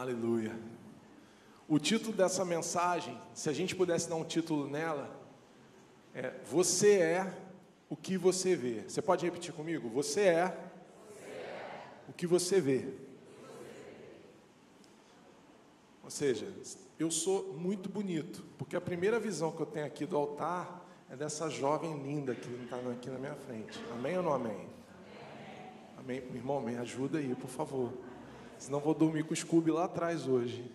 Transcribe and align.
Aleluia. 0.00 0.58
O 1.68 1.78
título 1.78 2.16
dessa 2.16 2.42
mensagem, 2.42 3.20
se 3.34 3.50
a 3.50 3.52
gente 3.52 3.76
pudesse 3.76 4.08
dar 4.08 4.16
um 4.16 4.24
título 4.24 4.66
nela, 4.66 5.14
é 6.14 6.32
Você 6.46 7.00
é 7.00 7.30
o 7.86 7.94
que 7.94 8.16
você 8.16 8.56
vê. 8.56 8.80
Você 8.88 9.02
pode 9.02 9.26
repetir 9.26 9.52
comigo? 9.52 9.90
Você 9.90 10.22
é, 10.22 10.58
o 12.08 12.14
que 12.14 12.26
você 12.26 12.62
vê. 12.62 12.88
Ou 16.02 16.08
seja, 16.08 16.50
eu 16.98 17.10
sou 17.10 17.52
muito 17.52 17.90
bonito, 17.90 18.42
porque 18.56 18.76
a 18.76 18.80
primeira 18.80 19.20
visão 19.20 19.52
que 19.52 19.60
eu 19.60 19.66
tenho 19.66 19.84
aqui 19.84 20.06
do 20.06 20.16
altar 20.16 20.82
é 21.10 21.14
dessa 21.14 21.50
jovem 21.50 22.02
linda 22.02 22.34
que 22.34 22.48
está 22.64 22.78
aqui 22.90 23.10
na 23.10 23.18
minha 23.18 23.34
frente. 23.34 23.78
Amém 23.92 24.16
ou 24.16 24.22
não 24.22 24.32
amém? 24.32 24.66
Amém. 25.98 26.22
Meu 26.22 26.36
irmão, 26.36 26.58
me 26.58 26.74
ajuda 26.78 27.18
aí, 27.18 27.34
por 27.34 27.50
favor. 27.50 27.92
Senão 28.60 28.78
vou 28.78 28.92
dormir 28.92 29.24
com 29.24 29.32
o 29.32 29.36
Scooby 29.36 29.70
lá 29.70 29.84
atrás 29.84 30.28
hoje. 30.28 30.70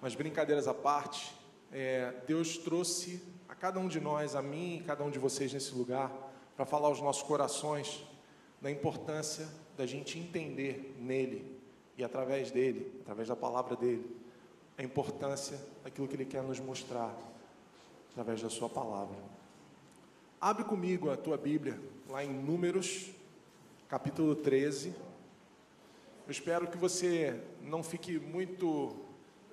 Mas 0.00 0.14
brincadeiras 0.14 0.66
à 0.66 0.72
parte, 0.72 1.34
é, 1.70 2.14
Deus 2.26 2.56
trouxe 2.56 3.22
a 3.46 3.54
cada 3.54 3.78
um 3.78 3.86
de 3.86 4.00
nós, 4.00 4.34
a 4.34 4.40
mim 4.40 4.78
e 4.78 4.80
cada 4.80 5.04
um 5.04 5.10
de 5.10 5.18
vocês 5.18 5.52
nesse 5.52 5.74
lugar, 5.74 6.10
para 6.56 6.64
falar 6.64 6.88
aos 6.88 6.98
nossos 7.02 7.22
corações 7.22 8.02
da 8.58 8.70
importância 8.70 9.46
da 9.76 9.84
gente 9.84 10.18
entender 10.18 10.96
nele 10.98 11.60
e 11.98 12.02
através 12.02 12.50
dele, 12.50 12.90
através 13.02 13.28
da 13.28 13.36
palavra 13.36 13.76
dele, 13.76 14.16
a 14.78 14.82
importância 14.82 15.60
daquilo 15.82 16.08
que 16.08 16.14
Ele 16.14 16.24
quer 16.24 16.42
nos 16.42 16.58
mostrar 16.58 17.14
através 18.12 18.40
da 18.40 18.48
Sua 18.48 18.70
palavra. 18.70 19.18
Abre 20.40 20.64
comigo 20.64 21.10
a 21.10 21.18
tua 21.18 21.36
Bíblia, 21.36 21.78
lá 22.08 22.24
em 22.24 22.32
Números, 22.32 23.10
capítulo 23.90 24.34
13. 24.34 24.94
Eu 26.26 26.30
espero 26.30 26.66
que 26.66 26.76
você 26.76 27.40
não 27.62 27.82
fique 27.82 28.18
muito 28.18 28.96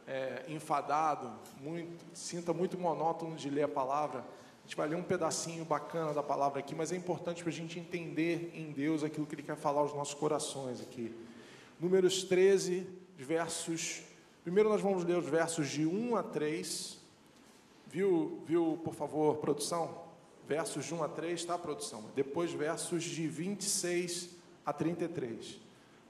é, 0.08 0.46
enfadado, 0.48 1.32
muito, 1.60 2.06
sinta 2.14 2.54
muito 2.54 2.78
monótono 2.78 3.36
de 3.36 3.50
ler 3.50 3.64
a 3.64 3.68
palavra. 3.68 4.20
A 4.20 4.62
gente 4.64 4.76
vai 4.76 4.88
ler 4.88 4.96
um 4.96 5.04
pedacinho 5.04 5.66
bacana 5.66 6.14
da 6.14 6.24
palavra 6.24 6.60
aqui, 6.60 6.74
mas 6.74 6.92
é 6.92 6.96
importante 6.96 7.44
para 7.44 7.52
a 7.52 7.56
gente 7.56 7.80
entender 7.80 8.52
em 8.54 8.72
Deus 8.72 9.04
aquilo 9.04 9.26
que 9.26 9.36
Ele 9.36 9.44
quer 9.44 9.58
falar 9.58 9.82
aos 9.82 9.94
nossos 9.94 10.14
corações 10.14 10.82
aqui. 10.82 11.14
Números 11.80 12.24
13, 12.24 12.88
versos 13.18 14.04
Primeiro 14.44 14.70
nós 14.70 14.82
vamos 14.82 15.04
ler 15.04 15.18
os 15.18 15.28
versos 15.28 15.70
de 15.70 15.86
1 15.86 16.16
a 16.16 16.24
3. 16.24 16.98
Viu, 17.88 18.42
viu, 18.48 18.80
por 18.84 18.96
favor, 18.96 19.36
produção? 19.38 20.04
Versos 20.48 20.86
de 20.86 20.96
1 20.96 21.04
a 21.04 21.08
3, 21.08 21.46
tá, 21.46 21.58
produção? 21.60 22.06
Depois 22.16 22.52
versos 22.52 23.04
de 23.04 23.28
26 23.28 24.30
a 24.66 24.74
33. 24.74 25.60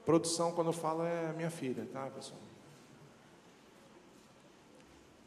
Produção, 0.04 0.52
quando 0.52 0.72
fala, 0.72 1.08
é 1.08 1.32
minha 1.32 1.50
filha, 1.50 1.86
tá, 1.92 2.10
pessoal? 2.10 2.40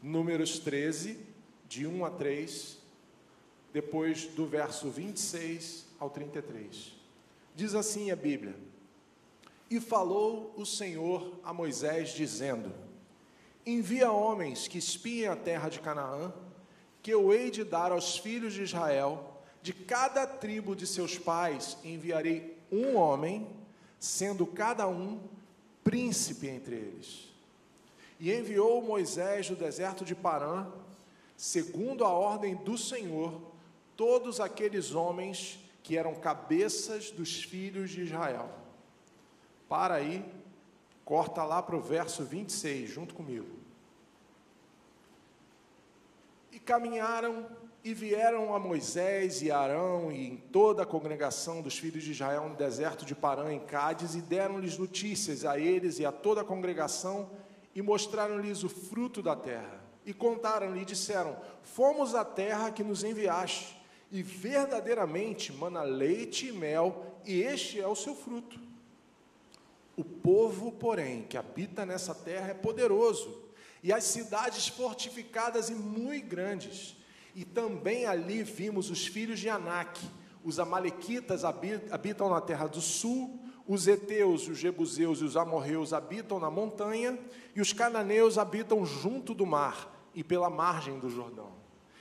Números 0.02 0.58
13, 0.58 1.18
de 1.66 1.86
1 1.86 2.04
a 2.04 2.10
3, 2.10 2.78
depois 3.72 4.26
do 4.26 4.46
verso 4.46 4.90
26 4.90 5.86
ao 5.98 6.10
33. 6.10 6.94
Diz 7.54 7.74
assim 7.74 8.10
a 8.10 8.16
Bíblia: 8.16 8.54
E 9.70 9.80
falou 9.80 10.52
o 10.56 10.66
Senhor 10.66 11.40
a 11.42 11.52
Moisés, 11.52 12.10
dizendo: 12.10 12.72
envia 13.66 14.12
homens 14.12 14.68
que 14.68 14.78
espiem 14.78 15.26
a 15.26 15.34
terra 15.34 15.68
de 15.68 15.80
Canaã, 15.80 16.32
que 17.02 17.10
eu 17.10 17.32
hei 17.32 17.50
de 17.50 17.64
dar 17.64 17.90
aos 17.90 18.16
filhos 18.16 18.54
de 18.54 18.62
Israel, 18.62 19.42
de 19.60 19.72
cada 19.72 20.24
tribo 20.24 20.76
de 20.76 20.86
seus 20.86 21.18
pais 21.18 21.76
enviarei 21.82 22.56
um 22.70 22.96
homem, 22.96 23.48
sendo 23.98 24.46
cada 24.46 24.86
um 24.88 25.20
príncipe 25.82 26.48
entre 26.48 26.74
eles. 26.74 27.32
E 28.18 28.32
enviou 28.32 28.82
Moisés 28.82 29.48
do 29.48 29.56
deserto 29.56 30.04
de 30.04 30.14
Parã, 30.14 30.66
segundo 31.36 32.04
a 32.04 32.08
ordem 32.08 32.54
do 32.56 32.78
Senhor, 32.78 33.40
todos 33.96 34.40
aqueles 34.40 34.94
homens 34.94 35.58
que 35.82 35.96
eram 35.96 36.14
cabeças 36.14 37.10
dos 37.10 37.42
filhos 37.42 37.90
de 37.90 38.02
Israel. 38.02 38.50
Para 39.68 39.94
aí, 39.94 40.24
corta 41.04 41.44
lá 41.44 41.62
para 41.62 41.76
o 41.76 41.80
verso 41.80 42.24
26, 42.24 42.90
junto 42.90 43.14
comigo. 43.14 43.46
E 46.50 46.58
caminharam 46.58 47.46
e 47.86 47.94
vieram 47.94 48.52
a 48.52 48.58
Moisés 48.58 49.42
e 49.42 49.50
Arão 49.52 50.10
e 50.10 50.26
em 50.26 50.36
toda 50.36 50.82
a 50.82 50.86
congregação 50.86 51.62
dos 51.62 51.78
filhos 51.78 52.02
de 52.02 52.10
Israel 52.10 52.48
no 52.48 52.56
deserto 52.56 53.04
de 53.04 53.14
Parã, 53.14 53.52
em 53.52 53.60
Cádiz, 53.60 54.16
e 54.16 54.20
deram-lhes 54.20 54.76
notícias 54.76 55.44
a 55.44 55.56
eles 55.56 56.00
e 56.00 56.04
a 56.04 56.10
toda 56.10 56.40
a 56.40 56.44
congregação, 56.44 57.30
e 57.76 57.80
mostraram-lhes 57.80 58.64
o 58.64 58.68
fruto 58.68 59.22
da 59.22 59.36
terra. 59.36 59.80
E 60.04 60.12
contaram-lhe 60.12 60.82
e 60.82 60.84
disseram: 60.84 61.36
Fomos 61.62 62.12
à 62.12 62.24
terra 62.24 62.72
que 62.72 62.82
nos 62.82 63.04
enviaste, 63.04 63.80
e 64.10 64.20
verdadeiramente 64.20 65.52
mana 65.52 65.84
leite 65.84 66.48
e 66.48 66.52
mel, 66.52 67.20
e 67.24 67.40
este 67.40 67.80
é 67.80 67.86
o 67.86 67.94
seu 67.94 68.16
fruto. 68.16 68.58
O 69.96 70.02
povo, 70.02 70.72
porém, 70.72 71.22
que 71.22 71.36
habita 71.36 71.86
nessa 71.86 72.16
terra 72.16 72.48
é 72.48 72.54
poderoso 72.54 73.44
e 73.80 73.92
as 73.92 74.02
cidades 74.02 74.66
fortificadas 74.66 75.70
e 75.70 75.74
muito 75.76 76.26
grandes. 76.26 76.96
E 77.36 77.44
também 77.44 78.06
ali 78.06 78.42
vimos 78.42 78.88
os 78.88 79.06
filhos 79.06 79.38
de 79.38 79.50
Anak. 79.50 80.00
Os 80.42 80.58
amalequitas 80.58 81.44
habitam 81.44 82.30
na 82.30 82.40
terra 82.40 82.66
do 82.66 82.80
sul, 82.80 83.38
os 83.68 83.86
heteus, 83.86 84.48
os 84.48 84.56
jebuseus 84.56 85.20
e 85.20 85.24
os 85.24 85.36
amorreus 85.36 85.92
habitam 85.92 86.40
na 86.40 86.50
montanha, 86.50 87.18
e 87.54 87.60
os 87.60 87.74
cananeus 87.74 88.38
habitam 88.38 88.86
junto 88.86 89.34
do 89.34 89.44
mar 89.44 89.94
e 90.14 90.24
pela 90.24 90.48
margem 90.48 90.98
do 90.98 91.10
Jordão. 91.10 91.50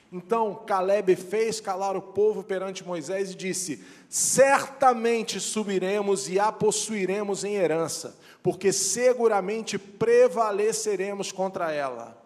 Então 0.09 0.63
Caleb 0.65 1.13
fez 1.17 1.59
calar 1.59 1.97
o 1.97 2.01
povo 2.01 2.41
perante 2.41 2.85
Moisés 2.85 3.31
e 3.31 3.35
disse: 3.35 3.83
Certamente 4.07 5.41
subiremos 5.41 6.29
e 6.29 6.39
a 6.39 6.49
possuiremos 6.49 7.43
em 7.43 7.55
herança, 7.55 8.17
porque 8.41 8.71
seguramente 8.71 9.77
prevaleceremos 9.77 11.33
contra 11.33 11.73
ela. 11.73 12.23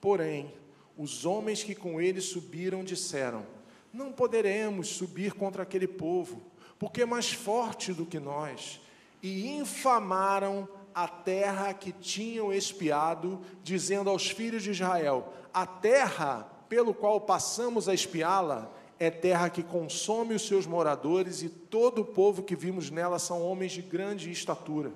Porém, 0.00 0.52
os 1.00 1.24
homens 1.24 1.62
que 1.62 1.74
com 1.74 1.98
ele 1.98 2.20
subiram 2.20 2.84
disseram: 2.84 3.46
Não 3.90 4.12
poderemos 4.12 4.88
subir 4.88 5.32
contra 5.32 5.62
aquele 5.62 5.88
povo, 5.88 6.42
porque 6.78 7.00
é 7.00 7.06
mais 7.06 7.32
forte 7.32 7.94
do 7.94 8.04
que 8.04 8.20
nós. 8.20 8.78
E 9.22 9.48
infamaram 9.48 10.68
a 10.94 11.08
terra 11.08 11.72
que 11.72 11.90
tinham 11.90 12.52
espiado, 12.52 13.40
dizendo 13.64 14.10
aos 14.10 14.28
filhos 14.28 14.62
de 14.62 14.72
Israel: 14.72 15.32
A 15.54 15.64
terra 15.66 16.46
pelo 16.68 16.92
qual 16.92 17.22
passamos 17.22 17.88
a 17.88 17.94
espiá-la 17.94 18.70
é 18.98 19.10
terra 19.10 19.48
que 19.48 19.62
consome 19.62 20.34
os 20.34 20.46
seus 20.46 20.66
moradores, 20.66 21.42
e 21.42 21.48
todo 21.48 22.02
o 22.02 22.04
povo 22.04 22.42
que 22.42 22.54
vimos 22.54 22.90
nela 22.90 23.18
são 23.18 23.42
homens 23.42 23.72
de 23.72 23.80
grande 23.80 24.30
estatura. 24.30 24.92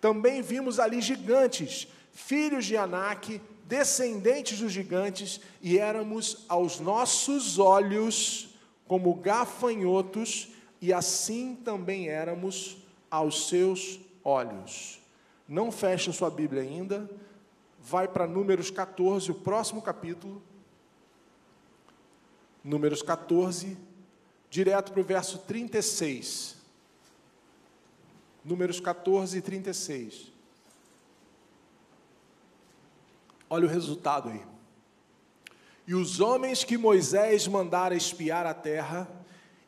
Também 0.00 0.40
vimos 0.40 0.78
ali 0.78 1.00
gigantes, 1.00 1.88
filhos 2.12 2.64
de 2.64 2.76
Anak, 2.76 3.40
descendentes 3.66 4.60
dos 4.60 4.72
gigantes, 4.72 5.40
e 5.60 5.78
éramos 5.78 6.44
aos 6.48 6.78
nossos 6.80 7.58
olhos 7.58 8.48
como 8.86 9.14
gafanhotos, 9.14 10.48
e 10.80 10.92
assim 10.92 11.56
também 11.56 12.08
éramos 12.08 12.76
aos 13.10 13.48
seus 13.48 13.98
olhos. 14.22 15.00
Não 15.48 15.70
fecha 15.72 16.12
sua 16.12 16.30
Bíblia 16.30 16.62
ainda, 16.62 17.10
vai 17.80 18.08
para 18.08 18.26
Números 18.26 18.70
14, 18.70 19.30
o 19.30 19.34
próximo 19.34 19.82
capítulo. 19.82 20.42
Números 22.62 23.02
14, 23.02 23.76
direto 24.50 24.92
para 24.92 25.00
o 25.00 25.04
verso 25.04 25.38
36. 25.38 26.56
Números 28.44 28.80
14 28.80 29.38
e 29.38 29.40
36. 29.40 30.35
Olha 33.48 33.66
o 33.66 33.70
resultado 33.70 34.28
aí. 34.28 34.42
E 35.86 35.94
os 35.94 36.20
homens 36.20 36.64
que 36.64 36.76
Moisés 36.76 37.46
mandara 37.46 37.94
espiar 37.94 38.44
a 38.44 38.54
terra, 38.54 39.08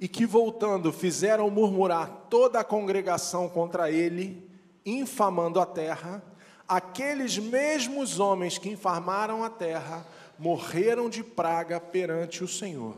e 0.01 0.07
que 0.07 0.25
voltando 0.25 0.93
fizeram 0.93 1.51
murmurar 1.51 2.27
toda 2.31 2.61
a 2.61 2.65
congregação 2.65 3.49
contra 3.49 3.91
ele, 3.91 4.49
infamando 4.87 5.61
a 5.61 5.67
terra, 5.67 6.23
aqueles 6.69 7.39
mesmos 7.39 8.21
homens 8.21 8.59
que 8.59 8.69
infamaram 8.69 9.43
a 9.43 9.51
terra, 9.51 10.07
morreram 10.39 11.09
de 11.09 11.25
praga 11.25 11.81
perante 11.81 12.45
o 12.45 12.49
Senhor. 12.49 12.97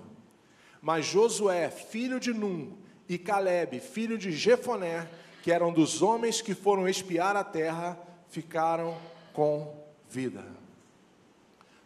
Mas 0.82 1.06
Josué, 1.06 1.70
filho 1.70 2.20
de 2.20 2.32
Num, 2.32 2.76
e 3.08 3.18
Caleb, 3.18 3.80
filho 3.80 4.16
de 4.16 4.30
Jefoné, 4.30 5.08
que 5.42 5.50
eram 5.50 5.72
dos 5.72 6.02
homens 6.02 6.40
que 6.40 6.54
foram 6.54 6.88
espiar 6.88 7.34
a 7.34 7.42
terra, 7.42 7.98
ficaram 8.28 8.96
com 9.32 9.74
vida. 10.08 10.44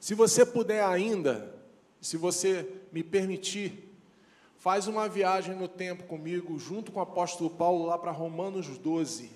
Se 0.05 0.15
você 0.15 0.45
puder 0.45 0.85
ainda, 0.85 1.59
se 1.99 2.19
você 2.19 2.71
me 2.93 3.03
permitir, 3.03 3.89
faz 4.59 4.87
uma 4.87 5.09
viagem 5.09 5.57
no 5.57 5.67
tempo 5.67 6.05
comigo, 6.05 6.59
junto 6.59 6.93
com 6.93 6.99
o 7.01 7.03
apóstolo 7.03 7.49
Paulo, 7.49 7.87
lá 7.87 7.97
para 7.97 8.11
Romanos 8.11 8.77
12, 8.77 9.31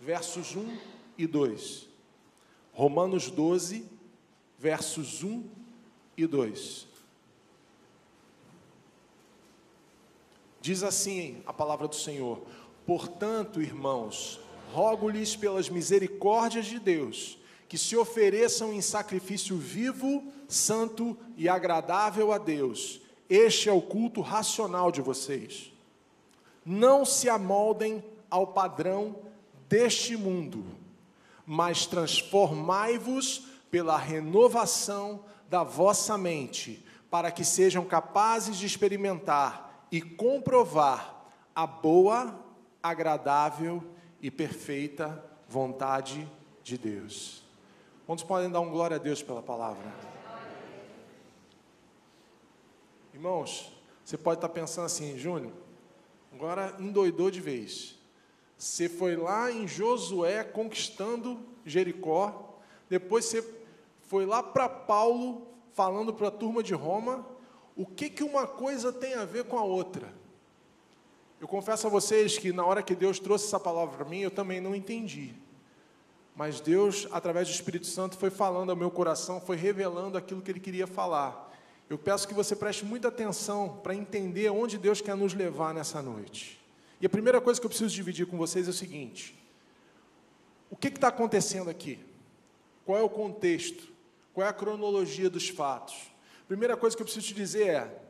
versos 0.00 0.56
1 0.56 0.76
e 1.16 1.24
2. 1.24 1.88
Romanos 2.72 3.30
12, 3.30 3.88
versos 4.58 5.22
1 5.22 5.48
e 6.16 6.26
2. 6.26 6.88
Diz 10.60 10.82
assim 10.82 11.44
a 11.46 11.52
palavra 11.52 11.86
do 11.86 11.94
Senhor: 11.94 12.42
Portanto, 12.84 13.62
irmãos, 13.62 14.40
rogo-lhes 14.72 15.36
pelas 15.36 15.68
misericórdias 15.68 16.66
de 16.66 16.80
Deus, 16.80 17.38
que 17.72 17.78
se 17.78 17.96
ofereçam 17.96 18.70
em 18.70 18.82
sacrifício 18.82 19.56
vivo, 19.56 20.30
santo 20.46 21.16
e 21.38 21.48
agradável 21.48 22.30
a 22.30 22.36
Deus. 22.36 23.00
Este 23.30 23.70
é 23.70 23.72
o 23.72 23.80
culto 23.80 24.20
racional 24.20 24.92
de 24.92 25.00
vocês. 25.00 25.72
Não 26.66 27.06
se 27.06 27.30
amoldem 27.30 28.04
ao 28.28 28.48
padrão 28.48 29.16
deste 29.70 30.18
mundo, 30.18 30.66
mas 31.46 31.86
transformai-vos 31.86 33.46
pela 33.70 33.96
renovação 33.96 35.24
da 35.48 35.62
vossa 35.62 36.18
mente, 36.18 36.84
para 37.10 37.30
que 37.30 37.42
sejam 37.42 37.86
capazes 37.86 38.58
de 38.58 38.66
experimentar 38.66 39.86
e 39.90 40.02
comprovar 40.02 41.24
a 41.54 41.66
boa, 41.66 42.38
agradável 42.82 43.82
e 44.20 44.30
perfeita 44.30 45.24
vontade 45.48 46.30
de 46.62 46.76
Deus. 46.76 47.41
Quantos 48.12 48.26
podem 48.26 48.50
dar 48.50 48.60
um 48.60 48.68
glória 48.68 48.96
a 48.96 48.98
Deus 48.98 49.22
pela 49.22 49.40
palavra? 49.40 49.90
Irmãos, 53.14 53.72
você 54.04 54.18
pode 54.18 54.36
estar 54.36 54.50
pensando 54.50 54.84
assim, 54.84 55.16
Júnior, 55.16 55.50
agora 56.30 56.76
endoidou 56.78 57.30
de 57.30 57.40
vez. 57.40 57.98
Você 58.58 58.86
foi 58.86 59.16
lá 59.16 59.50
em 59.50 59.66
Josué 59.66 60.44
conquistando 60.44 61.40
Jericó, 61.64 62.58
depois 62.86 63.24
você 63.24 63.42
foi 64.02 64.26
lá 64.26 64.42
para 64.42 64.68
Paulo 64.68 65.46
falando 65.72 66.12
para 66.12 66.28
a 66.28 66.30
turma 66.30 66.62
de 66.62 66.74
Roma, 66.74 67.26
o 67.74 67.86
que, 67.86 68.10
que 68.10 68.22
uma 68.22 68.46
coisa 68.46 68.92
tem 68.92 69.14
a 69.14 69.24
ver 69.24 69.44
com 69.44 69.56
a 69.56 69.64
outra? 69.64 70.12
Eu 71.40 71.48
confesso 71.48 71.86
a 71.86 71.90
vocês 71.90 72.36
que 72.36 72.52
na 72.52 72.66
hora 72.66 72.82
que 72.82 72.94
Deus 72.94 73.18
trouxe 73.18 73.46
essa 73.46 73.58
palavra 73.58 73.96
para 73.96 74.04
mim, 74.04 74.20
eu 74.20 74.30
também 74.30 74.60
não 74.60 74.74
entendi. 74.74 75.34
Mas 76.34 76.60
Deus, 76.60 77.06
através 77.12 77.48
do 77.48 77.54
Espírito 77.54 77.86
Santo, 77.86 78.16
foi 78.16 78.30
falando 78.30 78.70
ao 78.70 78.76
meu 78.76 78.90
coração, 78.90 79.40
foi 79.40 79.56
revelando 79.56 80.16
aquilo 80.16 80.40
que 80.40 80.50
Ele 80.50 80.60
queria 80.60 80.86
falar. 80.86 81.50
Eu 81.90 81.98
peço 81.98 82.26
que 82.26 82.32
você 82.32 82.56
preste 82.56 82.84
muita 82.84 83.08
atenção 83.08 83.80
para 83.82 83.94
entender 83.94 84.48
onde 84.50 84.78
Deus 84.78 85.00
quer 85.00 85.14
nos 85.14 85.34
levar 85.34 85.74
nessa 85.74 86.00
noite. 86.00 86.58
E 87.00 87.06
a 87.06 87.10
primeira 87.10 87.40
coisa 87.40 87.60
que 87.60 87.66
eu 87.66 87.70
preciso 87.70 87.94
dividir 87.94 88.26
com 88.26 88.38
vocês 88.38 88.66
é 88.66 88.70
o 88.70 88.74
seguinte: 88.74 89.38
o 90.70 90.76
que 90.76 90.88
está 90.88 91.08
acontecendo 91.08 91.68
aqui? 91.68 91.98
Qual 92.86 92.98
é 92.98 93.02
o 93.02 93.10
contexto? 93.10 93.92
Qual 94.32 94.46
é 94.46 94.48
a 94.48 94.54
cronologia 94.54 95.28
dos 95.28 95.50
fatos? 95.50 95.94
Primeira 96.48 96.76
coisa 96.76 96.96
que 96.96 97.02
eu 97.02 97.04
preciso 97.04 97.26
te 97.26 97.34
dizer 97.34 97.68
é: 97.68 98.02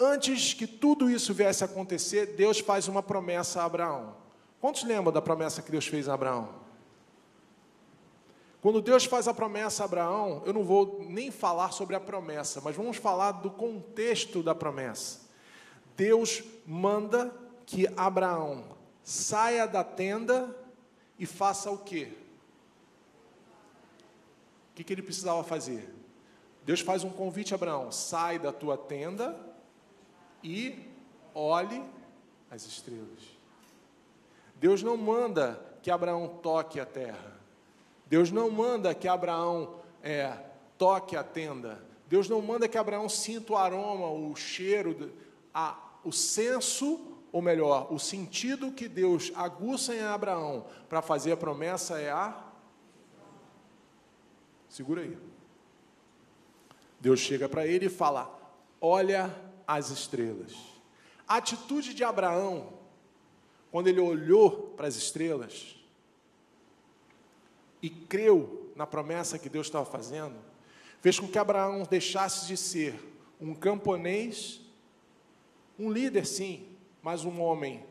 antes 0.00 0.54
que 0.54 0.66
tudo 0.66 1.08
isso 1.08 1.32
viesse 1.32 1.62
a 1.62 1.66
acontecer, 1.66 2.34
Deus 2.34 2.58
faz 2.58 2.88
uma 2.88 3.02
promessa 3.02 3.62
a 3.62 3.64
Abraão. 3.64 4.16
Quantos 4.60 4.82
lembram 4.82 5.12
da 5.12 5.22
promessa 5.22 5.62
que 5.62 5.70
Deus 5.70 5.86
fez 5.86 6.08
a 6.08 6.14
Abraão? 6.14 6.63
Quando 8.64 8.80
Deus 8.80 9.04
faz 9.04 9.28
a 9.28 9.34
promessa 9.34 9.82
a 9.82 9.84
Abraão, 9.84 10.42
eu 10.46 10.52
não 10.54 10.64
vou 10.64 11.04
nem 11.06 11.30
falar 11.30 11.70
sobre 11.70 11.94
a 11.94 12.00
promessa, 12.00 12.62
mas 12.62 12.74
vamos 12.74 12.96
falar 12.96 13.32
do 13.32 13.50
contexto 13.50 14.42
da 14.42 14.54
promessa. 14.54 15.20
Deus 15.94 16.42
manda 16.64 17.30
que 17.66 17.86
Abraão 17.94 18.64
saia 19.02 19.66
da 19.66 19.84
tenda 19.84 20.56
e 21.18 21.26
faça 21.26 21.70
o 21.70 21.76
quê? 21.76 22.10
O 24.70 24.76
que, 24.76 24.82
que 24.82 24.94
ele 24.94 25.02
precisava 25.02 25.44
fazer? 25.44 25.94
Deus 26.64 26.80
faz 26.80 27.04
um 27.04 27.10
convite 27.10 27.52
a 27.52 27.56
Abraão: 27.56 27.92
sai 27.92 28.38
da 28.38 28.50
tua 28.50 28.78
tenda 28.78 29.38
e 30.42 30.88
olhe 31.34 31.84
as 32.50 32.64
estrelas. 32.64 33.36
Deus 34.54 34.82
não 34.82 34.96
manda 34.96 35.60
que 35.82 35.90
Abraão 35.90 36.38
toque 36.42 36.80
a 36.80 36.86
terra. 36.86 37.33
Deus 38.14 38.30
não 38.30 38.48
manda 38.48 38.94
que 38.94 39.08
Abraão 39.08 39.74
é, 40.00 40.32
toque 40.78 41.16
a 41.16 41.24
tenda. 41.24 41.84
Deus 42.06 42.28
não 42.28 42.40
manda 42.40 42.68
que 42.68 42.78
Abraão 42.78 43.08
sinta 43.08 43.54
o 43.54 43.56
aroma, 43.56 44.08
o 44.08 44.36
cheiro, 44.36 45.10
a, 45.52 45.76
o 46.04 46.12
senso, 46.12 47.18
ou 47.32 47.42
melhor, 47.42 47.92
o 47.92 47.98
sentido 47.98 48.70
que 48.70 48.86
Deus 48.86 49.32
aguça 49.34 49.96
em 49.96 50.00
Abraão 50.00 50.64
para 50.88 51.02
fazer 51.02 51.32
a 51.32 51.36
promessa 51.36 51.98
é 51.98 52.08
a 52.08 52.40
Segura 54.68 55.02
aí. 55.02 55.18
Deus 57.00 57.18
chega 57.18 57.48
para 57.48 57.66
ele 57.66 57.86
e 57.86 57.90
fala: 57.90 58.32
Olha 58.80 59.34
as 59.66 59.90
estrelas. 59.90 60.54
A 61.26 61.38
atitude 61.38 61.92
de 61.92 62.04
Abraão, 62.04 62.74
quando 63.72 63.88
ele 63.88 63.98
olhou 63.98 64.72
para 64.76 64.86
as 64.86 64.94
estrelas 64.94 65.83
e 67.84 67.90
creu 67.90 68.72
na 68.76 68.86
promessa 68.86 69.38
que 69.38 69.48
Deus 69.48 69.66
estava 69.66 69.84
fazendo, 69.84 70.34
fez 71.00 71.18
com 71.18 71.28
que 71.28 71.38
Abraão 71.38 71.82
deixasse 71.88 72.46
de 72.46 72.56
ser 72.56 72.94
um 73.40 73.54
camponês, 73.54 74.60
um 75.78 75.90
líder 75.90 76.24
sim, 76.24 76.66
mas 77.02 77.24
um 77.24 77.40
homem 77.40 77.84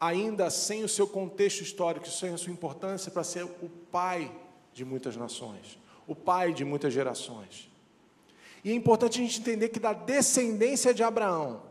ainda 0.00 0.50
sem 0.50 0.84
o 0.84 0.88
seu 0.88 1.06
contexto 1.06 1.62
histórico, 1.62 2.08
sem 2.08 2.32
a 2.32 2.38
sua 2.38 2.52
importância, 2.52 3.10
para 3.10 3.24
ser 3.24 3.44
o 3.44 3.68
pai 3.90 4.30
de 4.72 4.84
muitas 4.84 5.16
nações 5.16 5.78
o 6.06 6.14
pai 6.14 6.52
de 6.52 6.64
muitas 6.64 6.92
gerações. 6.92 7.70
E 8.62 8.70
é 8.70 8.74
importante 8.74 9.20
a 9.20 9.22
gente 9.22 9.40
entender 9.40 9.68
que 9.68 9.80
da 9.80 9.92
descendência 9.92 10.94
de 10.94 11.02
Abraão, 11.02 11.62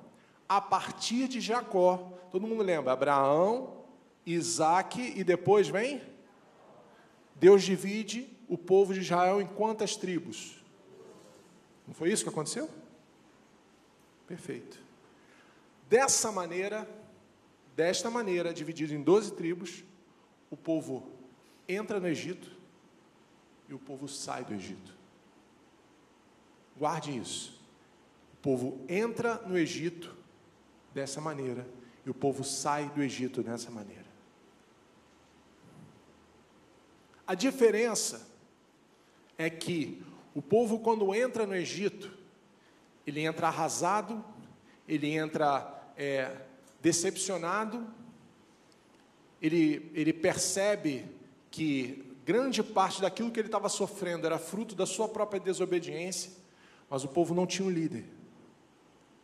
a 0.48 0.62
partir 0.62 1.28
de 1.28 1.42
Jacó, 1.42 2.12
todo 2.32 2.48
mundo 2.48 2.64
lembra, 2.64 2.94
Abraão, 2.94 3.74
Isaac 4.26 5.14
e 5.16 5.24
depois 5.24 5.68
vem? 5.68 6.02
Deus 7.36 7.64
divide 7.64 8.28
o 8.48 8.58
povo 8.58 8.94
de 8.94 9.02
Israel 9.02 9.42
em 9.42 9.48
quantas 9.48 9.96
tribos? 9.96 10.64
Não 11.88 11.94
foi 11.94 12.12
isso 12.12 12.24
que 12.24 12.30
aconteceu? 12.30 12.70
Perfeito. 14.28 14.80
Dessa 15.90 16.32
maneira, 16.32 16.90
desta 17.76 18.10
maneira, 18.10 18.54
dividido 18.54 18.94
em 18.94 19.02
12 19.02 19.34
tribos, 19.34 19.84
o 20.50 20.56
povo 20.56 21.12
entra 21.68 22.00
no 22.00 22.08
Egito, 22.08 22.50
e 23.68 23.74
o 23.74 23.80
povo 23.80 24.08
sai 24.08 24.44
do 24.44 24.54
Egito. 24.54 24.94
Guarde 26.78 27.18
isso. 27.18 27.62
O 28.34 28.38
povo 28.38 28.86
entra 28.88 29.36
no 29.48 29.58
Egito 29.58 30.16
dessa 30.94 31.22
maneira 31.22 31.68
e 32.06 32.10
o 32.10 32.14
povo 32.14 32.44
sai 32.44 32.90
do 32.90 33.02
Egito 33.02 33.42
dessa 33.42 33.72
maneira. 33.72 34.03
A 37.26 37.36
diferença 37.36 38.28
é 39.38 39.50
que 39.50 40.04
o 40.36 40.42
povo, 40.42 40.80
quando 40.80 41.14
entra 41.14 41.46
no 41.46 41.56
Egito, 41.56 42.12
ele 43.06 43.22
entra 43.22 43.48
arrasado, 43.48 44.24
ele 44.88 45.10
entra 45.10 45.84
é, 45.98 46.36
decepcionado, 46.82 47.88
ele, 49.42 49.92
ele 49.94 50.12
percebe 50.12 51.06
que 51.50 52.04
grande 52.26 52.64
parte 52.64 53.02
daquilo 53.02 53.32
que 53.32 53.40
ele 53.40 53.48
estava 53.48 53.70
sofrendo 53.70 54.26
era 54.26 54.38
fruto 54.38 54.76
da 54.76 54.86
sua 54.86 55.08
própria 55.08 55.40
desobediência, 55.40 56.32
mas 56.90 57.04
o 57.04 57.08
povo 57.08 57.34
não 57.34 57.46
tinha 57.46 57.68
um 57.68 57.72
líder. 57.72 58.06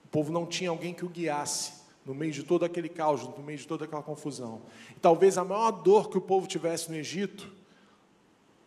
O 0.06 0.08
povo 0.10 0.32
não 0.32 0.46
tinha 0.46 0.70
alguém 0.70 0.94
que 0.94 1.06
o 1.06 1.10
guiasse 1.10 1.74
no 2.06 2.16
meio 2.16 2.32
de 2.32 2.44
todo 2.44 2.66
aquele 2.66 2.90
caos, 2.90 3.24
no 3.24 3.44
meio 3.44 3.58
de 3.58 3.68
toda 3.68 3.86
aquela 3.86 4.02
confusão. 4.02 4.62
E 4.96 5.00
talvez 5.00 5.38
a 5.38 5.44
maior 5.44 5.72
dor 5.72 6.10
que 6.10 6.18
o 6.18 6.22
povo 6.22 6.48
tivesse 6.48 6.90
no 6.90 6.98
Egito 6.98 7.59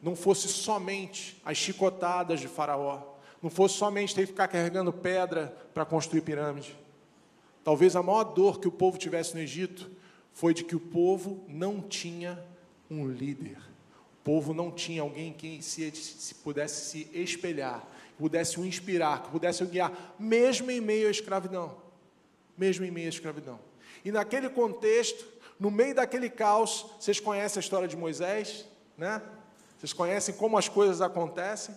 não 0.02 0.16
fosse 0.16 0.48
somente 0.48 1.40
as 1.44 1.56
chicotadas 1.56 2.40
de 2.40 2.48
Faraó, 2.48 3.02
não 3.40 3.48
fosse 3.48 3.76
somente 3.76 4.14
ter 4.14 4.22
que 4.22 4.32
ficar 4.32 4.48
carregando 4.48 4.92
pedra 4.92 5.56
para 5.72 5.84
construir 5.84 6.22
pirâmide. 6.22 6.76
Talvez 7.64 7.94
a 7.94 8.02
maior 8.02 8.24
dor 8.24 8.60
que 8.60 8.68
o 8.68 8.72
povo 8.72 8.98
tivesse 8.98 9.34
no 9.34 9.40
Egito 9.40 9.90
foi 10.32 10.52
de 10.52 10.64
que 10.64 10.74
o 10.74 10.80
povo 10.80 11.44
não 11.48 11.80
tinha 11.80 12.42
um 12.90 13.08
líder 13.08 13.72
povo 14.24 14.54
não 14.54 14.70
tinha 14.70 15.02
alguém 15.02 15.32
que 15.32 15.62
se, 15.62 15.90
se 15.92 16.34
pudesse 16.36 16.90
se 16.90 17.10
espelhar, 17.12 17.86
pudesse 18.18 18.58
o 18.58 18.64
inspirar, 18.64 19.22
que 19.22 19.30
pudesse 19.30 19.62
o 19.62 19.66
guiar, 19.66 20.14
mesmo 20.18 20.70
em 20.70 20.80
meio 20.80 21.08
à 21.08 21.10
escravidão. 21.10 21.76
Mesmo 22.56 22.84
em 22.84 22.90
meio 22.90 23.06
à 23.06 23.08
escravidão. 23.08 23.58
E 24.04 24.12
naquele 24.12 24.48
contexto, 24.48 25.26
no 25.58 25.70
meio 25.70 25.94
daquele 25.94 26.28
caos, 26.28 26.86
vocês 27.00 27.18
conhecem 27.18 27.58
a 27.58 27.62
história 27.62 27.88
de 27.88 27.96
Moisés, 27.96 28.66
né? 28.96 29.20
Vocês 29.82 29.92
conhecem 29.92 30.32
como 30.36 30.56
as 30.56 30.68
coisas 30.68 31.00
acontecem? 31.00 31.74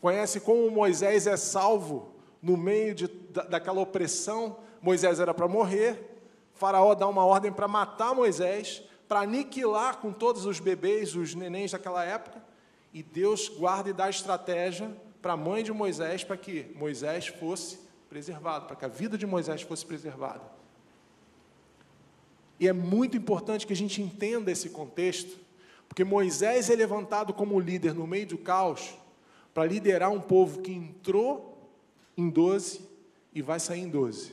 Conhecem 0.00 0.42
como 0.42 0.68
Moisés 0.72 1.28
é 1.28 1.36
salvo 1.36 2.16
no 2.42 2.56
meio 2.56 2.96
de, 2.96 3.06
da, 3.06 3.44
daquela 3.44 3.80
opressão? 3.80 4.56
Moisés 4.80 5.20
era 5.20 5.32
para 5.32 5.46
morrer, 5.46 6.20
Faraó 6.52 6.96
dá 6.96 7.06
uma 7.06 7.24
ordem 7.24 7.52
para 7.52 7.68
matar 7.68 8.12
Moisés, 8.12 8.82
para 9.06 9.20
aniquilar 9.20 9.98
com 9.98 10.12
todos 10.12 10.46
os 10.46 10.58
bebês, 10.58 11.14
os 11.14 11.32
nenéns 11.32 11.70
daquela 11.70 12.04
época. 12.04 12.42
E 12.92 13.04
Deus 13.04 13.48
guarda 13.48 13.90
e 13.90 13.92
dá 13.92 14.10
estratégia 14.10 14.90
para 15.20 15.34
a 15.34 15.36
mãe 15.36 15.62
de 15.62 15.72
Moisés 15.72 16.24
para 16.24 16.36
que 16.36 16.72
Moisés 16.74 17.28
fosse 17.28 17.78
preservado, 18.10 18.66
para 18.66 18.74
que 18.74 18.84
a 18.84 18.88
vida 18.88 19.16
de 19.16 19.28
Moisés 19.28 19.62
fosse 19.62 19.86
preservada. 19.86 20.42
E 22.58 22.66
é 22.66 22.72
muito 22.72 23.16
importante 23.16 23.64
que 23.64 23.72
a 23.72 23.76
gente 23.76 24.02
entenda 24.02 24.50
esse 24.50 24.70
contexto, 24.70 25.38
porque 25.92 26.04
Moisés 26.04 26.70
é 26.70 26.74
levantado 26.74 27.34
como 27.34 27.60
líder 27.60 27.92
no 27.92 28.06
meio 28.06 28.26
do 28.26 28.38
caos 28.38 28.94
para 29.52 29.66
liderar 29.66 30.10
um 30.10 30.22
povo 30.22 30.62
que 30.62 30.72
entrou 30.72 31.70
em 32.16 32.30
12 32.30 32.88
e 33.34 33.42
vai 33.42 33.60
sair 33.60 33.82
em 33.82 33.90
12. 33.90 34.30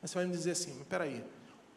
Aí 0.00 0.08
você 0.08 0.14
vai 0.14 0.26
me 0.26 0.30
dizer 0.30 0.52
assim, 0.52 0.72
mas 0.78 0.86
peraí, 0.86 1.24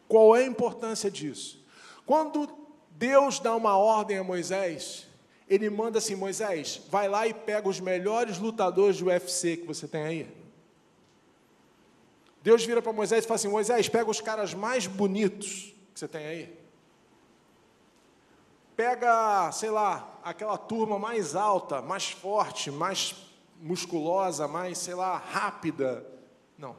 qual 0.06 0.36
é 0.36 0.44
a 0.44 0.46
importância 0.46 1.10
disso? 1.10 1.60
Quando 2.06 2.48
Deus 2.92 3.40
dá 3.40 3.56
uma 3.56 3.76
ordem 3.76 4.16
a 4.16 4.22
Moisés, 4.22 5.08
ele 5.48 5.68
manda 5.68 5.98
assim: 5.98 6.14
Moisés, 6.14 6.80
vai 6.88 7.08
lá 7.08 7.26
e 7.26 7.34
pega 7.34 7.68
os 7.68 7.80
melhores 7.80 8.38
lutadores 8.38 8.98
do 8.98 9.06
UFC 9.06 9.56
que 9.56 9.66
você 9.66 9.88
tem 9.88 10.02
aí. 10.02 10.28
Deus 12.44 12.64
vira 12.64 12.80
para 12.80 12.92
Moisés 12.92 13.24
e 13.24 13.26
fala 13.26 13.34
assim: 13.34 13.48
Moisés, 13.48 13.88
pega 13.88 14.08
os 14.08 14.20
caras 14.20 14.54
mais 14.54 14.86
bonitos 14.86 15.74
que 15.92 15.98
você 15.98 16.06
tem 16.06 16.24
aí. 16.24 16.67
Pega, 18.78 19.50
sei 19.50 19.70
lá, 19.70 20.20
aquela 20.22 20.56
turma 20.56 21.00
mais 21.00 21.34
alta, 21.34 21.82
mais 21.82 22.10
forte, 22.10 22.70
mais 22.70 23.12
musculosa, 23.60 24.46
mais, 24.46 24.78
sei 24.78 24.94
lá, 24.94 25.16
rápida. 25.16 26.06
Não. 26.56 26.76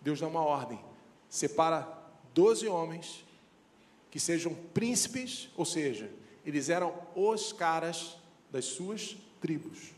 Deus 0.00 0.18
dá 0.18 0.26
uma 0.26 0.42
ordem. 0.42 0.84
Separa 1.28 1.86
doze 2.34 2.66
homens 2.66 3.24
que 4.10 4.18
sejam 4.18 4.52
príncipes, 4.52 5.48
ou 5.56 5.64
seja, 5.64 6.10
eles 6.44 6.68
eram 6.68 6.92
os 7.14 7.52
caras 7.52 8.16
das 8.50 8.64
suas 8.64 9.16
tribos. 9.40 9.92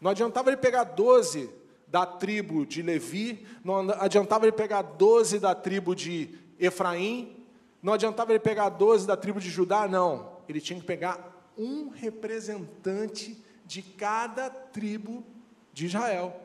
Não 0.00 0.10
adiantava 0.10 0.50
ele 0.50 0.56
pegar 0.56 0.82
doze 0.82 1.48
da 1.86 2.04
tribo 2.04 2.66
de 2.66 2.82
Levi, 2.82 3.46
não 3.62 3.88
adiantava 3.92 4.44
ele 4.44 4.56
pegar 4.56 4.82
doze 4.82 5.38
da 5.38 5.54
tribo 5.54 5.94
de 5.94 6.36
Efraim, 6.58 7.41
não 7.82 7.92
adiantava 7.92 8.32
ele 8.32 8.38
pegar 8.38 8.68
doze 8.68 9.06
da 9.06 9.16
tribo 9.16 9.40
de 9.40 9.50
Judá, 9.50 9.88
não. 9.88 10.38
Ele 10.48 10.60
tinha 10.60 10.78
que 10.78 10.86
pegar 10.86 11.50
um 11.58 11.88
representante 11.88 13.42
de 13.66 13.82
cada 13.82 14.48
tribo 14.48 15.24
de 15.72 15.86
Israel, 15.86 16.40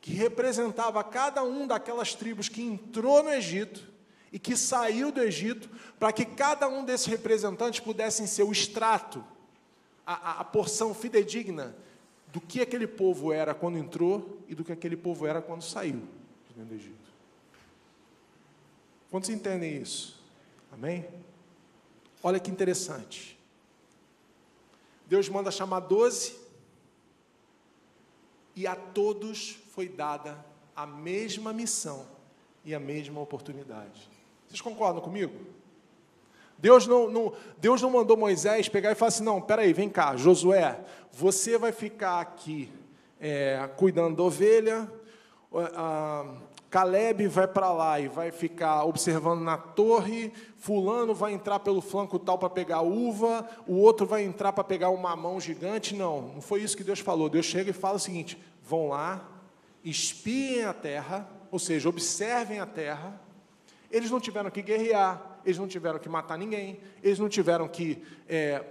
que 0.00 0.12
representava 0.12 1.04
cada 1.04 1.44
um 1.44 1.66
daquelas 1.66 2.14
tribos 2.14 2.48
que 2.48 2.62
entrou 2.62 3.22
no 3.22 3.30
Egito 3.30 3.90
e 4.32 4.38
que 4.38 4.56
saiu 4.56 5.12
do 5.12 5.22
Egito, 5.22 5.70
para 5.98 6.12
que 6.12 6.24
cada 6.24 6.66
um 6.68 6.84
desses 6.84 7.06
representantes 7.06 7.80
pudessem 7.80 8.26
ser 8.26 8.42
o 8.42 8.50
extrato, 8.50 9.24
a, 10.06 10.14
a, 10.14 10.40
a 10.40 10.44
porção 10.44 10.94
fidedigna 10.94 11.76
do 12.32 12.40
que 12.40 12.60
aquele 12.62 12.86
povo 12.86 13.32
era 13.32 13.54
quando 13.54 13.76
entrou 13.76 14.40
e 14.48 14.54
do 14.54 14.64
que 14.64 14.72
aquele 14.72 14.96
povo 14.96 15.26
era 15.26 15.40
quando 15.42 15.62
saiu 15.62 16.02
do 16.56 16.74
Egito. 16.74 17.12
Quantos 19.10 19.30
entendem 19.30 19.76
isso? 19.76 20.21
Amém? 20.72 21.06
Olha 22.22 22.40
que 22.40 22.50
interessante. 22.50 23.38
Deus 25.06 25.28
manda 25.28 25.50
chamar 25.50 25.80
doze, 25.80 26.40
e 28.56 28.66
a 28.66 28.74
todos 28.74 29.58
foi 29.72 29.88
dada 29.88 30.44
a 30.74 30.86
mesma 30.86 31.52
missão 31.52 32.06
e 32.64 32.74
a 32.74 32.80
mesma 32.80 33.20
oportunidade. 33.20 34.08
Vocês 34.46 34.60
concordam 34.60 35.02
comigo? 35.02 35.34
Deus 36.58 36.86
não, 36.86 37.10
não, 37.10 37.32
Deus 37.58 37.82
não 37.82 37.90
mandou 37.90 38.16
Moisés 38.16 38.68
pegar 38.68 38.92
e 38.92 38.94
falar 38.94 39.08
assim: 39.08 39.24
não, 39.24 39.40
peraí, 39.40 39.72
vem 39.72 39.88
cá, 39.88 40.16
Josué, 40.16 40.78
você 41.10 41.58
vai 41.58 41.72
ficar 41.72 42.20
aqui 42.20 42.70
é, 43.20 43.68
cuidando 43.76 44.16
da 44.16 44.22
ovelha, 44.22 44.90
a, 45.74 46.34
Caleb 46.72 47.28
vai 47.28 47.46
para 47.46 47.70
lá 47.70 48.00
e 48.00 48.08
vai 48.08 48.32
ficar 48.32 48.84
observando 48.84 49.42
na 49.42 49.56
torre, 49.56 50.32
Fulano 50.56 51.14
vai 51.14 51.32
entrar 51.32 51.60
pelo 51.60 51.80
flanco 51.80 52.18
tal 52.18 52.38
para 52.38 52.50
pegar 52.50 52.80
uva, 52.80 53.48
o 53.66 53.74
outro 53.74 54.06
vai 54.06 54.24
entrar 54.24 54.52
para 54.52 54.64
pegar 54.64 54.90
um 54.90 54.96
mamão 54.96 55.38
gigante. 55.38 55.94
Não, 55.94 56.32
não 56.34 56.40
foi 56.40 56.62
isso 56.62 56.76
que 56.76 56.82
Deus 56.82 56.98
falou. 56.98 57.28
Deus 57.28 57.46
chega 57.46 57.70
e 57.70 57.74
fala 57.74 57.96
o 57.96 58.00
seguinte: 58.00 58.42
vão 58.64 58.88
lá, 58.88 59.22
espiem 59.84 60.64
a 60.64 60.72
terra, 60.72 61.28
ou 61.50 61.58
seja, 61.58 61.88
observem 61.88 62.58
a 62.58 62.66
terra 62.66 63.20
eles 63.92 64.10
não 64.10 64.18
tiveram 64.18 64.50
que 64.50 64.62
guerrear, 64.62 65.40
eles 65.44 65.58
não 65.58 65.68
tiveram 65.68 65.98
que 65.98 66.08
matar 66.08 66.38
ninguém, 66.38 66.80
eles 67.02 67.18
não 67.18 67.28
tiveram 67.28 67.68
que 67.68 68.02
é, 68.26 68.64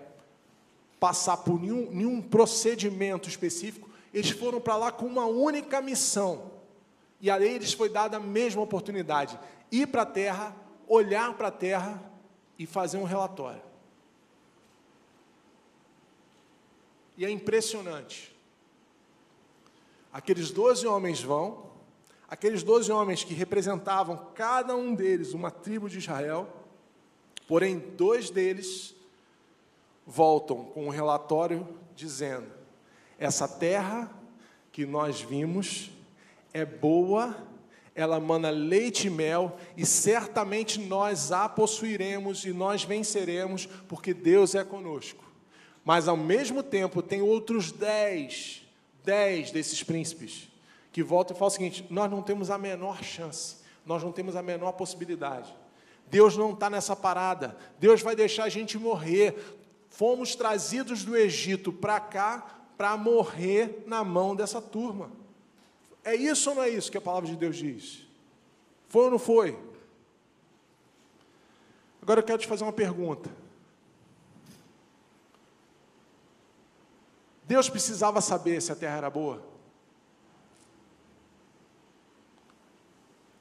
passar 0.99 1.37
por 1.37 1.61
nenhum, 1.61 1.91
nenhum 1.91 2.19
procedimento 2.19 3.29
específico, 3.29 3.87
eles 4.11 4.31
foram 4.31 4.59
para 4.59 4.75
lá 4.75 4.91
com 4.91 5.05
uma 5.05 5.27
única 5.27 5.79
missão. 5.79 6.59
E 7.21 7.29
a 7.29 7.39
eles 7.39 7.71
foi 7.71 7.87
dada 7.87 8.17
a 8.17 8.19
mesma 8.19 8.61
oportunidade: 8.61 9.39
ir 9.71 9.87
para 9.87 10.01
a 10.01 10.05
terra, 10.05 10.55
olhar 10.87 11.35
para 11.35 11.49
a 11.49 11.51
terra 11.51 12.01
e 12.57 12.65
fazer 12.65 12.97
um 12.97 13.03
relatório. 13.03 13.61
E 17.15 17.23
é 17.23 17.29
impressionante. 17.29 18.35
Aqueles 20.11 20.49
doze 20.49 20.87
homens 20.87 21.21
vão, 21.21 21.71
aqueles 22.27 22.63
doze 22.63 22.91
homens 22.91 23.23
que 23.23 23.33
representavam 23.33 24.31
cada 24.33 24.75
um 24.75 24.95
deles 24.95 25.33
uma 25.33 25.51
tribo 25.51 25.87
de 25.87 25.99
Israel, 25.99 26.49
porém 27.47 27.77
dois 27.77 28.29
deles 28.31 28.95
voltam 30.05 30.65
com 30.65 30.87
um 30.87 30.89
relatório 30.89 31.67
dizendo: 31.95 32.51
essa 33.19 33.47
terra 33.47 34.11
que 34.71 34.85
nós 34.85 35.21
vimos 35.21 35.91
é 36.53 36.65
boa, 36.65 37.35
ela 37.93 38.19
mana 38.19 38.49
leite 38.49 39.07
e 39.07 39.09
mel, 39.09 39.57
e 39.75 39.85
certamente 39.85 40.79
nós 40.79 41.31
a 41.31 41.47
possuiremos 41.47 42.45
e 42.45 42.53
nós 42.53 42.83
venceremos, 42.83 43.67
porque 43.87 44.13
Deus 44.13 44.55
é 44.55 44.63
conosco. 44.63 45.23
Mas 45.83 46.07
ao 46.07 46.17
mesmo 46.17 46.61
tempo 46.61 47.01
tem 47.01 47.21
outros 47.21 47.71
dez, 47.71 48.65
dez 49.03 49.51
desses 49.51 49.83
príncipes 49.83 50.49
que 50.91 51.01
volta 51.01 51.33
e 51.33 51.35
fala 51.35 51.47
o 51.47 51.51
seguinte: 51.51 51.85
nós 51.89 52.09
não 52.11 52.21
temos 52.21 52.51
a 52.51 52.57
menor 52.57 53.03
chance, 53.03 53.57
nós 53.85 54.03
não 54.03 54.11
temos 54.11 54.35
a 54.35 54.43
menor 54.43 54.73
possibilidade. 54.73 55.53
Deus 56.07 56.35
não 56.35 56.51
está 56.51 56.69
nessa 56.69 56.95
parada, 56.95 57.57
Deus 57.79 58.01
vai 58.01 58.15
deixar 58.15 58.43
a 58.43 58.49
gente 58.49 58.77
morrer. 58.77 59.57
Fomos 59.89 60.35
trazidos 60.35 61.03
do 61.03 61.15
Egito 61.17 61.71
para 61.71 61.99
cá 61.99 62.61
para 62.77 62.95
morrer 62.95 63.83
na 63.85 64.03
mão 64.03 64.35
dessa 64.35 64.61
turma. 64.61 65.11
É 66.03 66.15
isso 66.15 66.49
ou 66.49 66.55
não 66.55 66.63
é 66.63 66.69
isso 66.69 66.91
que 66.91 66.97
a 66.97 67.01
palavra 67.01 67.29
de 67.29 67.35
Deus 67.35 67.55
diz? 67.55 68.07
Foi 68.87 69.05
ou 69.05 69.11
não 69.11 69.19
foi? 69.19 69.57
Agora 72.01 72.19
eu 72.19 72.23
quero 72.23 72.39
te 72.39 72.47
fazer 72.47 72.63
uma 72.63 72.73
pergunta. 72.73 73.29
Deus 77.43 77.69
precisava 77.69 78.21
saber 78.21 78.61
se 78.61 78.71
a 78.71 78.75
terra 78.75 78.97
era 78.97 79.09
boa? 79.09 79.43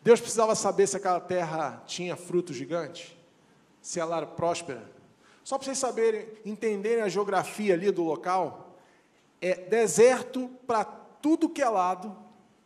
Deus 0.03 0.21
precisava 0.21 0.55
saber 0.55 0.87
se 0.87 0.97
aquela 0.97 1.21
terra 1.21 1.83
tinha 1.87 2.17
fruto 2.17 2.53
gigante, 2.53 3.17
se 3.81 4.01
ela 4.01 4.17
era 4.17 4.27
próspera. 4.27 4.91
Só 5.45 5.57
para 5.57 5.67
vocês 5.67 5.79
saberem, 5.79 6.29
entenderem 6.45 7.03
a 7.03 7.09
geografia 7.09 7.75
ali 7.75 7.91
do 7.91 8.03
local, 8.03 8.77
é 9.41 9.55
deserto 9.55 10.49
para 10.67 10.85
tudo 10.85 11.49
que 11.49 11.63
é 11.63 11.69
lado, 11.69 12.17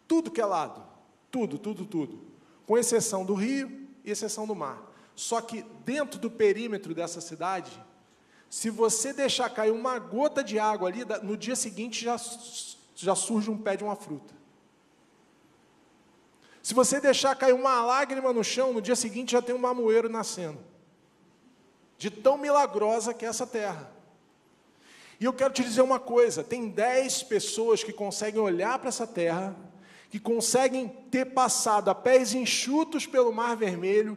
tudo 0.07 0.31
que 0.31 0.41
é 0.41 0.47
lado, 0.47 0.83
tudo, 1.31 1.59
tudo, 1.59 1.85
tudo, 1.85 2.21
com 2.67 2.79
exceção 2.79 3.25
do 3.25 3.35
rio 3.35 3.89
e 4.05 4.11
exceção 4.11 4.47
do 4.47 4.55
mar. 4.55 4.93
Só 5.15 5.41
que 5.41 5.63
dentro 5.85 6.19
do 6.19 6.31
perímetro 6.31 6.95
dessa 6.95 7.21
cidade, 7.21 7.71
se 8.51 8.71
você 8.71 9.13
deixar 9.13 9.51
cair 9.51 9.73
uma 9.73 9.99
gota 9.99 10.43
de 10.43 10.59
água 10.59 10.89
ali, 10.89 11.05
no 11.23 11.37
dia 11.37 11.57
seguinte 11.57 12.05
já, 12.05 12.17
já 12.95 13.15
surge 13.15 13.51
um 13.51 13.59
pé 13.59 13.77
de 13.77 13.85
uma 13.85 13.97
fruta. 13.97 14.35
Se 16.63 16.73
você 16.73 17.01
deixar 17.01 17.35
cair 17.37 17.53
uma 17.53 17.85
lágrima 17.85 18.33
no 18.33 18.43
chão, 18.43 18.73
no 18.73 18.81
dia 18.81 18.97
seguinte 18.97 19.33
já 19.33 19.43
tem 19.43 19.55
um 19.55 19.59
mamoeiro 19.59 20.09
nascendo. 20.09 20.59
De 21.99 22.11
tão 22.11 22.39
milagrosa 22.39 23.13
que 23.13 23.27
é 23.27 23.29
essa 23.29 23.47
terra. 23.47 23.93
E 25.21 25.25
eu 25.25 25.33
quero 25.33 25.53
te 25.53 25.63
dizer 25.63 25.83
uma 25.83 26.01
coisa: 26.01 26.43
tem 26.43 26.69
dez 26.69 27.23
pessoas 27.23 27.85
que 27.85 27.93
conseguem 27.93 28.41
olhar 28.41 28.79
para 28.79 28.89
essa 28.89 29.07
terra, 29.07 29.55
que 30.15 30.21
conseguem 30.21 30.87
ter 31.11 31.25
passado 31.25 31.89
a 31.89 31.95
pés 31.95 32.35
enxutos 32.35 33.05
pelo 33.05 33.33
Mar 33.33 33.57
Vermelho. 33.57 34.17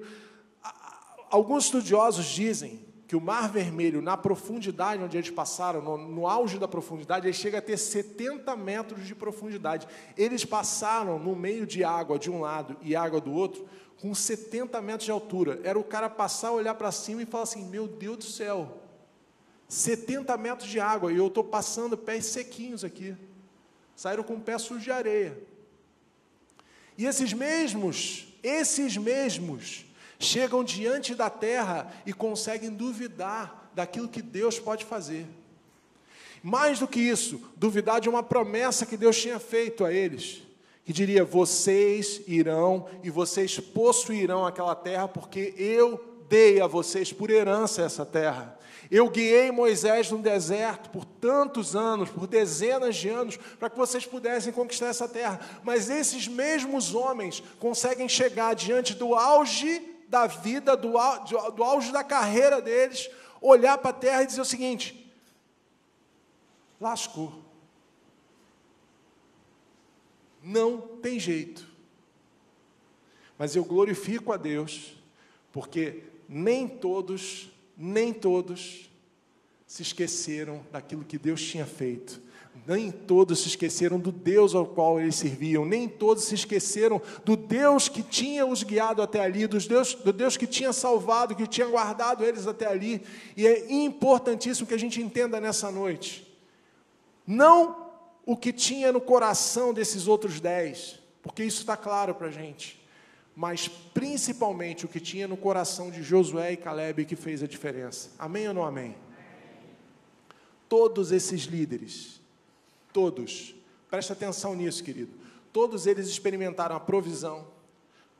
Alguns 1.27 1.63
estudiosos 1.63 2.27
dizem 2.27 2.86
que 3.08 3.16
o 3.16 3.20
Mar 3.20 3.50
Vermelho, 3.50 4.00
na 4.00 4.16
profundidade 4.16 5.01
onde 5.01 5.18
eles 5.18 5.32
passaram, 5.32 5.82
no, 5.82 5.98
no, 5.98 6.27
auge 6.27 6.60
da 6.60 6.68
profundidade, 6.68 7.25
ele 7.25 7.34
chega 7.34 7.58
a 7.58 7.62
ter 7.63 7.77
70 7.77 8.56
metros 8.56 9.08
de 9.08 9.16
profundidade. 9.16 9.88
Eles 10.16 10.46
passaram 10.46 11.18
no 11.18 11.36
meio 11.36 11.66
de 11.66 11.84
água 11.84 12.20
de 12.20 12.30
um 12.30 12.42
lado 12.42 12.77
e 12.84 12.96
água 12.96 13.20
do 13.20 13.32
outro, 13.32 13.68
com 14.00 14.13
70 14.13 14.80
metros 14.84 15.06
de 15.06 15.12
altura. 15.12 15.60
Era 15.63 15.80
o 15.80 15.84
cara 15.84 16.12
passar, 16.12 16.51
olhar 16.51 16.75
para 16.75 16.92
cima 16.92 17.24
e 17.24 17.25
falar 17.25 17.46
assim: 17.46 17.66
Meu 17.66 17.88
Deus 17.88 18.18
do 18.18 18.24
céu, 18.24 18.84
70 19.68 20.38
metros 20.38 20.70
de 20.70 20.80
água, 20.80 21.12
e 21.12 21.18
eu 21.18 21.25
estou 21.25 21.44
passando 21.44 21.98
pés 21.98 22.27
sequinhos 22.27 22.84
aqui. 22.84 23.18
Saíram 23.96 24.22
com 24.22 24.39
pés 24.39 24.62
sujos 24.62 24.84
de 24.84 24.92
areia. 24.92 25.56
E 26.98 27.06
esses 27.06 27.32
mesmos, 27.34 28.27
esses 28.42 28.98
mesmos, 28.98 29.86
chegam 30.20 30.63
diante 30.63 31.13
da 31.13 31.30
terra 31.30 31.92
e 32.06 32.13
conseguem 32.13 32.72
duvidar 32.72 33.72
daquilo 33.75 34.08
que 34.08 34.22
Deus 34.22 34.60
pode 34.60 34.84
fazer. 34.84 35.27
Mais 36.42 36.80
do 36.80 36.88
que 36.88 37.00
isso, 37.00 37.42
duvidar 37.56 38.00
de 38.00 38.10
uma 38.10 38.24
promessa 38.24 38.86
que 38.86 38.98
Deus 38.98 39.20
tinha 39.22 39.39
feito 39.39 39.84
a 39.86 39.94
eles, 39.94 40.42
que 40.86 40.94
diria: 40.94 41.24
Vocês 41.24 42.22
irão 42.27 42.88
e 43.04 43.10
vocês 43.10 43.60
possuirão 43.60 44.46
aquela 44.46 44.75
terra, 44.75 45.08
porque 45.08 45.54
eu 45.58 46.04
dei 46.30 46.62
a 46.62 46.68
vocês 46.68 47.13
por 47.13 47.30
herança 47.30 47.82
essa 47.84 48.06
terra. 48.06 48.56
Eu 48.89 49.10
guiei 49.10 49.51
Moisés 49.51 50.10
no 50.10 50.20
deserto 50.20 50.89
por 50.89 51.03
tantos 51.03 51.75
anos, 51.75 52.10
por 52.10 52.25
dezenas 52.25 52.96
de 52.96 53.10
anos, 53.10 53.38
para 53.60 53.70
que 53.70 53.77
vocês 53.77 54.06
pudessem 54.06 54.53
conquistar 54.53 54.88
essa 54.88 55.08
terra. 55.08 55.39
Mas 55.63 55.89
esses 55.89 56.27
mesmos 56.27 56.96
homens 56.96 57.44
conseguem 57.60 58.08
chegar 58.08 58.56
diante 58.56 58.94
do 58.94 59.13
auge 59.13 59.82
da 60.08 60.25
vida, 60.25 60.77
do, 60.77 60.94
do 61.56 61.63
auge 61.63 61.91
da 61.91 62.03
carreira 62.03 62.62
deles, 62.62 63.10
olhar 63.41 63.77
para 63.77 63.89
a 63.89 63.94
terra 63.94 64.24
e 64.24 64.27
dizer 64.27 64.41
o 64.41 64.46
seguinte: 64.46 65.12
lascou. 66.79 67.44
Não 70.41 70.79
tem 70.79 71.20
jeito. 71.20 71.67
Mas 73.38 73.56
eu 73.56 73.65
glorifico 73.65 74.32
a 74.32 74.38
Deus, 74.38 74.96
porque 75.51 76.03
nem 76.27 76.67
todos, 76.67 77.50
nem 77.77 78.12
todos 78.13 78.89
se 79.67 79.81
esqueceram 79.81 80.65
daquilo 80.72 81.03
que 81.03 81.17
Deus 81.17 81.41
tinha 81.41 81.65
feito. 81.65 82.22
Nem 82.65 82.91
todos 82.91 83.39
se 83.39 83.50
esqueceram 83.50 84.00
do 84.00 84.12
Deus 84.12 84.55
ao 84.55 84.65
qual 84.65 85.00
eles 85.00 85.15
serviam, 85.15 85.63
nem 85.63 85.88
todos 85.88 86.24
se 86.24 86.36
esqueceram 86.36 87.01
do 87.24 87.36
Deus 87.36 87.88
que 87.88 88.01
tinha 88.01 88.46
os 88.46 88.63
guiado 88.63 89.01
até 89.01 89.19
ali, 89.19 89.46
dos 89.46 89.67
Deus, 89.67 89.93
do 89.93 90.12
Deus 90.12 90.36
que 90.36 90.48
tinha 90.48 90.74
salvado, 90.74 91.36
que 91.36 91.46
tinha 91.46 91.67
guardado 91.67 92.25
eles 92.25 92.48
até 92.48 92.65
ali. 92.65 93.01
E 93.36 93.46
é 93.46 93.72
importantíssimo 93.72 94.67
que 94.67 94.74
a 94.74 94.79
gente 94.79 95.01
entenda 95.01 95.39
nessa 95.39 95.72
noite, 95.72 96.27
não 97.25 97.88
o 98.25 98.36
que 98.36 98.51
tinha 98.51 98.91
no 98.91 99.00
coração 99.00 99.74
desses 99.74 100.07
outros 100.07 100.39
dez, 100.39 101.00
porque 101.22 101.43
isso 101.43 101.62
está 101.62 101.77
claro 101.77 102.15
para 102.15 102.27
a 102.27 102.31
gente, 102.31 102.81
mas 103.38 103.67
principalmente 103.67 104.84
o 104.84 104.89
que 104.89 105.00
tinha 105.00 105.27
no 105.27 105.38
coração 105.38 105.91
de 105.91 106.01
Josué 106.01 106.53
e 106.53 106.58
Caleb 106.58 107.06
que 107.06 107.15
fez 107.15 107.44
a 107.44 107.48
diferença. 107.48 108.10
Amém 108.17 108.48
ou 108.48 108.53
não 108.56 108.65
amém? 108.65 108.98
Todos 110.67 111.12
esses 111.12 111.44
líderes, 111.44 112.20
Todos. 112.91 113.53
Presta 113.91 114.13
atenção 114.13 114.56
nisso, 114.56 114.84
querido. 114.84 115.12
Todos 115.53 115.86
eles 115.86 116.08
experimentaram 116.08 116.75
a 116.75 116.79
provisão. 116.79 117.48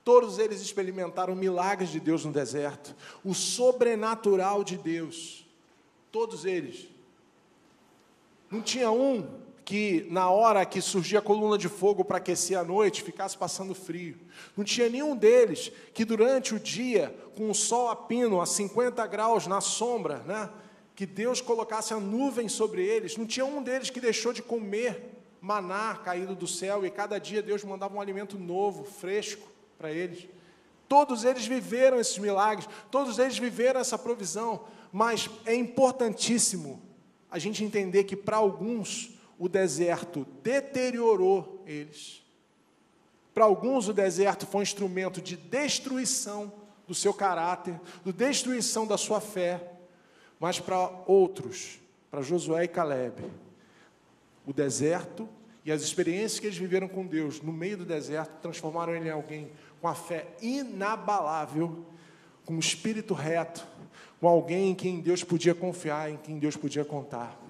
Todos 0.04 0.38
eles 0.38 0.62
experimentaram 0.62 1.34
milagres 1.34 1.90
de 1.90 2.00
Deus 2.00 2.24
no 2.24 2.32
deserto, 2.32 2.96
o 3.26 3.34
sobrenatural 3.34 4.64
de 4.64 4.78
Deus. 4.78 5.48
Todos 6.12 6.46
eles. 6.46 6.88
Não 8.52 8.62
tinha 8.62 8.92
um 8.92 9.47
que, 9.68 10.08
na 10.10 10.30
hora 10.30 10.66
que 10.66 10.80
surgia 10.80 11.20
a 11.20 11.22
coluna 11.22 11.58
de 11.58 11.68
fogo 11.68 12.06
para 12.06 12.20
aquecer 12.20 12.58
a 12.58 12.64
noite, 12.64 13.04
ficasse 13.04 13.38
passando 13.38 13.76
frio. 13.76 14.18
Não 14.56 14.64
tinha 14.64 14.88
nenhum 14.88 15.14
deles 15.14 15.70
que, 15.94 16.06
durante 16.06 16.56
o 16.56 16.60
dia, 16.60 17.14
com 17.36 17.50
o 17.50 17.54
sol 17.54 17.90
a 17.90 17.96
pino, 17.98 18.40
a 18.40 18.46
50 18.46 19.06
graus 19.08 19.46
na 19.46 19.60
sombra, 19.60 20.20
né, 20.20 20.50
que 20.96 21.06
Deus 21.06 21.42
colocasse 21.42 21.94
a 21.94 22.00
nuvem 22.00 22.48
sobre 22.48 22.82
eles. 22.82 23.18
Não 23.18 23.26
tinha 23.26 23.46
um 23.46 23.62
deles 23.62 23.90
que 23.90 24.00
deixou 24.00 24.32
de 24.32 24.42
comer 24.42 25.20
maná 25.42 25.96
caído 25.96 26.34
do 26.34 26.48
céu 26.48 26.86
e 26.86 26.90
cada 26.90 27.20
dia 27.20 27.44
Deus 27.44 27.62
mandava 27.66 27.94
um 27.94 28.00
alimento 28.00 28.40
novo, 28.40 28.86
fresco 28.86 29.50
para 29.78 29.92
eles. 29.92 30.30
Todos 30.88 31.26
eles 31.26 31.46
viveram 31.46 32.00
esses 32.00 32.18
milagres, 32.18 32.70
todos 32.90 33.20
eles 33.20 33.38
viveram 33.38 33.82
essa 33.82 33.98
provisão, 33.98 34.64
mas 34.94 35.30
é 35.46 35.54
importantíssimo 35.54 36.82
a 37.30 37.38
gente 37.38 37.66
entender 37.66 38.06
que 38.06 38.16
para 38.16 38.38
alguns 38.38 39.17
o 39.40 39.48
deserto 39.48 40.26
deteriorou 40.42 41.64
eles. 41.66 42.24
Para 43.34 43.46
alguns 43.46 43.88
o 43.88 43.94
deserto 43.94 44.48
foi 44.48 44.62
um 44.62 44.64
instrumento 44.64 45.22
de 45.22 45.38
destruição 45.38 46.52
do 46.88 46.96
seu 46.96 47.14
caráter, 47.14 47.80
de 48.04 48.12
destruição 48.12 48.88
da 48.88 48.98
sua 48.98 49.22
fé. 49.22 49.74
Mas 50.40 50.60
para 50.60 50.90
outros, 51.06 51.80
para 52.10 52.22
Josué 52.22 52.64
e 52.64 52.68
Caleb, 52.68 53.24
o 54.46 54.54
deserto 54.54 55.28
e 55.66 55.72
as 55.72 55.82
experiências 55.82 56.40
que 56.40 56.48
eles 56.48 56.58
viveram 56.58 56.88
com 56.88 57.06
Deus 57.06 57.42
no 57.42 57.52
meio 57.52 57.78
do 57.78 57.86
deserto 57.86 58.42
transformaram 58.42 58.96
ele 58.96 59.10
em 59.10 59.12
alguém 59.12 59.52
com 59.82 59.88
a 59.88 59.94
fé 59.94 60.28
inabalável, 60.42 61.86
com 62.46 62.54
um 62.54 62.60
espírito 62.60 63.14
reto, 63.14 63.68
com 64.20 64.28
alguém 64.28 64.72
em 64.72 64.76
quem 64.76 65.02
Deus 65.02 65.24
podia 65.24 65.54
confiar, 65.54 66.10
em 66.10 66.18
quem 66.18 66.40
Deus 66.40 66.56
podia 66.56 66.86
contar. 66.86 67.47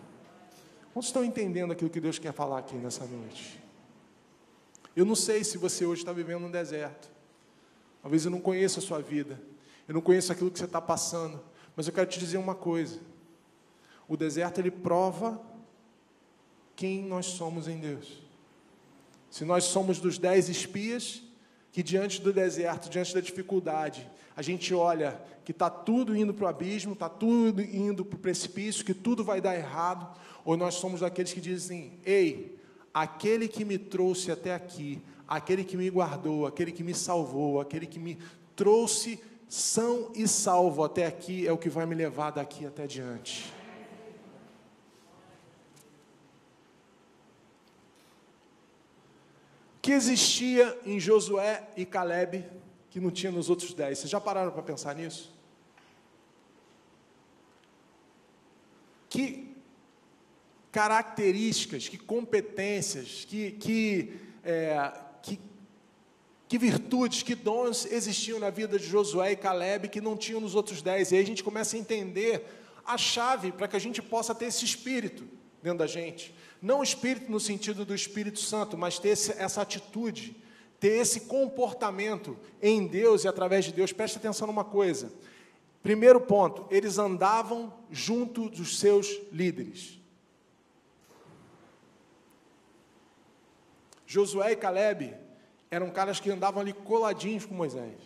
Quantos 0.97 1.09
estão 1.09 1.23
entendendo 1.23 1.71
aquilo 1.71 1.91
que 1.91 2.01
Deus 2.01 2.17
quer 2.17 2.33
falar 2.33 2.57
aqui 2.57 2.75
nessa 2.75 3.05
noite? 3.05 3.61
Eu 4.95 5.05
não 5.05 5.13
sei 5.13 5.43
se 5.43 5.55
você 5.55 5.85
hoje 5.85 6.01
está 6.01 6.11
vivendo 6.11 6.47
um 6.47 6.49
deserto. 6.49 7.07
Talvez 8.01 8.25
eu 8.25 8.31
não 8.31 8.41
conheça 8.41 8.79
a 8.79 8.81
sua 8.81 8.99
vida. 8.99 9.39
Eu 9.87 9.93
não 9.93 10.01
conheço 10.01 10.31
aquilo 10.31 10.49
que 10.49 10.57
você 10.57 10.65
está 10.65 10.81
passando. 10.81 11.39
Mas 11.75 11.85
eu 11.85 11.93
quero 11.93 12.09
te 12.09 12.17
dizer 12.17 12.37
uma 12.39 12.55
coisa: 12.55 12.99
o 14.07 14.17
deserto 14.17 14.57
ele 14.57 14.71
prova 14.71 15.39
quem 16.75 17.03
nós 17.03 17.27
somos 17.27 17.67
em 17.67 17.79
Deus. 17.79 18.23
Se 19.29 19.45
nós 19.45 19.65
somos 19.65 19.99
dos 19.99 20.17
dez 20.17 20.49
espias 20.49 21.21
que 21.71 21.83
diante 21.83 22.21
do 22.21 22.33
deserto, 22.33 22.89
diante 22.89 23.13
da 23.13 23.21
dificuldade, 23.21 24.09
a 24.35 24.41
gente 24.41 24.73
olha 24.73 25.19
que 25.43 25.51
está 25.51 25.69
tudo 25.69 26.15
indo 26.15 26.33
para 26.33 26.45
o 26.45 26.47
abismo, 26.47 26.93
está 26.93 27.07
tudo 27.07 27.61
indo 27.61 28.03
para 28.03 28.17
o 28.17 28.19
precipício, 28.19 28.85
que 28.85 28.93
tudo 28.93 29.23
vai 29.23 29.39
dar 29.39 29.55
errado, 29.55 30.07
ou 30.43 30.57
nós 30.57 30.75
somos 30.75 31.01
daqueles 31.01 31.33
que 31.33 31.41
dizem: 31.41 31.93
ei, 32.05 32.57
aquele 32.93 33.47
que 33.47 33.63
me 33.65 33.77
trouxe 33.77 34.31
até 34.31 34.53
aqui, 34.53 35.01
aquele 35.27 35.63
que 35.63 35.77
me 35.77 35.89
guardou, 35.89 36.45
aquele 36.45 36.71
que 36.71 36.83
me 36.83 36.93
salvou, 36.93 37.59
aquele 37.59 37.85
que 37.85 37.99
me 37.99 38.17
trouxe 38.55 39.19
são 39.47 40.11
e 40.13 40.27
salvo 40.27 40.83
até 40.83 41.05
aqui 41.05 41.47
é 41.47 41.51
o 41.51 41.57
que 41.57 41.69
vai 41.69 41.85
me 41.85 41.95
levar 41.95 42.31
daqui 42.31 42.65
até 42.65 42.85
diante. 42.85 43.56
Que 49.87 49.93
existia 49.93 50.77
em 50.85 50.99
Josué 50.99 51.65
e 51.77 51.85
Caleb 51.85 52.43
que 52.89 52.99
não 52.99 53.09
tinha 53.09 53.31
nos 53.31 53.49
outros 53.49 53.73
dez? 53.73 53.99
Vocês 53.99 54.09
já 54.09 54.19
pararam 54.19 54.51
para 54.51 54.61
pensar 54.61 54.93
nisso? 54.93 55.33
Que 59.07 59.55
características, 60.73 61.87
que 61.87 61.97
competências, 61.97 63.23
que, 63.23 63.51
que, 63.51 64.19
é, 64.43 64.91
que 65.23 65.39
que 66.49 66.57
virtudes, 66.57 67.23
que 67.23 67.33
dons 67.33 67.85
existiam 67.85 68.39
na 68.39 68.49
vida 68.49 68.77
de 68.77 68.85
Josué 68.85 69.31
e 69.31 69.35
Caleb 69.37 69.87
que 69.87 70.01
não 70.01 70.17
tinham 70.17 70.41
nos 70.41 70.53
outros 70.53 70.81
dez. 70.81 71.13
E 71.13 71.15
aí 71.15 71.21
a 71.21 71.25
gente 71.25 71.41
começa 71.41 71.77
a 71.77 71.79
entender 71.79 72.43
a 72.85 72.97
chave 72.97 73.53
para 73.53 73.69
que 73.69 73.77
a 73.77 73.79
gente 73.79 74.01
possa 74.01 74.35
ter 74.35 74.47
esse 74.47 74.65
espírito 74.65 75.25
dentro 75.63 75.79
da 75.79 75.87
gente. 75.87 76.35
Não 76.61 76.79
o 76.79 76.83
espírito 76.83 77.31
no 77.31 77.39
sentido 77.39 77.85
do 77.85 77.93
Espírito 77.93 78.39
Santo, 78.39 78.77
mas 78.77 78.99
ter 78.99 79.09
esse, 79.09 79.31
essa 79.33 79.61
atitude, 79.61 80.35
ter 80.79 80.99
esse 80.99 81.21
comportamento 81.21 82.37
em 82.61 82.87
Deus 82.87 83.23
e 83.23 83.27
através 83.27 83.65
de 83.65 83.71
Deus. 83.71 83.91
Preste 83.91 84.17
atenção 84.17 84.47
numa 84.47 84.63
coisa. 84.63 85.11
Primeiro 85.83 86.19
ponto, 86.19 86.65
eles 86.69 86.97
andavam 86.97 87.73
junto 87.91 88.49
dos 88.49 88.79
seus 88.79 89.07
líderes. 89.31 89.97
Josué 94.05 94.53
e 94.53 94.55
Caleb 94.55 95.13
eram 95.69 95.89
caras 95.91 96.19
que 96.19 96.31
andavam 96.31 96.61
ali 96.61 96.73
coladinhos 96.73 97.45
com 97.45 97.53
Moisés. 97.53 97.99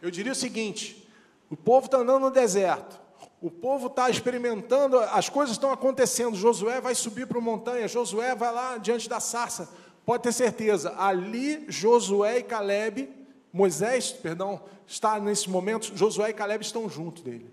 Eu 0.00 0.10
diria 0.10 0.32
o 0.32 0.36
seguinte: 0.36 1.08
o 1.50 1.56
povo 1.56 1.86
está 1.86 1.98
andando 1.98 2.22
no 2.22 2.30
deserto, 2.30 3.00
o 3.42 3.50
povo 3.50 3.88
está 3.88 4.08
experimentando, 4.08 4.98
as 4.98 5.28
coisas 5.28 5.56
estão 5.56 5.72
acontecendo. 5.72 6.36
Josué 6.36 6.80
vai 6.80 6.94
subir 6.94 7.26
para 7.26 7.38
a 7.38 7.42
montanha, 7.42 7.88
Josué 7.88 8.34
vai 8.34 8.52
lá 8.52 8.78
diante 8.78 9.08
da 9.08 9.18
sarça. 9.20 9.68
Pode 10.06 10.22
ter 10.22 10.32
certeza, 10.32 10.94
ali 10.96 11.64
Josué 11.68 12.38
e 12.38 12.42
Caleb 12.42 13.22
Moisés, 13.52 14.10
perdão, 14.10 14.62
está 14.86 15.20
nesse 15.20 15.50
momento, 15.50 15.94
Josué 15.94 16.30
e 16.30 16.32
Caleb 16.32 16.64
estão 16.64 16.88
junto 16.88 17.22
dele. 17.22 17.50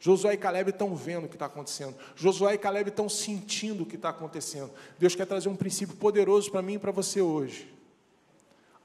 Josué 0.00 0.32
e 0.32 0.36
Caleb 0.36 0.70
estão 0.70 0.96
vendo 0.96 1.26
o 1.26 1.28
que 1.28 1.36
está 1.36 1.46
acontecendo. 1.46 1.94
Josué 2.16 2.54
e 2.54 2.58
Caleb 2.58 2.88
estão 2.88 3.08
sentindo 3.08 3.82
o 3.82 3.86
que 3.86 3.96
está 3.96 4.08
acontecendo. 4.08 4.70
Deus 4.98 5.14
quer 5.14 5.26
trazer 5.26 5.48
um 5.48 5.54
princípio 5.54 5.94
poderoso 5.94 6.50
para 6.50 6.62
mim 6.62 6.74
e 6.74 6.78
para 6.78 6.90
você 6.90 7.20
hoje. 7.20 7.72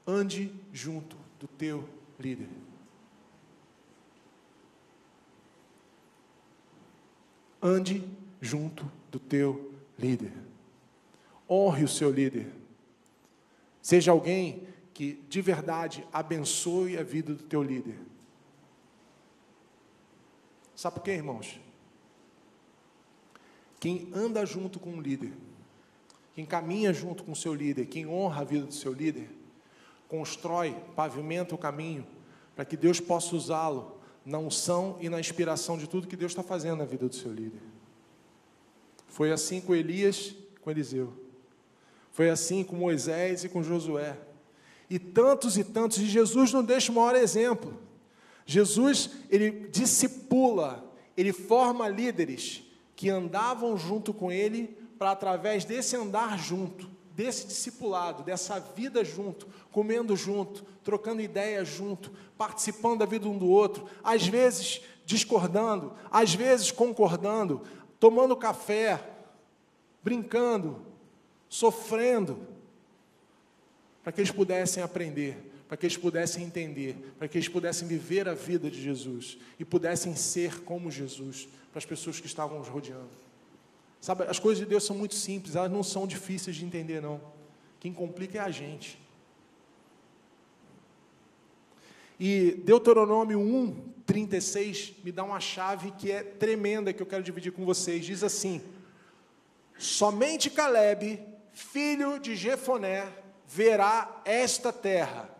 Ande 0.06 0.52
junto 0.72 1.16
do 1.40 1.48
teu 1.48 1.88
líder. 2.20 2.48
Ande 7.66 8.08
junto 8.40 8.88
do 9.10 9.18
teu 9.18 9.72
líder. 9.98 10.32
Honre 11.50 11.82
o 11.82 11.88
seu 11.88 12.12
líder. 12.12 12.52
Seja 13.82 14.12
alguém 14.12 14.68
que 14.94 15.14
de 15.28 15.42
verdade 15.42 16.06
abençoe 16.12 16.96
a 16.96 17.02
vida 17.02 17.34
do 17.34 17.42
teu 17.42 17.64
líder. 17.64 17.98
Sabe 20.76 20.94
por 20.94 21.02
quê, 21.02 21.10
irmãos? 21.10 21.60
Quem 23.80 24.12
anda 24.14 24.46
junto 24.46 24.78
com 24.78 24.90
um 24.90 25.00
líder, 25.00 25.32
quem 26.36 26.46
caminha 26.46 26.92
junto 26.92 27.24
com 27.24 27.32
o 27.32 27.36
seu 27.36 27.52
líder, 27.52 27.86
quem 27.86 28.06
honra 28.06 28.42
a 28.42 28.44
vida 28.44 28.66
do 28.66 28.74
seu 28.74 28.92
líder, 28.92 29.28
constrói, 30.06 30.76
pavimenta 30.94 31.52
o 31.52 31.58
caminho 31.58 32.06
para 32.54 32.64
que 32.64 32.76
Deus 32.76 33.00
possa 33.00 33.34
usá-lo 33.34 33.95
na 34.26 34.38
unção 34.38 34.98
e 35.00 35.08
na 35.08 35.20
inspiração 35.20 35.78
de 35.78 35.86
tudo 35.86 36.08
que 36.08 36.16
Deus 36.16 36.32
está 36.32 36.42
fazendo 36.42 36.78
na 36.78 36.84
vida 36.84 37.08
do 37.08 37.14
seu 37.14 37.32
líder. 37.32 37.62
Foi 39.06 39.30
assim 39.30 39.60
com 39.60 39.72
Elias, 39.72 40.34
com 40.60 40.70
Eliseu. 40.70 41.12
Foi 42.10 42.28
assim 42.28 42.64
com 42.64 42.74
Moisés 42.74 43.44
e 43.44 43.48
com 43.48 43.62
Josué. 43.62 44.18
E 44.90 44.98
tantos 44.98 45.56
e 45.56 45.62
tantos, 45.62 45.98
e 45.98 46.06
Jesus 46.06 46.52
não 46.52 46.64
deixa 46.64 46.90
o 46.90 46.94
maior 46.94 47.14
exemplo. 47.14 47.78
Jesus, 48.44 49.10
ele 49.30 49.68
discipula, 49.68 50.84
ele 51.16 51.32
forma 51.32 51.88
líderes 51.88 52.64
que 52.96 53.08
andavam 53.08 53.76
junto 53.76 54.12
com 54.12 54.32
ele 54.32 54.76
para 54.98 55.12
através 55.12 55.64
desse 55.64 55.94
andar 55.94 56.38
junto, 56.38 56.90
desse 57.16 57.46
discipulado, 57.46 58.22
dessa 58.22 58.60
vida 58.60 59.02
junto, 59.02 59.48
comendo 59.72 60.14
junto, 60.14 60.62
trocando 60.84 61.22
ideias 61.22 61.66
junto, 61.66 62.12
participando 62.36 62.98
da 62.98 63.06
vida 63.06 63.26
um 63.26 63.38
do 63.38 63.48
outro, 63.48 63.88
às 64.04 64.26
vezes 64.26 64.82
discordando, 65.06 65.94
às 66.10 66.34
vezes 66.34 66.70
concordando, 66.70 67.62
tomando 67.98 68.36
café, 68.36 69.02
brincando, 70.04 70.82
sofrendo, 71.48 72.38
para 74.02 74.12
que 74.12 74.20
eles 74.20 74.30
pudessem 74.30 74.82
aprender 74.82 75.54
para 75.68 75.76
que 75.76 75.84
eles 75.84 75.96
pudessem 75.96 76.44
entender, 76.44 76.94
para 77.18 77.26
que 77.26 77.36
eles 77.36 77.48
pudessem 77.48 77.88
viver 77.88 78.28
a 78.28 78.34
vida 78.34 78.70
de 78.70 78.80
Jesus 78.80 79.36
e 79.58 79.64
pudessem 79.64 80.14
ser 80.14 80.60
como 80.62 80.92
Jesus 80.92 81.48
para 81.72 81.78
as 81.78 81.84
pessoas 81.84 82.20
que 82.20 82.26
estavam 82.26 82.60
os 82.60 82.68
rodeando. 82.68 83.25
Sabe, 84.00 84.24
as 84.24 84.38
coisas 84.38 84.62
de 84.62 84.68
Deus 84.68 84.84
são 84.84 84.96
muito 84.96 85.14
simples, 85.14 85.56
elas 85.56 85.70
não 85.70 85.82
são 85.82 86.06
difíceis 86.06 86.56
de 86.56 86.64
entender, 86.64 87.00
não. 87.00 87.20
Quem 87.80 87.92
complica 87.92 88.38
é 88.38 88.40
a 88.40 88.50
gente. 88.50 88.98
E 92.18 92.52
Deuteronômio 92.64 93.38
1, 93.38 93.92
36 94.06 94.94
me 95.04 95.12
dá 95.12 95.24
uma 95.24 95.40
chave 95.40 95.90
que 95.92 96.10
é 96.10 96.22
tremenda 96.22 96.92
que 96.92 97.02
eu 97.02 97.06
quero 97.06 97.22
dividir 97.22 97.52
com 97.52 97.64
vocês. 97.64 98.04
Diz 98.04 98.22
assim: 98.22 98.62
Somente 99.76 100.48
Caleb, 100.48 101.22
filho 101.52 102.18
de 102.18 102.34
Jefoné, 102.36 103.12
verá 103.46 104.22
esta 104.24 104.72
terra 104.72 105.36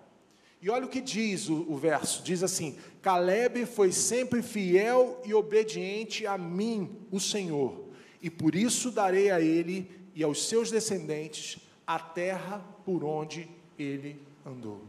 e 0.67 0.71
olha 0.71 0.87
o 0.87 0.89
que 0.89 1.01
diz 1.01 1.49
o, 1.49 1.65
o, 1.69 1.77
verso: 1.77 2.23
diz 2.23 2.43
assim: 2.43 2.77
Caleb 3.03 3.67
foi 3.67 3.93
sempre 3.93 4.43
fiel 4.43 5.23
e 5.25 5.33
obediente 5.33 6.27
a 6.27 6.37
mim, 6.37 6.91
o 7.11 7.21
Senhor, 7.21 7.86
e 8.23 8.31
por 8.31 8.55
isso 8.55 8.91
darei 8.91 9.31
a 9.31 9.41
ele 9.41 9.91
e 10.15 10.23
aos 10.23 10.49
seus 10.49 10.71
descendentes 10.71 11.59
a 11.87 11.99
terra 11.99 12.65
por 12.85 13.05
onde 13.05 13.49
ele 13.79 14.21
andou. 14.45 14.83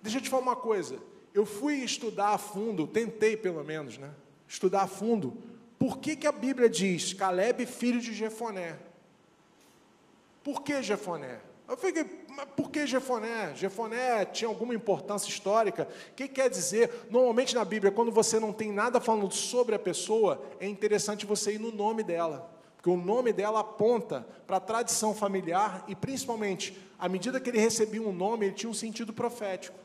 Deixa 0.00 0.18
eu 0.18 0.22
te 0.22 0.30
falar 0.30 0.42
uma 0.42 0.56
coisa. 0.56 0.98
Eu 1.34 1.44
fui 1.44 1.76
estudar 1.76 2.30
a 2.30 2.38
fundo, 2.38 2.86
tentei 2.86 3.36
pelo 3.36 3.62
menos, 3.64 3.98
né? 3.98 4.14
Estudar 4.48 4.82
a 4.82 4.86
fundo. 4.86 5.36
Por 5.78 5.98
que, 5.98 6.16
que 6.16 6.26
a 6.26 6.32
Bíblia 6.32 6.68
diz 6.68 7.12
Caleb, 7.12 7.66
filho 7.66 8.00
de 8.00 8.14
Jefoné? 8.14 8.78
Por 10.42 10.62
que 10.62 10.82
Jefoné? 10.82 11.40
Eu 11.68 11.76
fiquei, 11.76 12.04
mas 12.28 12.46
por 12.56 12.70
que 12.70 12.86
Jefoné? 12.86 13.52
Jefoné 13.54 14.24
tinha 14.24 14.48
alguma 14.48 14.74
importância 14.74 15.28
histórica? 15.28 15.88
O 16.12 16.14
que 16.14 16.28
quer 16.28 16.48
dizer? 16.48 17.06
Normalmente 17.10 17.54
na 17.54 17.64
Bíblia, 17.64 17.90
quando 17.90 18.12
você 18.12 18.38
não 18.38 18.52
tem 18.52 18.70
nada 18.70 19.00
falando 19.00 19.32
sobre 19.32 19.74
a 19.74 19.78
pessoa, 19.78 20.40
é 20.60 20.68
interessante 20.68 21.26
você 21.26 21.54
ir 21.54 21.58
no 21.58 21.72
nome 21.72 22.04
dela. 22.04 22.52
Porque 22.76 22.88
o 22.88 22.96
nome 22.96 23.32
dela 23.32 23.60
aponta 23.60 24.24
para 24.46 24.58
a 24.58 24.60
tradição 24.60 25.12
familiar 25.12 25.84
e, 25.88 25.96
principalmente, 25.96 26.78
à 26.96 27.08
medida 27.08 27.40
que 27.40 27.50
ele 27.50 27.58
recebia 27.58 28.00
um 28.00 28.12
nome, 28.12 28.46
ele 28.46 28.54
tinha 28.54 28.70
um 28.70 28.74
sentido 28.74 29.12
profético. 29.12 29.76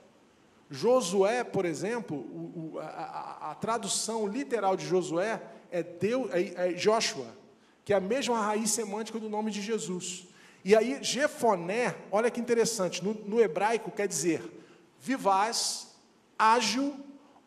Josué, 0.69 1.43
por 1.43 1.65
exemplo, 1.65 2.15
o, 2.15 2.73
o, 2.75 2.79
a, 2.79 2.85
a, 2.85 3.51
a, 3.51 3.55
tradução 3.55 4.27
literal 4.27 4.77
de 4.77 4.85
Josué 4.85 5.41
é, 5.71 5.81
Deus, 5.81 6.31
é, 6.31 6.69
é 6.69 6.73
Joshua, 6.73 7.25
que 7.83 7.91
é 7.91 7.97
a 7.97 7.99
mesma 7.99 8.39
raiz 8.39 8.69
semântica 8.69 9.19
do 9.19 9.27
nome 9.27 9.51
de 9.51 9.61
Jesus. 9.61 10.30
E 10.63 10.76
aí, 10.76 11.00
Jefoné, 11.02 11.95
olha 12.12 12.30
que 12.30 12.39
interessante, 12.39 13.04
no, 13.04 13.13
no 13.13 13.41
hebraico 13.41 13.89
quer 13.89 14.08
dizer 14.08 14.41
vivaz, 15.00 15.95
ágil, 16.38 16.95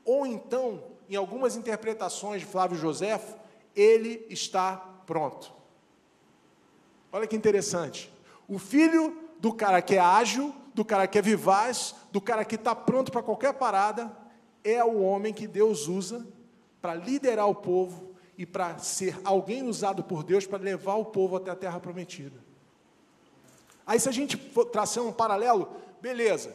ou 0.05 0.27
então, 0.27 0.83
em 1.09 1.15
algumas 1.15 1.55
interpretações 1.55 2.41
de 2.41 2.47
Flávio 2.47 2.77
José, 2.77 3.21
ele 3.75 4.27
está 4.29 4.77
pronto. 5.07 5.53
Olha 7.13 7.27
que 7.27 7.37
interessante. 7.37 8.13
O 8.49 8.59
filho 8.59 9.17
do 9.39 9.53
cara 9.53 9.81
que 9.81 9.95
é 9.95 10.01
ágil, 10.01 10.53
do 10.75 10.85
cara 10.85 11.07
que 11.07 11.17
é 11.17 11.23
vivaz, 11.23 11.95
do 12.11 12.21
cara 12.21 12.45
que 12.45 12.57
está 12.57 12.75
pronto 12.75 13.13
para 13.13 13.23
qualquer 13.23 13.55
parada, 13.55 14.11
é 14.65 14.83
o 14.83 15.01
homem 15.01 15.33
que 15.33 15.47
Deus 15.47 15.87
usa 15.87 16.27
para 16.83 16.95
liderar 16.95 17.49
o 17.49 17.55
povo 17.55 18.15
e 18.37 18.45
para 18.45 18.79
ser 18.79 19.17
alguém 19.25 19.63
usado 19.63 20.03
por 20.03 20.25
Deus 20.25 20.47
para 20.47 20.63
levar 20.63 20.97
o 20.97 21.05
povo 21.05 21.37
até 21.37 21.51
a 21.51 21.57
terra 21.57 21.79
prometida. 21.79 22.44
Aí, 23.87 24.01
se 24.01 24.09
a 24.09 24.13
gente 24.13 24.37
traçar 24.73 25.05
um 25.05 25.13
paralelo, 25.13 25.69
beleza. 26.01 26.55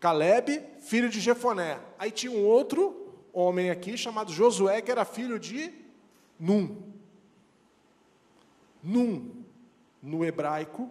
Caleb, 0.00 0.62
filho 0.80 1.08
de 1.08 1.20
Jefoné. 1.20 1.78
Aí 1.98 2.10
tinha 2.10 2.32
um 2.32 2.44
outro 2.44 3.08
homem 3.32 3.70
aqui 3.70 3.96
chamado 3.96 4.32
Josué, 4.32 4.80
que 4.80 4.90
era 4.90 5.04
filho 5.04 5.38
de 5.38 5.72
Num. 6.38 6.76
Num, 8.82 9.44
no 10.02 10.24
hebraico, 10.24 10.88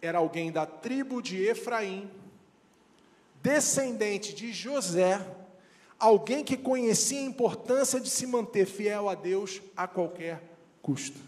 era 0.00 0.18
alguém 0.18 0.52
da 0.52 0.66
tribo 0.66 1.22
de 1.22 1.42
Efraim, 1.42 2.10
descendente 3.42 4.34
de 4.34 4.52
José, 4.52 5.26
alguém 5.98 6.44
que 6.44 6.56
conhecia 6.56 7.18
a 7.18 7.24
importância 7.24 7.98
de 7.98 8.10
se 8.10 8.26
manter 8.26 8.66
fiel 8.66 9.08
a 9.08 9.14
Deus 9.14 9.60
a 9.76 9.88
qualquer 9.88 10.42
custo. 10.82 11.27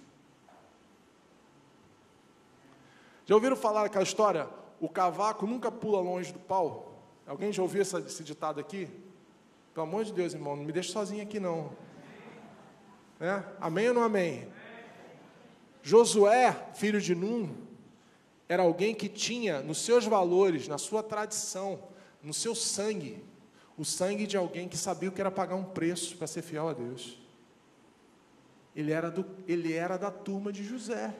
Já 3.30 3.36
ouviram 3.36 3.54
falar 3.54 3.84
aquela 3.84 4.02
história? 4.02 4.48
O 4.80 4.88
cavaco 4.88 5.46
nunca 5.46 5.70
pula 5.70 6.00
longe 6.00 6.32
do 6.32 6.40
pau? 6.40 7.00
Alguém 7.24 7.52
já 7.52 7.62
ouviu 7.62 7.80
esse 7.80 8.24
ditado 8.24 8.58
aqui? 8.58 8.88
Pelo 9.72 9.86
amor 9.86 10.04
de 10.04 10.12
Deus, 10.12 10.34
irmão, 10.34 10.56
não 10.56 10.64
me 10.64 10.72
deixe 10.72 10.90
sozinho 10.90 11.22
aqui 11.22 11.38
não. 11.38 11.70
É? 13.20 13.40
Amém 13.60 13.86
ou 13.86 13.94
não 13.94 14.02
amém? 14.02 14.48
Josué, 15.80 16.70
filho 16.74 17.00
de 17.00 17.14
Num, 17.14 17.54
era 18.48 18.64
alguém 18.64 18.96
que 18.96 19.08
tinha 19.08 19.62
nos 19.62 19.78
seus 19.78 20.04
valores, 20.04 20.66
na 20.66 20.76
sua 20.76 21.00
tradição, 21.00 21.84
no 22.20 22.34
seu 22.34 22.52
sangue, 22.52 23.22
o 23.78 23.84
sangue 23.84 24.26
de 24.26 24.36
alguém 24.36 24.68
que 24.68 24.76
sabia 24.76 25.08
o 25.08 25.12
que 25.12 25.20
era 25.20 25.30
pagar 25.30 25.54
um 25.54 25.62
preço 25.62 26.16
para 26.16 26.26
ser 26.26 26.42
fiel 26.42 26.68
a 26.68 26.72
Deus. 26.72 27.16
Ele 28.74 28.90
era, 28.90 29.08
do, 29.08 29.24
ele 29.46 29.72
era 29.72 29.96
da 29.96 30.10
turma 30.10 30.52
de 30.52 30.64
José 30.64 31.14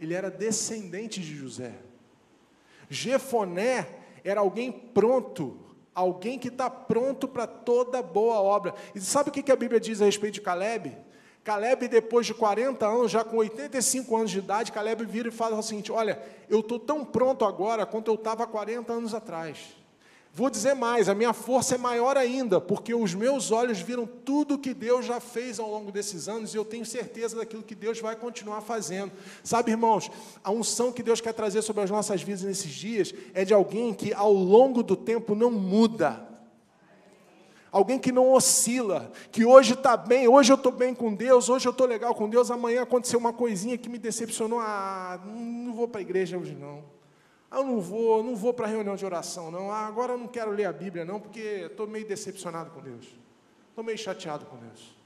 ele 0.00 0.14
era 0.14 0.30
descendente 0.30 1.20
de 1.20 1.36
José. 1.36 1.74
Jefoné 2.88 3.86
era 4.24 4.40
alguém 4.40 4.72
pronto, 4.72 5.58
alguém 5.94 6.38
que 6.38 6.48
está 6.48 6.70
pronto 6.70 7.28
para 7.28 7.46
toda 7.46 8.02
boa 8.02 8.40
obra. 8.40 8.74
E 8.94 9.00
sabe 9.00 9.28
o 9.28 9.32
que 9.32 9.52
a 9.52 9.56
Bíblia 9.56 9.78
diz 9.78 10.00
a 10.00 10.06
respeito 10.06 10.34
de 10.34 10.40
Caleb? 10.40 10.96
Caleb, 11.44 11.88
depois 11.88 12.26
de 12.26 12.34
40 12.34 12.86
anos, 12.86 13.10
já 13.10 13.24
com 13.24 13.36
85 13.38 14.16
anos 14.16 14.30
de 14.30 14.38
idade, 14.38 14.72
Caleb 14.72 15.04
vira 15.04 15.28
e 15.28 15.32
fala 15.32 15.56
o 15.56 15.62
seguinte: 15.62 15.90
Olha, 15.90 16.20
eu 16.48 16.60
estou 16.60 16.78
tão 16.78 17.04
pronto 17.04 17.44
agora 17.44 17.86
quanto 17.86 18.10
eu 18.10 18.14
estava 18.14 18.46
40 18.46 18.92
anos 18.92 19.14
atrás. 19.14 19.79
Vou 20.32 20.48
dizer 20.48 20.74
mais, 20.74 21.08
a 21.08 21.14
minha 21.14 21.32
força 21.32 21.74
é 21.74 21.78
maior 21.78 22.16
ainda, 22.16 22.60
porque 22.60 22.94
os 22.94 23.14
meus 23.14 23.50
olhos 23.50 23.80
viram 23.80 24.06
tudo 24.06 24.58
que 24.58 24.72
Deus 24.72 25.04
já 25.04 25.18
fez 25.18 25.58
ao 25.58 25.68
longo 25.68 25.90
desses 25.90 26.28
anos 26.28 26.54
e 26.54 26.56
eu 26.56 26.64
tenho 26.64 26.86
certeza 26.86 27.36
daquilo 27.36 27.64
que 27.64 27.74
Deus 27.74 27.98
vai 27.98 28.14
continuar 28.14 28.60
fazendo. 28.60 29.10
Sabe, 29.42 29.72
irmãos, 29.72 30.08
a 30.44 30.52
unção 30.52 30.92
que 30.92 31.02
Deus 31.02 31.20
quer 31.20 31.32
trazer 31.32 31.62
sobre 31.62 31.82
as 31.82 31.90
nossas 31.90 32.22
vidas 32.22 32.42
nesses 32.42 32.70
dias 32.70 33.12
é 33.34 33.44
de 33.44 33.52
alguém 33.52 33.92
que 33.92 34.14
ao 34.14 34.32
longo 34.32 34.84
do 34.84 34.94
tempo 34.94 35.34
não 35.34 35.50
muda. 35.50 36.28
Alguém 37.72 37.98
que 37.98 38.12
não 38.12 38.32
oscila, 38.32 39.10
que 39.32 39.44
hoje 39.44 39.74
está 39.74 39.96
bem, 39.96 40.28
hoje 40.28 40.52
eu 40.52 40.56
estou 40.56 40.72
bem 40.72 40.94
com 40.94 41.12
Deus, 41.12 41.48
hoje 41.48 41.66
eu 41.66 41.72
estou 41.72 41.86
legal 41.88 42.14
com 42.14 42.28
Deus, 42.28 42.50
amanhã 42.52 42.82
aconteceu 42.82 43.18
uma 43.18 43.32
coisinha 43.32 43.76
que 43.76 43.88
me 43.88 43.98
decepcionou. 43.98 44.60
Ah, 44.60 45.20
não 45.24 45.72
vou 45.72 45.88
para 45.88 46.00
a 46.00 46.02
igreja 46.02 46.38
hoje 46.38 46.54
não. 46.54 46.99
Ah, 47.50 47.58
eu 47.58 47.64
não 47.64 47.80
vou, 47.80 48.22
não 48.22 48.36
vou 48.36 48.54
para 48.54 48.66
a 48.66 48.68
reunião 48.68 48.94
de 48.94 49.04
oração, 49.04 49.50
não. 49.50 49.72
Ah, 49.72 49.86
agora 49.86 50.12
eu 50.12 50.18
não 50.18 50.28
quero 50.28 50.52
ler 50.52 50.66
a 50.66 50.72
Bíblia, 50.72 51.04
não, 51.04 51.18
porque 51.18 51.66
estou 51.70 51.86
meio 51.86 52.06
decepcionado 52.06 52.70
com 52.70 52.80
Deus. 52.80 53.06
Estou 53.70 53.82
meio 53.82 53.98
chateado 53.98 54.46
com 54.46 54.56
Deus. 54.56 55.00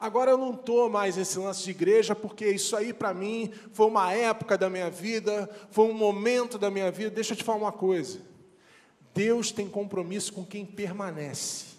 Agora 0.00 0.30
eu 0.30 0.38
não 0.38 0.52
estou 0.52 0.88
mais 0.88 1.16
nesse 1.16 1.38
lance 1.38 1.64
de 1.64 1.70
igreja, 1.70 2.14
porque 2.14 2.48
isso 2.48 2.76
aí 2.76 2.92
para 2.92 3.12
mim 3.12 3.52
foi 3.72 3.86
uma 3.86 4.12
época 4.12 4.56
da 4.56 4.70
minha 4.70 4.88
vida, 4.88 5.50
foi 5.70 5.86
um 5.86 5.92
momento 5.92 6.56
da 6.56 6.70
minha 6.70 6.90
vida. 6.90 7.10
Deixa 7.10 7.32
eu 7.32 7.36
te 7.36 7.42
falar 7.42 7.58
uma 7.58 7.72
coisa. 7.72 8.20
Deus 9.12 9.50
tem 9.50 9.68
compromisso 9.68 10.32
com 10.32 10.44
quem 10.44 10.64
permanece. 10.64 11.78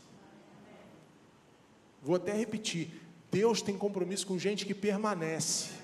Vou 2.01 2.15
até 2.15 2.33
repetir. 2.33 2.91
Deus 3.31 3.61
tem 3.61 3.77
compromisso 3.77 4.27
com 4.27 4.37
gente 4.37 4.65
que 4.65 4.73
permanece. 4.73 5.78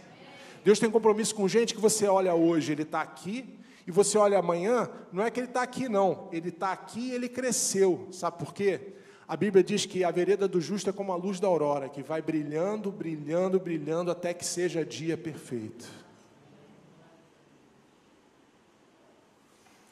Deus 0.65 0.79
tem 0.79 0.89
compromisso 0.89 1.35
com 1.35 1.47
gente 1.47 1.75
que 1.75 1.79
você 1.79 2.07
olha 2.07 2.33
hoje, 2.33 2.71
ele 2.71 2.81
está 2.81 2.99
aqui, 2.99 3.55
e 3.85 3.91
você 3.91 4.17
olha 4.17 4.39
amanhã, 4.39 4.89
não 5.13 5.23
é 5.23 5.29
que 5.29 5.39
ele 5.39 5.45
está 5.45 5.61
aqui, 5.61 5.87
não. 5.87 6.27
Ele 6.31 6.49
está 6.49 6.71
aqui 6.71 7.09
e 7.09 7.11
ele 7.11 7.29
cresceu. 7.29 8.07
Sabe 8.11 8.39
por 8.39 8.51
quê? 8.51 8.93
A 9.27 9.37
Bíblia 9.37 9.63
diz 9.63 9.85
que 9.85 10.03
a 10.03 10.09
vereda 10.09 10.47
do 10.47 10.59
justo 10.59 10.89
é 10.89 10.93
como 10.93 11.13
a 11.13 11.15
luz 11.15 11.39
da 11.39 11.47
aurora, 11.47 11.87
que 11.87 12.01
vai 12.01 12.19
brilhando, 12.19 12.91
brilhando, 12.91 13.59
brilhando, 13.59 14.09
até 14.09 14.33
que 14.33 14.43
seja 14.43 14.83
dia 14.83 15.15
perfeito. 15.15 15.85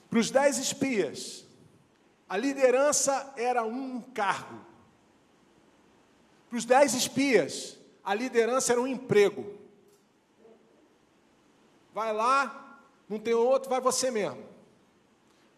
Para 0.10 0.18
os 0.18 0.32
dez 0.32 0.58
espias, 0.58 1.46
a 2.28 2.36
liderança 2.36 3.32
era 3.38 3.64
um 3.64 4.02
cargo. 4.02 4.60
Para 6.50 6.58
os 6.58 6.66
dez 6.66 6.96
espias, 6.96 7.78
a 8.04 8.16
liderança 8.16 8.72
era 8.72 8.82
um 8.82 8.88
emprego. 8.88 9.62
Vai 11.94 12.12
lá, 12.12 12.80
não 13.08 13.20
tem 13.20 13.34
outro, 13.34 13.70
vai 13.70 13.80
você 13.80 14.10
mesmo. 14.10 14.44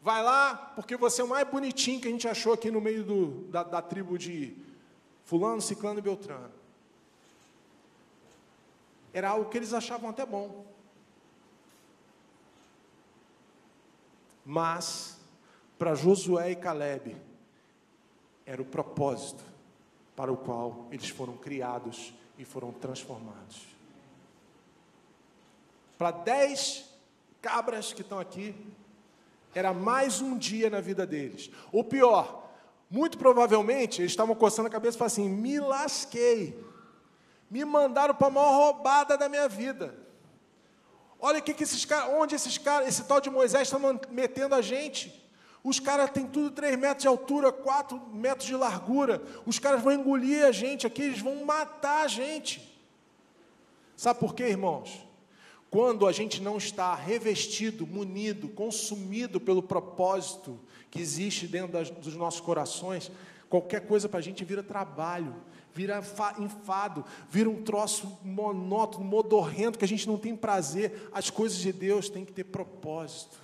Vai 0.02 0.21
lá, 0.21 0.56
porque 0.76 0.98
você 0.98 1.21
é 1.21 1.24
o 1.24 1.28
mais 1.28 1.48
bonitinho 1.48 2.02
que 2.02 2.08
a 2.08 2.12
gente 2.12 2.28
achou 2.28 2.54
aqui 2.54 2.69
no 2.69 2.82
meio 2.82 3.04
do, 3.04 3.48
da, 3.50 3.63
da 3.63 3.82
tribo 3.82 4.17
de 4.17 4.56
Fulano, 5.24 5.62
Ciclano 5.62 6.00
e 6.00 6.02
Beltrano. 6.02 6.52
Era 9.13 9.30
algo 9.30 9.50
que 9.50 9.58
eles 9.58 9.74
achavam 9.74 10.10
até 10.10 10.26
bom. 10.26 10.65
Mas, 14.45 15.17
para 15.80 15.95
Josué 15.95 16.52
e 16.52 16.56
Caleb, 16.56 17.15
era 18.45 18.62
o 18.62 18.65
propósito 18.65 19.43
para 20.15 20.32
o 20.32 20.38
qual 20.38 20.86
eles 20.91 21.10
foram 21.10 21.36
criados 21.38 22.13
e 22.38 22.45
foram 22.45 22.71
transformados 22.71 23.74
para 25.97 26.12
dez 26.12 26.86
cabras 27.41 27.93
que 27.93 28.01
estão 28.01 28.19
aqui, 28.19 28.55
era 29.53 29.73
mais 29.73 30.19
um 30.21 30.38
dia 30.38 30.69
na 30.69 30.81
vida 30.81 31.05
deles. 31.05 31.49
O 31.71 31.84
pior, 31.84 32.49
muito 32.89 33.17
provavelmente, 33.17 34.01
eles 34.01 34.12
estavam 34.12 34.36
coçando 34.36 34.67
a 34.67 34.71
cabeça 34.71 34.97
e 34.97 34.99
falaram 34.99 35.13
assim: 35.13 35.29
me 35.29 35.60
lasquei, 35.60 36.62
me 37.49 37.63
mandaram 37.63 38.13
para 38.13 38.27
a 38.27 38.31
maior 38.31 38.55
roubada 38.55 39.17
da 39.17 39.29
minha 39.29 39.47
vida. 39.47 39.95
Olha 41.19 41.39
que, 41.39 41.53
que 41.53 41.63
esses 41.63 41.86
caras, 41.86 42.13
onde 42.13 42.36
esses 42.36 42.58
caras, 42.58 42.88
esse 42.88 43.03
tal 43.05 43.21
de 43.21 43.29
Moisés 43.29 43.71
está 43.71 43.79
metendo 44.12 44.53
a 44.53 44.62
gente. 44.62 45.23
Os 45.63 45.79
caras 45.79 46.12
têm 46.12 46.27
tudo 46.27 46.51
3 46.51 46.77
metros 46.77 47.01
de 47.01 47.08
altura, 47.08 47.51
4 47.51 47.99
metros 48.13 48.45
de 48.45 48.55
largura. 48.55 49.21
Os 49.45 49.58
caras 49.58 49.81
vão 49.81 49.93
engolir 49.93 50.45
a 50.45 50.51
gente 50.51 50.86
aqui, 50.86 51.01
eles 51.01 51.19
vão 51.19 51.43
matar 51.43 52.03
a 52.03 52.08
gente. 52.08 52.79
Sabe 53.95 54.19
por 54.19 54.36
quê, 54.36 54.43
irmãos? 54.43 55.05
Quando 55.75 56.07
a 56.07 56.13
gente 56.13 56.41
não 56.41 56.55
está 56.55 56.95
revestido, 56.95 57.85
munido, 57.85 58.47
consumido 58.47 59.41
pelo 59.41 59.61
propósito 59.61 60.57
que 60.89 61.01
existe 61.01 61.47
dentro 61.47 61.73
das, 61.73 61.89
dos 61.89 62.15
nossos 62.15 62.39
corações, 62.39 63.11
qualquer 63.49 63.85
coisa 63.85 64.07
para 64.07 64.19
a 64.19 64.23
gente 64.23 64.45
vira 64.45 64.63
trabalho, 64.63 65.35
vira 65.73 66.01
enfado, 66.39 67.03
vira 67.29 67.49
um 67.49 67.61
troço 67.61 68.17
monótono, 68.23 69.03
modorrento, 69.03 69.77
que 69.77 69.83
a 69.83 69.88
gente 69.88 70.07
não 70.07 70.17
tem 70.17 70.33
prazer. 70.33 71.09
As 71.11 71.29
coisas 71.29 71.57
de 71.57 71.73
Deus 71.73 72.07
têm 72.07 72.23
que 72.23 72.31
ter 72.31 72.45
propósito. 72.45 73.38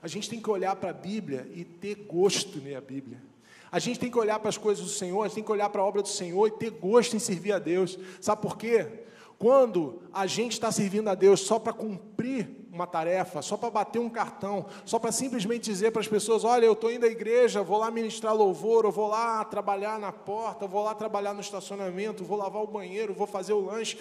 A 0.00 0.08
gente 0.08 0.30
tem 0.30 0.40
que 0.40 0.48
olhar 0.48 0.76
para 0.76 0.88
a 0.88 0.94
Bíblia 0.94 1.46
e 1.54 1.62
ter 1.62 2.06
gosto 2.06 2.58
ler 2.58 2.76
a 2.76 2.80
Bíblia. 2.80 3.22
A 3.70 3.78
gente 3.78 4.00
tem 4.00 4.10
que 4.10 4.18
olhar 4.18 4.38
para 4.38 4.48
as 4.48 4.56
coisas 4.56 4.82
do 4.82 4.90
Senhor, 4.90 5.22
a 5.22 5.26
gente 5.26 5.34
tem 5.34 5.44
que 5.44 5.52
olhar 5.52 5.68
para 5.68 5.82
a 5.82 5.84
obra 5.84 6.00
do 6.00 6.08
Senhor 6.08 6.46
e 6.46 6.52
ter 6.52 6.70
gosto 6.70 7.14
em 7.14 7.18
servir 7.18 7.52
a 7.52 7.58
Deus. 7.58 7.98
Sabe 8.18 8.40
por 8.40 8.56
quê? 8.56 9.04
Quando 9.38 10.02
a 10.12 10.26
gente 10.26 10.52
está 10.52 10.72
servindo 10.72 11.08
a 11.08 11.14
Deus 11.14 11.40
só 11.40 11.58
para 11.58 11.72
cumprir 11.72 12.48
uma 12.72 12.86
tarefa, 12.86 13.42
só 13.42 13.56
para 13.56 13.70
bater 13.70 13.98
um 13.98 14.08
cartão, 14.08 14.66
só 14.84 14.98
para 14.98 15.12
simplesmente 15.12 15.64
dizer 15.64 15.90
para 15.90 16.00
as 16.00 16.08
pessoas: 16.08 16.42
olha, 16.42 16.64
eu 16.64 16.72
estou 16.72 16.90
indo 16.90 17.04
à 17.04 17.08
igreja, 17.08 17.62
vou 17.62 17.78
lá 17.78 17.90
ministrar 17.90 18.34
louvor, 18.34 18.84
eu 18.84 18.90
vou 18.90 19.08
lá 19.08 19.44
trabalhar 19.44 19.98
na 19.98 20.10
porta, 20.10 20.66
vou 20.66 20.82
lá 20.84 20.94
trabalhar 20.94 21.34
no 21.34 21.40
estacionamento, 21.40 22.24
vou 22.24 22.38
lavar 22.38 22.62
o 22.62 22.66
banheiro, 22.66 23.12
vou 23.12 23.26
fazer 23.26 23.52
o 23.52 23.60
lanche, 23.60 23.98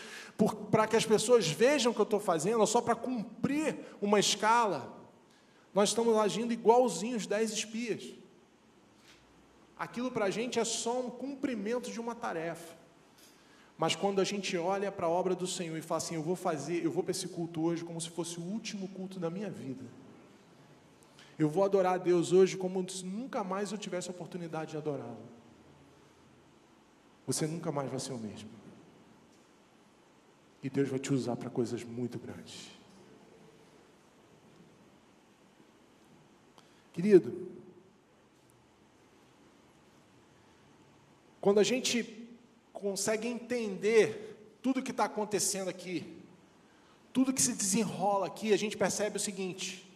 para 0.71 0.87
que 0.87 0.95
as 0.95 1.05
pessoas 1.05 1.47
vejam 1.47 1.91
o 1.91 1.95
que 1.95 2.01
eu 2.01 2.03
estou 2.03 2.19
fazendo, 2.19 2.65
só 2.65 2.79
para 2.79 2.95
cumprir 2.95 3.77
uma 4.01 4.19
escala, 4.19 4.93
nós 5.73 5.89
estamos 5.89 6.15
agindo 6.17 6.53
igualzinho 6.53 7.17
os 7.17 7.27
dez 7.27 7.51
espias. 7.51 8.13
Aquilo 9.77 10.09
para 10.09 10.25
a 10.25 10.29
gente 10.29 10.59
é 10.59 10.63
só 10.63 11.01
um 11.01 11.09
cumprimento 11.09 11.91
de 11.91 11.99
uma 11.99 12.15
tarefa. 12.15 12.84
Mas 13.77 13.95
quando 13.95 14.21
a 14.21 14.23
gente 14.23 14.57
olha 14.57 14.91
para 14.91 15.05
a 15.05 15.09
obra 15.09 15.35
do 15.35 15.45
Senhor 15.45 15.77
e 15.77 15.81
fala 15.81 15.97
assim, 15.97 16.15
eu 16.15 16.23
vou 16.23 16.35
fazer, 16.35 16.83
eu 16.83 16.91
vou 16.91 17.03
para 17.03 17.11
esse 17.11 17.27
culto 17.27 17.61
hoje 17.61 17.83
como 17.83 17.99
se 17.99 18.09
fosse 18.09 18.39
o 18.39 18.43
último 18.43 18.87
culto 18.87 19.19
da 19.19 19.29
minha 19.29 19.49
vida. 19.49 19.83
Eu 21.37 21.49
vou 21.49 21.63
adorar 21.65 21.95
a 21.95 21.97
Deus 21.97 22.31
hoje 22.31 22.55
como 22.55 22.89
se 22.89 23.03
nunca 23.03 23.43
mais 23.43 23.71
eu 23.73 23.77
tivesse 23.77 24.07
a 24.07 24.11
oportunidade 24.11 24.71
de 24.71 24.77
adorá-lo. 24.77 25.35
Você 27.27 27.45
nunca 27.45 27.71
mais 27.71 27.89
vai 27.89 27.99
ser 27.99 28.13
o 28.13 28.17
mesmo. 28.17 28.49
E 30.63 30.69
Deus 30.69 30.87
vai 30.87 30.99
te 30.99 31.13
usar 31.13 31.35
para 31.35 31.49
coisas 31.49 31.83
muito 31.83 32.17
grandes. 32.17 32.71
Querido, 36.93 37.49
quando 41.41 41.59
a 41.59 41.63
gente 41.63 42.14
consegue 42.85 43.27
entender 43.27 44.59
tudo 44.61 44.79
que 44.79 44.91
está 44.91 45.05
acontecendo 45.05 45.69
aqui, 45.69 46.21
tudo 47.11 47.33
que 47.33 47.41
se 47.41 47.53
desenrola 47.53 48.27
aqui, 48.27 48.53
a 48.53 48.57
gente 48.57 48.77
percebe 48.77 49.17
o 49.17 49.19
seguinte: 49.19 49.91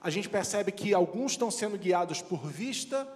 a 0.00 0.08
gente 0.08 0.30
percebe 0.30 0.72
que 0.72 0.94
alguns 0.94 1.32
estão 1.32 1.50
sendo 1.50 1.76
guiados 1.76 2.22
por 2.22 2.46
vista 2.46 3.06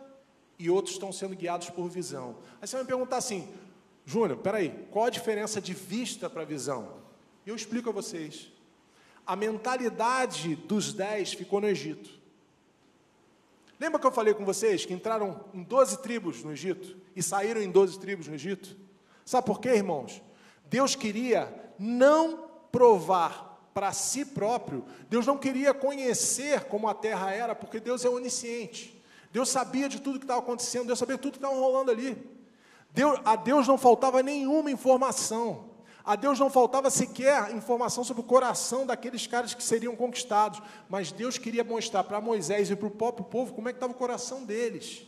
e 0.58 0.68
outros 0.68 0.96
estão 0.96 1.10
sendo 1.12 1.34
guiados 1.34 1.70
por 1.70 1.88
visão. 1.88 2.36
Aí 2.60 2.68
você 2.68 2.76
vai 2.76 2.82
me 2.82 2.88
perguntar 2.88 3.16
assim, 3.16 3.48
Júnior, 4.04 4.36
peraí, 4.36 4.86
qual 4.90 5.06
a 5.06 5.10
diferença 5.10 5.62
de 5.62 5.72
vista 5.72 6.28
para 6.28 6.44
visão? 6.44 6.98
Eu 7.46 7.56
explico 7.56 7.88
a 7.88 7.92
vocês. 7.92 8.52
A 9.26 9.34
mentalidade 9.34 10.56
dos 10.56 10.92
dez 10.92 11.32
ficou 11.32 11.58
no 11.62 11.68
Egito. 11.68 12.10
Lembra 13.80 13.98
que 13.98 14.06
eu 14.06 14.12
falei 14.12 14.34
com 14.34 14.44
vocês 14.44 14.84
que 14.84 14.92
entraram 14.92 15.42
em 15.54 15.62
12 15.62 16.02
tribos 16.02 16.44
no 16.44 16.52
Egito 16.52 16.98
e 17.14 17.22
saíram 17.22 17.62
em 17.62 17.70
12 17.70 17.98
tribos 17.98 18.28
no 18.28 18.34
Egito? 18.34 18.84
Sabe 19.26 19.44
por 19.44 19.60
quê, 19.60 19.70
irmãos? 19.70 20.22
Deus 20.66 20.94
queria 20.94 21.52
não 21.78 22.48
provar 22.70 23.70
para 23.74 23.92
si 23.92 24.24
próprio, 24.24 24.84
Deus 25.10 25.26
não 25.26 25.36
queria 25.36 25.74
conhecer 25.74 26.64
como 26.64 26.88
a 26.88 26.94
terra 26.94 27.32
era, 27.32 27.54
porque 27.54 27.78
Deus 27.78 28.04
é 28.04 28.08
onisciente. 28.08 29.02
Deus 29.30 29.50
sabia 29.50 29.88
de 29.88 30.00
tudo 30.00 30.18
que 30.18 30.24
estava 30.24 30.40
acontecendo, 30.40 30.86
Deus 30.86 30.98
sabia 30.98 31.18
tudo 31.18 31.32
que 31.32 31.38
estava 31.38 31.54
rolando 31.54 31.90
ali. 31.90 32.16
Deus, 32.90 33.20
a 33.24 33.36
Deus 33.36 33.68
não 33.68 33.76
faltava 33.76 34.22
nenhuma 34.22 34.70
informação. 34.70 35.66
A 36.04 36.14
Deus 36.14 36.38
não 36.38 36.48
faltava 36.48 36.88
sequer 36.88 37.52
informação 37.54 38.04
sobre 38.04 38.22
o 38.22 38.24
coração 38.24 38.86
daqueles 38.86 39.26
caras 39.26 39.52
que 39.52 39.62
seriam 39.62 39.96
conquistados, 39.96 40.62
mas 40.88 41.10
Deus 41.10 41.36
queria 41.36 41.64
mostrar 41.64 42.04
para 42.04 42.20
Moisés 42.20 42.70
e 42.70 42.76
para 42.76 42.86
o 42.86 42.92
próprio 42.92 43.26
povo 43.26 43.52
como 43.52 43.68
é 43.68 43.72
que 43.72 43.76
estava 43.76 43.92
o 43.92 43.96
coração 43.96 44.44
deles. 44.44 45.02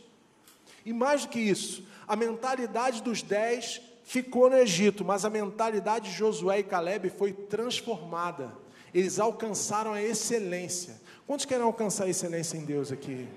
E 0.85 0.91
mais 0.91 1.23
do 1.23 1.29
que 1.29 1.39
isso, 1.39 1.87
a 2.05 2.17
mentalidade 2.17 3.01
dos 3.01 3.21
dez 3.21 3.81
ficou 4.09 4.49
no 4.49 4.57
Egito, 4.57 5.05
mas 5.05 5.23
a 5.23 5.29
mentalidade 5.29 6.09
de 6.09 6.17
Josué 6.17 6.59
e 6.59 6.63
Caleb 6.63 7.11
foi 7.11 7.31
transformada. 7.31 8.51
Eles 8.91 9.19
alcançaram 9.19 9.93
a 9.93 10.01
excelência. 10.01 10.99
Quantos 11.27 11.45
querem 11.45 11.63
alcançar 11.63 12.05
a 12.05 12.09
excelência 12.09 12.57
em 12.57 12.65
Deus 12.65 12.91
aqui? 12.91 13.27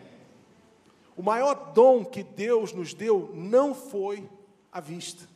O 1.14 1.22
maior 1.22 1.74
dom 1.74 2.02
que 2.02 2.22
Deus 2.22 2.72
nos 2.72 2.94
deu 2.94 3.30
não 3.34 3.74
foi 3.74 4.26
a 4.72 4.80
vista. 4.80 5.28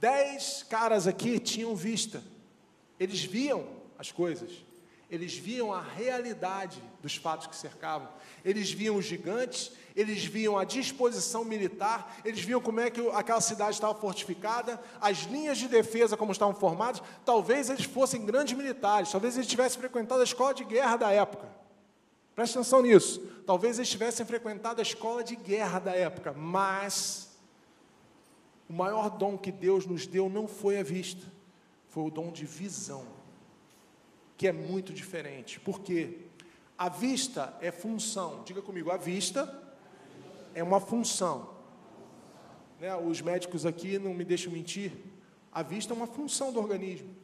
Dez 0.00 0.62
caras 0.62 1.08
aqui 1.08 1.40
tinham 1.40 1.74
vista. 1.74 2.22
Eles 2.96 3.24
viam 3.24 3.66
as 3.98 4.12
coisas. 4.12 4.52
Eles 5.10 5.36
viam 5.36 5.72
a 5.72 5.82
realidade 5.82 6.80
dos 7.02 7.16
fatos 7.16 7.48
que 7.48 7.56
cercavam. 7.56 8.08
Eles 8.44 8.70
viam 8.70 8.94
os 8.94 9.04
gigantes, 9.04 9.72
eles 9.96 10.26
viam 10.26 10.58
a 10.58 10.64
disposição 10.64 11.42
militar, 11.42 12.20
eles 12.22 12.40
viam 12.40 12.60
como 12.60 12.80
é 12.80 12.90
que 12.90 13.00
aquela 13.14 13.40
cidade 13.40 13.72
estava 13.72 13.94
fortificada, 13.94 14.78
as 15.00 15.20
linhas 15.20 15.56
de 15.56 15.66
defesa 15.66 16.18
como 16.18 16.32
estavam 16.32 16.54
formadas. 16.54 17.02
Talvez 17.24 17.70
eles 17.70 17.86
fossem 17.86 18.26
grandes 18.26 18.56
militares, 18.56 19.10
talvez 19.10 19.36
eles 19.36 19.46
tivessem 19.46 19.80
frequentado 19.80 20.20
a 20.20 20.24
escola 20.24 20.52
de 20.52 20.64
guerra 20.64 20.98
da 20.98 21.10
época. 21.10 21.48
Preste 22.34 22.58
atenção 22.58 22.82
nisso. 22.82 23.20
Talvez 23.46 23.78
eles 23.78 23.88
tivessem 23.88 24.26
frequentado 24.26 24.80
a 24.80 24.82
escola 24.82 25.24
de 25.24 25.34
guerra 25.34 25.78
da 25.78 25.96
época, 25.96 26.34
mas 26.34 27.34
o 28.68 28.74
maior 28.74 29.08
dom 29.08 29.38
que 29.38 29.50
Deus 29.50 29.86
nos 29.86 30.06
deu 30.06 30.28
não 30.28 30.46
foi 30.46 30.78
a 30.78 30.82
vista, 30.82 31.26
foi 31.88 32.04
o 32.04 32.10
dom 32.10 32.30
de 32.30 32.44
visão, 32.44 33.06
que 34.36 34.46
é 34.46 34.52
muito 34.52 34.92
diferente. 34.92 35.58
Por 35.58 35.80
quê? 35.80 36.18
A 36.76 36.90
vista 36.90 37.56
é 37.62 37.70
função. 37.70 38.42
Diga 38.44 38.60
comigo, 38.60 38.90
a 38.90 38.98
vista 38.98 39.65
é 40.56 40.62
uma 40.62 40.80
função. 40.80 41.50
Né? 42.80 42.96
Os 42.96 43.20
médicos 43.20 43.66
aqui 43.66 43.98
não 43.98 44.14
me 44.14 44.24
deixam 44.24 44.50
mentir. 44.50 44.90
A 45.52 45.62
vista 45.62 45.92
é 45.92 45.96
uma 45.96 46.06
função 46.06 46.50
do 46.50 46.58
organismo. 46.58 47.14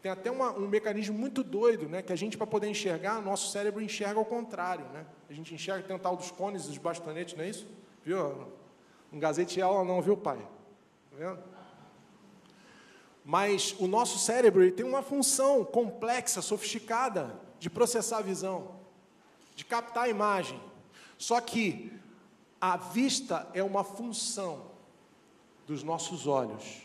Tem 0.00 0.10
até 0.10 0.30
uma, 0.30 0.52
um 0.52 0.66
mecanismo 0.66 1.16
muito 1.16 1.42
doido, 1.42 1.88
né? 1.88 2.00
Que 2.00 2.12
a 2.12 2.16
gente, 2.16 2.38
para 2.38 2.46
poder 2.46 2.68
enxergar, 2.68 3.20
nosso 3.20 3.50
cérebro 3.50 3.82
enxerga 3.82 4.18
ao 4.18 4.24
contrário, 4.24 4.86
né? 4.86 5.04
A 5.28 5.32
gente 5.32 5.54
enxerga, 5.54 5.86
tem 5.86 5.94
o 5.94 5.98
tal 5.98 6.16
dos 6.16 6.30
cones, 6.30 6.66
dos 6.66 6.78
bastonetes, 6.78 7.36
não 7.36 7.44
é 7.44 7.50
isso? 7.50 7.66
Viu? 8.04 8.48
Um 9.12 9.18
gazete 9.18 9.60
aula 9.60 9.84
não, 9.84 10.00
viu, 10.00 10.16
pai? 10.16 10.38
Tá 10.38 11.16
vendo? 11.18 11.38
Mas 13.24 13.74
o 13.78 13.86
nosso 13.86 14.18
cérebro 14.18 14.62
ele 14.62 14.72
tem 14.72 14.86
uma 14.86 15.02
função 15.02 15.64
complexa, 15.64 16.40
sofisticada, 16.40 17.38
de 17.58 17.68
processar 17.68 18.18
a 18.18 18.22
visão, 18.22 18.76
de 19.54 19.66
captar 19.66 20.04
a 20.04 20.08
imagem. 20.08 20.58
Só 21.18 21.40
que 21.40 21.92
a 22.60 22.76
vista 22.76 23.48
é 23.54 23.62
uma 23.62 23.84
função 23.84 24.66
dos 25.66 25.82
nossos 25.82 26.26
olhos. 26.26 26.82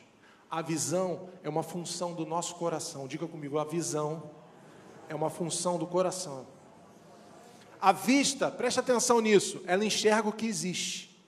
A 0.49 0.61
visão 0.61 1.29
é 1.41 1.49
uma 1.49 1.63
função 1.63 2.13
do 2.13 2.25
nosso 2.25 2.55
coração. 2.55 3.07
Diga 3.07 3.27
comigo, 3.27 3.57
a 3.57 3.63
visão 3.63 4.29
é 5.09 5.15
uma 5.15 5.29
função 5.29 5.77
do 5.77 5.87
coração. 5.87 6.45
A 7.81 7.91
vista, 7.91 8.51
preste 8.51 8.79
atenção 8.79 9.19
nisso, 9.19 9.61
ela 9.65 9.83
enxerga 9.83 10.29
o 10.29 10.31
que 10.31 10.45
existe, 10.45 11.21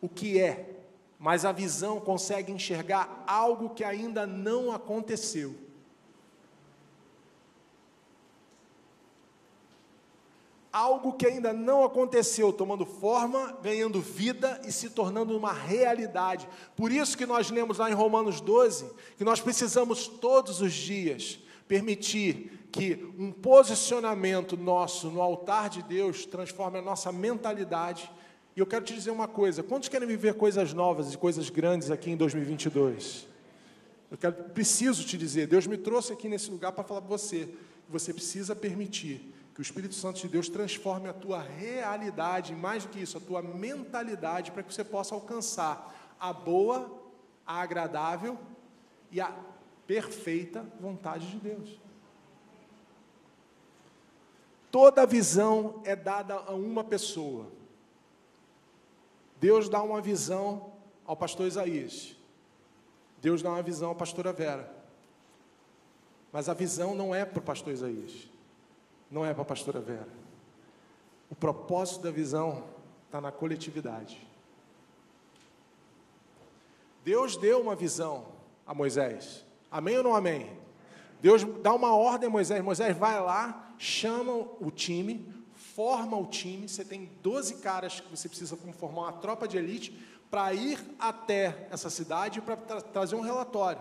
o 0.00 0.08
que 0.08 0.40
é, 0.40 0.80
mas 1.18 1.44
a 1.44 1.52
visão 1.52 2.00
consegue 2.00 2.50
enxergar 2.50 3.24
algo 3.26 3.70
que 3.70 3.84
ainda 3.84 4.26
não 4.26 4.72
aconteceu. 4.72 5.54
Algo 10.72 11.14
que 11.14 11.26
ainda 11.26 11.52
não 11.52 11.84
aconteceu, 11.84 12.52
tomando 12.52 12.84
forma, 12.84 13.56
ganhando 13.62 14.00
vida 14.00 14.60
e 14.66 14.72
se 14.72 14.90
tornando 14.90 15.36
uma 15.36 15.52
realidade. 15.52 16.48
Por 16.76 16.92
isso 16.92 17.16
que 17.16 17.26
nós 17.26 17.50
lemos 17.50 17.78
lá 17.78 17.90
em 17.90 17.94
Romanos 17.94 18.40
12 18.40 18.90
que 19.16 19.24
nós 19.24 19.40
precisamos 19.40 20.06
todos 20.06 20.60
os 20.60 20.72
dias 20.72 21.38
permitir 21.66 22.68
que 22.70 23.12
um 23.18 23.32
posicionamento 23.32 24.56
nosso 24.56 25.08
no 25.08 25.22
altar 25.22 25.68
de 25.68 25.82
Deus 25.82 26.26
transforme 26.26 26.78
a 26.78 26.82
nossa 26.82 27.10
mentalidade. 27.10 28.10
E 28.54 28.60
eu 28.60 28.66
quero 28.66 28.84
te 28.84 28.94
dizer 28.94 29.10
uma 29.10 29.28
coisa: 29.28 29.62
quantos 29.62 29.88
querem 29.88 30.06
viver 30.06 30.34
coisas 30.34 30.72
novas 30.72 31.12
e 31.12 31.18
coisas 31.18 31.48
grandes 31.50 31.90
aqui 31.90 32.10
em 32.10 32.16
2022? 32.16 33.26
Eu 34.10 34.16
quero, 34.16 34.34
preciso 34.50 35.04
te 35.04 35.18
dizer, 35.18 35.46
Deus 35.46 35.66
me 35.66 35.76
trouxe 35.76 36.12
aqui 36.12 36.28
nesse 36.28 36.50
lugar 36.50 36.72
para 36.72 36.82
falar 36.82 37.02
para 37.02 37.10
você, 37.10 37.48
você 37.88 38.12
precisa 38.12 38.56
permitir 38.56 39.34
que 39.58 39.62
o 39.62 39.66
Espírito 39.66 39.96
Santo 39.96 40.20
de 40.20 40.28
Deus 40.28 40.48
transforme 40.48 41.08
a 41.08 41.12
tua 41.12 41.42
realidade, 41.42 42.54
mais 42.54 42.84
do 42.84 42.90
que 42.90 43.00
isso, 43.00 43.18
a 43.18 43.20
tua 43.20 43.42
mentalidade, 43.42 44.52
para 44.52 44.62
que 44.62 44.72
você 44.72 44.84
possa 44.84 45.16
alcançar 45.16 46.14
a 46.20 46.32
boa, 46.32 46.88
a 47.44 47.60
agradável 47.60 48.38
e 49.10 49.20
a 49.20 49.36
perfeita 49.84 50.64
vontade 50.80 51.28
de 51.28 51.38
Deus. 51.38 51.70
Toda 54.70 55.04
visão 55.04 55.82
é 55.84 55.96
dada 55.96 56.34
a 56.34 56.54
uma 56.54 56.84
pessoa. 56.84 57.48
Deus 59.40 59.68
dá 59.68 59.82
uma 59.82 60.00
visão 60.00 60.70
ao 61.04 61.16
pastor 61.16 61.48
Isaías. 61.48 62.14
Deus 63.20 63.42
dá 63.42 63.50
uma 63.50 63.62
visão 63.62 63.90
à 63.90 63.94
pastora 63.96 64.32
Vera. 64.32 64.72
Mas 66.32 66.48
a 66.48 66.54
visão 66.54 66.94
não 66.94 67.12
é 67.12 67.24
para 67.24 67.40
o 67.40 67.42
pastor 67.42 67.72
Isaías 67.72 68.37
não 69.10 69.24
é 69.24 69.32
para 69.32 69.42
a 69.42 69.46
pastora 69.46 69.80
Vera. 69.80 70.08
O 71.30 71.34
propósito 71.34 72.02
da 72.02 72.10
visão 72.10 72.64
está 73.06 73.20
na 73.20 73.32
coletividade. 73.32 74.26
Deus 77.04 77.36
deu 77.36 77.60
uma 77.60 77.74
visão 77.74 78.26
a 78.66 78.74
Moisés. 78.74 79.44
Amém 79.70 79.96
ou 79.98 80.04
não 80.04 80.14
amém? 80.14 80.58
Deus 81.20 81.42
dá 81.62 81.72
uma 81.72 81.94
ordem 81.94 82.28
a 82.28 82.30
Moisés. 82.30 82.62
Moisés 82.62 82.96
vai 82.96 83.20
lá, 83.20 83.72
chama 83.78 84.32
o 84.32 84.70
time, 84.70 85.26
forma 85.54 86.16
o 86.16 86.26
time. 86.26 86.68
Você 86.68 86.84
tem 86.84 87.10
12 87.22 87.56
caras 87.56 88.00
que 88.00 88.10
você 88.10 88.28
precisa 88.28 88.56
formar 88.56 89.02
uma 89.02 89.12
tropa 89.12 89.48
de 89.48 89.56
elite 89.56 90.06
para 90.30 90.52
ir 90.52 90.78
até 90.98 91.66
essa 91.70 91.88
cidade 91.88 92.40
para 92.40 92.56
tra 92.56 92.80
trazer 92.80 93.16
um 93.16 93.20
relatório. 93.20 93.80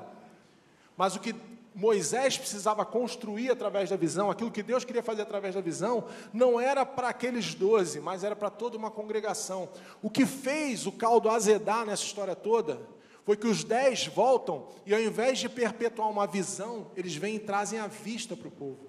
Mas 0.96 1.16
o 1.16 1.20
que 1.20 1.36
Moisés 1.78 2.40
precisava 2.40 2.84
construir 2.84 3.52
através 3.52 3.92
da 3.92 3.96
visão, 3.96 4.32
aquilo 4.32 4.50
que 4.50 4.64
Deus 4.64 4.84
queria 4.84 5.04
fazer 5.04 5.22
através 5.22 5.54
da 5.54 5.62
visão, 5.62 6.06
não 6.34 6.60
era 6.60 6.84
para 6.84 7.10
aqueles 7.10 7.54
doze, 7.54 8.00
mas 8.00 8.24
era 8.24 8.36
para 8.36 8.50
toda 8.50 8.76
uma 8.76 8.90
congregação. 8.90 9.70
O 10.02 10.10
que 10.10 10.26
fez 10.26 10.88
o 10.88 10.92
caldo 10.92 11.30
azedar 11.30 11.86
nessa 11.86 12.02
história 12.02 12.36
toda 12.36 12.82
foi 13.24 13.38
que 13.38 13.46
os 13.46 13.64
dez 13.64 14.08
voltam 14.08 14.70
e, 14.88 14.94
ao 14.96 15.00
invés 15.00 15.38
de 15.38 15.48
perpetuar 15.48 16.10
uma 16.10 16.26
visão, 16.26 16.90
eles 16.96 17.16
vêm 17.16 17.36
e 17.36 17.40
trazem 17.40 17.78
a 17.78 17.86
vista 17.86 18.36
para 18.36 18.48
o 18.48 18.52
povo. 18.52 18.88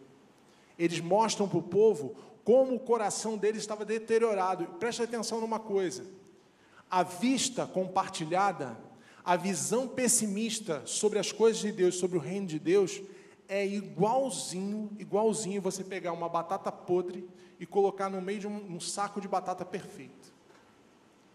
Eles 0.79 0.99
mostram 0.99 1.47
para 1.47 1.59
o 1.59 1.63
povo 1.63 2.17
como 2.43 2.75
o 2.75 2.81
coração 2.81 3.37
deles 3.37 3.61
estava 3.61 3.85
deteriorado. 3.85 4.65
Preste 4.79 5.03
atenção 5.03 5.43
numa 5.43 5.59
coisa: 5.59 6.07
a 6.91 7.03
vista 7.03 7.67
compartilhada 7.67 8.79
a 9.29 9.37
visão 9.37 9.87
pessimista 9.87 10.81
sobre 10.87 11.19
as 11.19 11.31
coisas 11.31 11.61
de 11.61 11.71
Deus, 11.71 11.97
sobre 11.97 12.17
o 12.17 12.21
reino 12.21 12.47
de 12.47 12.59
Deus, 12.59 13.03
é 13.47 13.67
igualzinho, 13.67 14.91
igualzinho 14.99 15.61
você 15.61 15.85
pegar 15.85 16.15
uma 16.15 16.31
batata 16.31 16.73
podre 16.73 17.29
e 17.61 17.67
colocar 17.67 18.09
no 18.09 18.23
meio 18.23 18.41
de 18.41 18.47
um, 18.47 18.77
um 18.77 18.81
saco 18.81 19.21
de 19.21 19.29
batata 19.29 19.67
perfeito. 19.67 20.33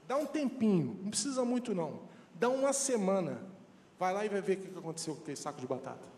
Dá 0.07 0.17
um 0.17 0.25
tempinho, 0.25 0.97
não 1.03 1.11
precisa 1.11 1.45
muito 1.45 1.75
não. 1.75 1.99
Dá 2.33 2.49
uma 2.49 2.73
semana, 2.73 3.39
vai 3.99 4.11
lá 4.11 4.25
e 4.25 4.29
vai 4.29 4.41
ver 4.41 4.57
o 4.57 4.61
que 4.61 4.79
aconteceu 4.79 5.13
com 5.13 5.21
aquele 5.21 5.37
saco 5.37 5.61
de 5.61 5.67
batata. 5.67 6.12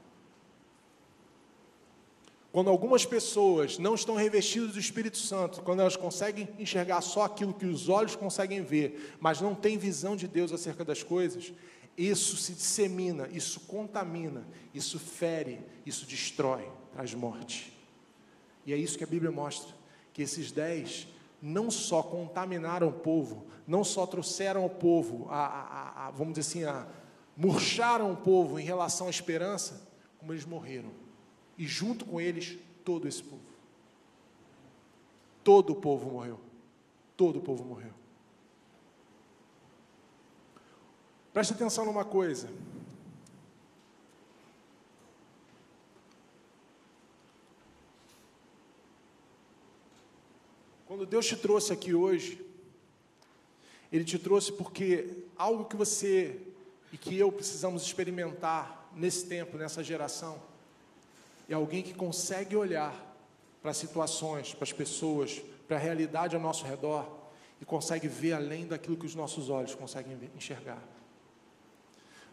Quando 2.55 2.69
algumas 2.69 3.05
pessoas 3.05 3.77
não 3.77 3.95
estão 3.95 4.15
revestidas 4.15 4.71
do 4.71 4.79
Espírito 4.79 5.17
Santo, 5.17 5.61
quando 5.61 5.81
elas 5.81 5.97
conseguem 5.97 6.47
enxergar 6.57 7.01
só 7.01 7.23
aquilo 7.23 7.53
que 7.53 7.65
os 7.65 7.89
olhos 7.89 8.15
conseguem 8.15 8.61
ver, 8.61 9.13
mas 9.19 9.41
não 9.41 9.53
têm 9.53 9.77
visão 9.77 10.15
de 10.15 10.25
Deus 10.25 10.53
acerca 10.53 10.85
das 10.85 11.03
coisas, 11.03 11.51
isso 11.97 12.37
se 12.37 12.53
dissemina, 12.53 13.27
isso 13.27 13.59
contamina, 13.67 14.47
isso 14.73 14.97
fere, 14.97 15.59
isso 15.85 16.05
destrói, 16.05 16.65
traz 16.93 17.13
morte. 17.13 17.73
E 18.65 18.71
é 18.71 18.77
isso 18.77 18.97
que 18.97 19.03
a 19.03 19.07
Bíblia 19.07 19.33
mostra: 19.33 19.75
que 20.13 20.21
esses 20.21 20.49
dez 20.49 21.09
não 21.41 21.69
só 21.69 22.01
contaminaram 22.01 22.87
o 22.87 22.93
povo, 22.93 23.45
não 23.67 23.83
só 23.83 24.07
trouxeram 24.07 24.63
ao 24.63 24.69
povo, 24.69 25.27
a, 25.29 25.45
a, 25.45 26.07
a, 26.07 26.11
vamos 26.11 26.35
dizer 26.35 26.69
assim, 26.69 26.87
murcharam 27.35 28.13
o 28.13 28.15
povo 28.15 28.57
em 28.57 28.63
relação 28.63 29.07
à 29.07 29.09
esperança, 29.09 29.85
como 30.17 30.31
eles 30.31 30.45
morreram 30.45 31.03
e 31.57 31.65
junto 31.65 32.05
com 32.05 32.19
eles 32.19 32.57
todo 32.83 33.07
esse 33.07 33.23
povo. 33.23 33.41
Todo 35.43 35.73
o 35.73 35.75
povo 35.75 36.11
morreu. 36.11 36.39
Todo 37.15 37.39
o 37.39 37.41
povo 37.41 37.63
morreu. 37.63 37.93
Preste 41.31 41.53
atenção 41.53 41.85
numa 41.85 42.05
coisa. 42.05 42.49
Quando 50.85 51.05
Deus 51.05 51.25
te 51.25 51.35
trouxe 51.35 51.73
aqui 51.73 51.93
hoje, 51.93 52.41
Ele 53.91 54.05
te 54.05 54.17
trouxe 54.17 54.51
porque 54.51 55.25
algo 55.35 55.65
que 55.65 55.75
você 55.75 56.39
e 56.91 56.97
que 56.97 57.17
eu 57.17 57.31
precisamos 57.31 57.83
experimentar 57.83 58.89
nesse 58.95 59.25
tempo, 59.25 59.57
nessa 59.57 59.83
geração, 59.83 60.41
é 61.49 61.53
alguém 61.53 61.81
que 61.81 61.93
consegue 61.93 62.55
olhar 62.55 62.93
para 63.61 63.73
situações, 63.73 64.53
para 64.53 64.63
as 64.63 64.73
pessoas, 64.73 65.41
para 65.67 65.77
a 65.77 65.79
realidade 65.79 66.35
ao 66.35 66.41
nosso 66.41 66.65
redor 66.65 67.25
e 67.61 67.65
consegue 67.65 68.07
ver 68.07 68.33
além 68.33 68.67
daquilo 68.67 68.97
que 68.97 69.05
os 69.05 69.15
nossos 69.15 69.49
olhos 69.49 69.73
conseguem 69.73 70.17
enxergar. 70.35 70.81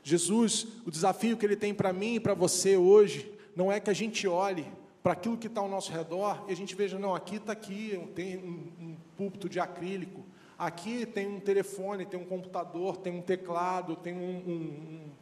Jesus, 0.02 0.66
o 0.84 0.90
desafio 0.90 1.36
que 1.36 1.46
ele 1.46 1.56
tem 1.56 1.72
para 1.72 1.92
mim 1.92 2.16
e 2.16 2.20
para 2.20 2.34
você 2.34 2.76
hoje, 2.76 3.32
não 3.54 3.70
é 3.70 3.78
que 3.78 3.88
a 3.88 3.94
gente 3.94 4.26
olhe 4.26 4.66
para 5.02 5.12
aquilo 5.12 5.36
que 5.36 5.46
está 5.46 5.60
ao 5.60 5.68
nosso 5.68 5.92
redor 5.92 6.44
e 6.48 6.52
a 6.52 6.56
gente 6.56 6.74
veja, 6.74 6.98
não, 6.98 7.14
aqui 7.14 7.36
está 7.36 7.52
aqui, 7.52 8.00
tem 8.14 8.36
um, 8.36 8.72
um 8.80 8.96
púlpito 9.16 9.48
de 9.48 9.60
acrílico, 9.60 10.24
aqui 10.58 11.06
tem 11.06 11.26
um 11.26 11.40
telefone, 11.40 12.04
tem 12.04 12.18
um 12.18 12.24
computador, 12.24 12.96
tem 12.96 13.16
um 13.16 13.22
teclado, 13.22 13.96
tem 13.96 14.14
um, 14.14 15.12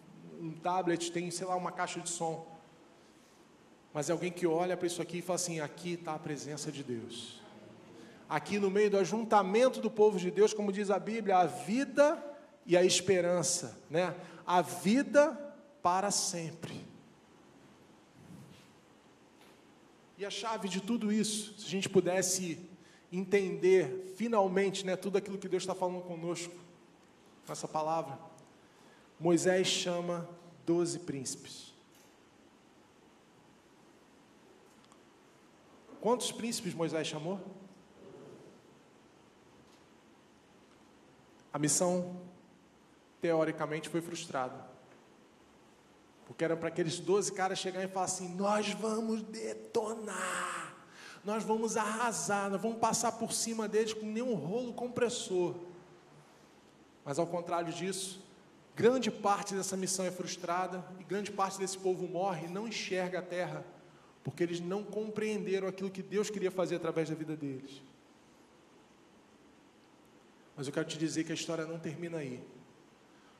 um, 0.40 0.46
um 0.46 0.52
tablet, 0.52 1.12
tem, 1.12 1.30
sei 1.30 1.46
lá, 1.46 1.56
uma 1.56 1.72
caixa 1.72 2.00
de 2.00 2.08
som. 2.08 2.46
Mas 3.92 4.08
é 4.08 4.12
alguém 4.12 4.30
que 4.30 4.46
olha 4.46 4.76
para 4.76 4.86
isso 4.86 5.02
aqui 5.02 5.18
e 5.18 5.22
fala 5.22 5.36
assim: 5.36 5.60
aqui 5.60 5.94
está 5.94 6.14
a 6.14 6.18
presença 6.18 6.70
de 6.70 6.82
Deus. 6.82 7.40
Aqui 8.28 8.58
no 8.58 8.70
meio 8.70 8.90
do 8.90 8.98
ajuntamento 8.98 9.80
do 9.80 9.90
povo 9.90 10.18
de 10.18 10.30
Deus, 10.30 10.54
como 10.54 10.72
diz 10.72 10.90
a 10.90 10.98
Bíblia, 10.98 11.38
a 11.38 11.46
vida 11.46 12.24
e 12.64 12.76
a 12.76 12.84
esperança, 12.84 13.76
né? 13.90 14.14
A 14.46 14.62
vida 14.62 15.32
para 15.82 16.10
sempre. 16.10 16.80
E 20.16 20.24
a 20.24 20.30
chave 20.30 20.68
de 20.68 20.80
tudo 20.80 21.10
isso, 21.10 21.58
se 21.58 21.66
a 21.66 21.70
gente 21.70 21.88
pudesse 21.88 22.60
entender 23.10 24.14
finalmente, 24.16 24.84
né, 24.84 24.94
tudo 24.94 25.16
aquilo 25.16 25.38
que 25.38 25.48
Deus 25.48 25.62
está 25.62 25.74
falando 25.74 26.02
conosco 26.02 26.54
nessa 27.48 27.66
palavra, 27.66 28.18
Moisés 29.18 29.66
chama 29.66 30.28
doze 30.64 30.98
príncipes. 30.98 31.69
Quantos 36.00 36.32
príncipes 36.32 36.72
Moisés 36.72 37.06
chamou? 37.06 37.38
A 41.52 41.58
missão, 41.58 42.16
teoricamente, 43.20 43.88
foi 43.88 44.00
frustrada. 44.00 44.68
Porque 46.26 46.44
era 46.44 46.56
para 46.56 46.68
aqueles 46.68 46.98
12 46.98 47.32
caras 47.32 47.58
chegarem 47.58 47.88
e 47.88 47.92
falar 47.92 48.06
assim: 48.06 48.34
Nós 48.34 48.72
vamos 48.72 49.22
detonar, 49.22 50.74
nós 51.22 51.42
vamos 51.42 51.76
arrasar, 51.76 52.48
nós 52.48 52.62
vamos 52.62 52.78
passar 52.78 53.12
por 53.12 53.32
cima 53.32 53.68
deles 53.68 53.92
com 53.92 54.06
nenhum 54.06 54.34
rolo 54.34 54.72
compressor. 54.72 55.54
Mas 57.04 57.18
ao 57.18 57.26
contrário 57.26 57.72
disso, 57.72 58.24
grande 58.74 59.10
parte 59.10 59.54
dessa 59.54 59.76
missão 59.76 60.06
é 60.06 60.10
frustrada 60.10 60.82
e 60.98 61.04
grande 61.04 61.30
parte 61.30 61.58
desse 61.58 61.76
povo 61.76 62.06
morre 62.06 62.46
e 62.46 62.50
não 62.50 62.68
enxerga 62.68 63.18
a 63.18 63.22
terra 63.22 63.64
porque 64.22 64.42
eles 64.42 64.60
não 64.60 64.84
compreenderam 64.84 65.66
aquilo 65.68 65.90
que 65.90 66.02
Deus 66.02 66.30
queria 66.30 66.50
fazer 66.50 66.76
através 66.76 67.08
da 67.08 67.14
vida 67.14 67.36
deles. 67.36 67.82
Mas 70.56 70.66
eu 70.66 70.72
quero 70.72 70.86
te 70.86 70.98
dizer 70.98 71.24
que 71.24 71.32
a 71.32 71.34
história 71.34 71.64
não 71.64 71.78
termina 71.78 72.18
aí. 72.18 72.42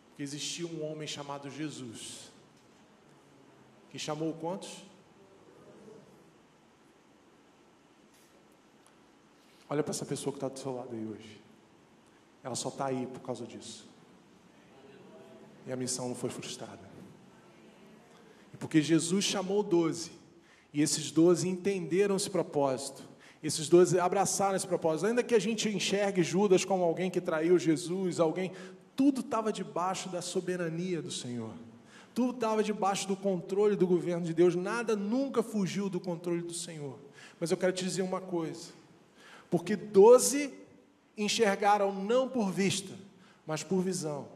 Porque 0.08 0.22
existia 0.22 0.66
um 0.66 0.84
homem 0.90 1.06
chamado 1.06 1.50
Jesus, 1.50 2.30
que 3.90 3.98
chamou 3.98 4.32
quantos? 4.34 4.84
Olha 9.68 9.82
para 9.82 9.92
essa 9.92 10.04
pessoa 10.04 10.32
que 10.32 10.38
está 10.38 10.48
do 10.48 10.58
seu 10.58 10.74
lado 10.74 10.94
aí 10.94 11.06
hoje. 11.06 11.40
Ela 12.42 12.54
só 12.54 12.70
está 12.70 12.86
aí 12.86 13.06
por 13.06 13.20
causa 13.20 13.46
disso. 13.46 13.88
E 15.66 15.72
a 15.72 15.76
missão 15.76 16.08
não 16.08 16.14
foi 16.14 16.30
frustrada. 16.30 16.90
E 18.52 18.56
porque 18.56 18.82
Jesus 18.82 19.24
chamou 19.24 19.62
doze, 19.62 20.10
e 20.72 20.80
esses 20.80 21.10
doze 21.10 21.48
entenderam 21.48 22.16
esse 22.16 22.30
propósito. 22.30 23.02
Esses 23.42 23.68
doze 23.68 23.98
abraçaram 23.98 24.56
esse 24.56 24.66
propósito. 24.66 25.06
Ainda 25.06 25.22
que 25.22 25.34
a 25.34 25.38
gente 25.38 25.68
enxergue 25.68 26.22
Judas 26.22 26.64
como 26.64 26.84
alguém 26.84 27.10
que 27.10 27.20
traiu 27.20 27.58
Jesus, 27.58 28.20
alguém, 28.20 28.52
tudo 28.94 29.20
estava 29.20 29.52
debaixo 29.52 30.08
da 30.08 30.20
soberania 30.20 31.00
do 31.00 31.10
Senhor. 31.10 31.52
Tudo 32.14 32.34
estava 32.34 32.62
debaixo 32.62 33.08
do 33.08 33.16
controle 33.16 33.76
do 33.76 33.86
governo 33.86 34.26
de 34.26 34.34
Deus. 34.34 34.54
Nada 34.54 34.94
nunca 34.94 35.42
fugiu 35.42 35.88
do 35.88 35.98
controle 35.98 36.42
do 36.42 36.52
Senhor. 36.52 36.98
Mas 37.38 37.50
eu 37.50 37.56
quero 37.56 37.72
te 37.72 37.84
dizer 37.84 38.02
uma 38.02 38.20
coisa. 38.20 38.68
Porque 39.50 39.74
doze 39.74 40.52
enxergaram 41.16 41.92
não 41.92 42.28
por 42.28 42.50
vista, 42.50 42.92
mas 43.46 43.62
por 43.62 43.80
visão. 43.80 44.28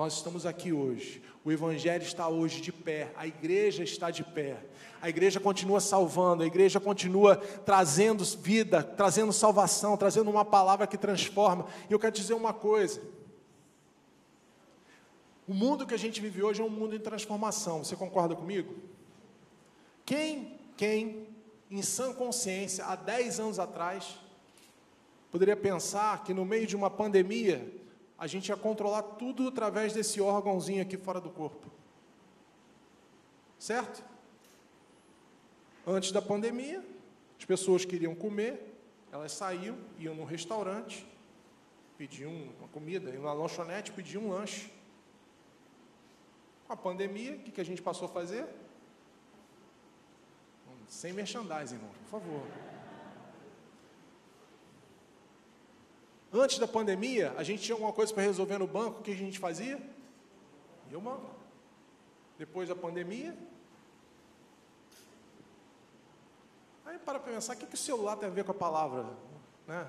Nós 0.00 0.14
estamos 0.14 0.46
aqui 0.46 0.72
hoje. 0.72 1.22
O 1.44 1.52
Evangelho 1.52 2.02
está 2.02 2.26
hoje 2.26 2.62
de 2.62 2.72
pé. 2.72 3.12
A 3.18 3.26
igreja 3.26 3.82
está 3.84 4.10
de 4.10 4.24
pé 4.24 4.56
a 5.02 5.10
igreja 5.10 5.38
continua 5.38 5.78
salvando, 5.78 6.42
a 6.42 6.46
igreja 6.46 6.80
continua 6.80 7.36
trazendo 7.36 8.24
vida, 8.24 8.82
trazendo 8.82 9.30
salvação, 9.30 9.98
trazendo 9.98 10.30
uma 10.30 10.42
palavra 10.42 10.86
que 10.86 10.96
transforma. 10.96 11.66
E 11.90 11.92
eu 11.92 11.98
quero 11.98 12.14
dizer 12.14 12.32
uma 12.32 12.54
coisa: 12.54 13.02
o 15.46 15.52
mundo 15.52 15.86
que 15.86 15.92
a 15.92 15.98
gente 15.98 16.18
vive 16.18 16.42
hoje 16.42 16.62
é 16.62 16.64
um 16.64 16.70
mundo 16.70 16.96
em 16.96 16.98
transformação, 16.98 17.84
você 17.84 17.94
concorda 17.94 18.34
comigo? 18.34 18.74
Quem, 20.06 20.58
quem, 20.78 21.28
em 21.70 21.82
sã 21.82 22.14
consciência, 22.14 22.86
há 22.86 22.96
10 22.96 23.38
anos 23.38 23.58
atrás, 23.58 24.18
poderia 25.30 25.56
pensar 25.56 26.24
que 26.24 26.32
no 26.32 26.46
meio 26.46 26.66
de 26.66 26.74
uma 26.74 26.88
pandemia, 26.88 27.70
a 28.20 28.26
gente 28.26 28.50
ia 28.50 28.56
controlar 28.56 29.02
tudo 29.02 29.48
através 29.48 29.94
desse 29.94 30.20
órgãozinho 30.20 30.82
aqui 30.82 30.98
fora 30.98 31.18
do 31.18 31.30
corpo? 31.30 31.70
Certo? 33.58 34.04
Antes 35.86 36.12
da 36.12 36.20
pandemia, 36.20 36.84
as 37.38 37.46
pessoas 37.46 37.86
queriam 37.86 38.14
comer, 38.14 38.76
elas 39.10 39.32
saíam, 39.32 39.78
iam 39.98 40.14
no 40.14 40.24
restaurante, 40.24 41.06
pediam 41.96 42.30
uma 42.58 42.68
comida, 42.68 43.08
iam 43.08 43.22
na 43.22 43.32
lanchonete, 43.32 43.90
pediam 43.90 44.24
um 44.24 44.28
lanche. 44.28 44.70
Com 46.66 46.74
a 46.74 46.76
pandemia, 46.76 47.36
o 47.36 47.38
que, 47.38 47.50
que 47.50 47.60
a 47.60 47.64
gente 47.64 47.80
passou 47.80 48.04
a 48.04 48.10
fazer? 48.10 48.46
Sem 50.88 51.14
merchandising, 51.14 51.76
irmão, 51.76 51.90
por 51.90 52.20
favor. 52.20 52.42
Antes 56.32 56.58
da 56.58 56.68
pandemia, 56.68 57.34
a 57.36 57.42
gente 57.42 57.62
tinha 57.62 57.74
alguma 57.74 57.92
coisa 57.92 58.12
para 58.14 58.22
resolver 58.22 58.58
no 58.58 58.66
banco, 58.66 59.00
o 59.00 59.02
que 59.02 59.10
a 59.10 59.16
gente 59.16 59.38
fazia? 59.38 59.76
Ia 60.90 60.96
ao 60.96 61.00
banco. 61.00 61.30
Depois 62.38 62.68
da 62.68 62.74
pandemia, 62.74 63.36
Aí 66.90 66.98
para 66.98 67.20
pensar, 67.20 67.54
o 67.54 67.56
que, 67.56 67.66
que 67.66 67.74
o 67.76 67.78
celular 67.78 68.16
tem 68.16 68.28
a 68.28 68.32
ver 68.32 68.42
com 68.42 68.50
a 68.50 68.54
palavra? 68.54 69.06
Né? 69.64 69.86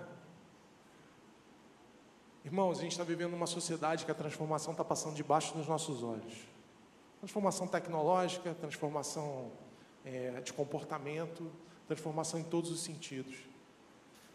Irmãos, 2.45 2.77
a 2.77 2.81
gente 2.83 2.91
está 2.91 3.03
vivendo 3.03 3.31
numa 3.31 3.47
sociedade 3.47 4.05
que 4.05 4.11
a 4.11 4.13
transformação 4.13 4.71
está 4.71 4.85
passando 4.85 5.15
debaixo 5.15 5.51
dos 5.55 5.67
nossos 5.67 6.03
olhos. 6.03 6.47
Transformação 7.17 7.65
tecnológica, 7.65 8.53
transformação 8.53 9.51
é, 10.05 10.41
de 10.41 10.53
comportamento, 10.53 11.51
transformação 11.87 12.39
em 12.39 12.43
todos 12.43 12.69
os 12.69 12.81
sentidos. 12.81 13.35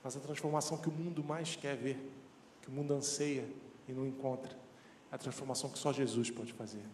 Mas 0.07 0.17
a 0.17 0.21
transformação 0.21 0.79
que 0.79 0.89
o 0.89 0.93
mundo 0.93 1.25
mais 1.25 1.57
quer 1.57 1.77
ver, 1.77 1.99
que 2.63 2.69
o 2.69 2.71
mundo 2.71 2.95
anseia 2.95 3.45
e 3.89 3.93
não 3.93 4.07
encontra, 4.07 4.57
é 5.11 5.17
a 5.17 5.19
transformação 5.19 5.69
que 5.69 5.77
só 5.77 5.93
Jesus 5.93 6.31
pode 6.31 6.53
fazer. 6.53 6.85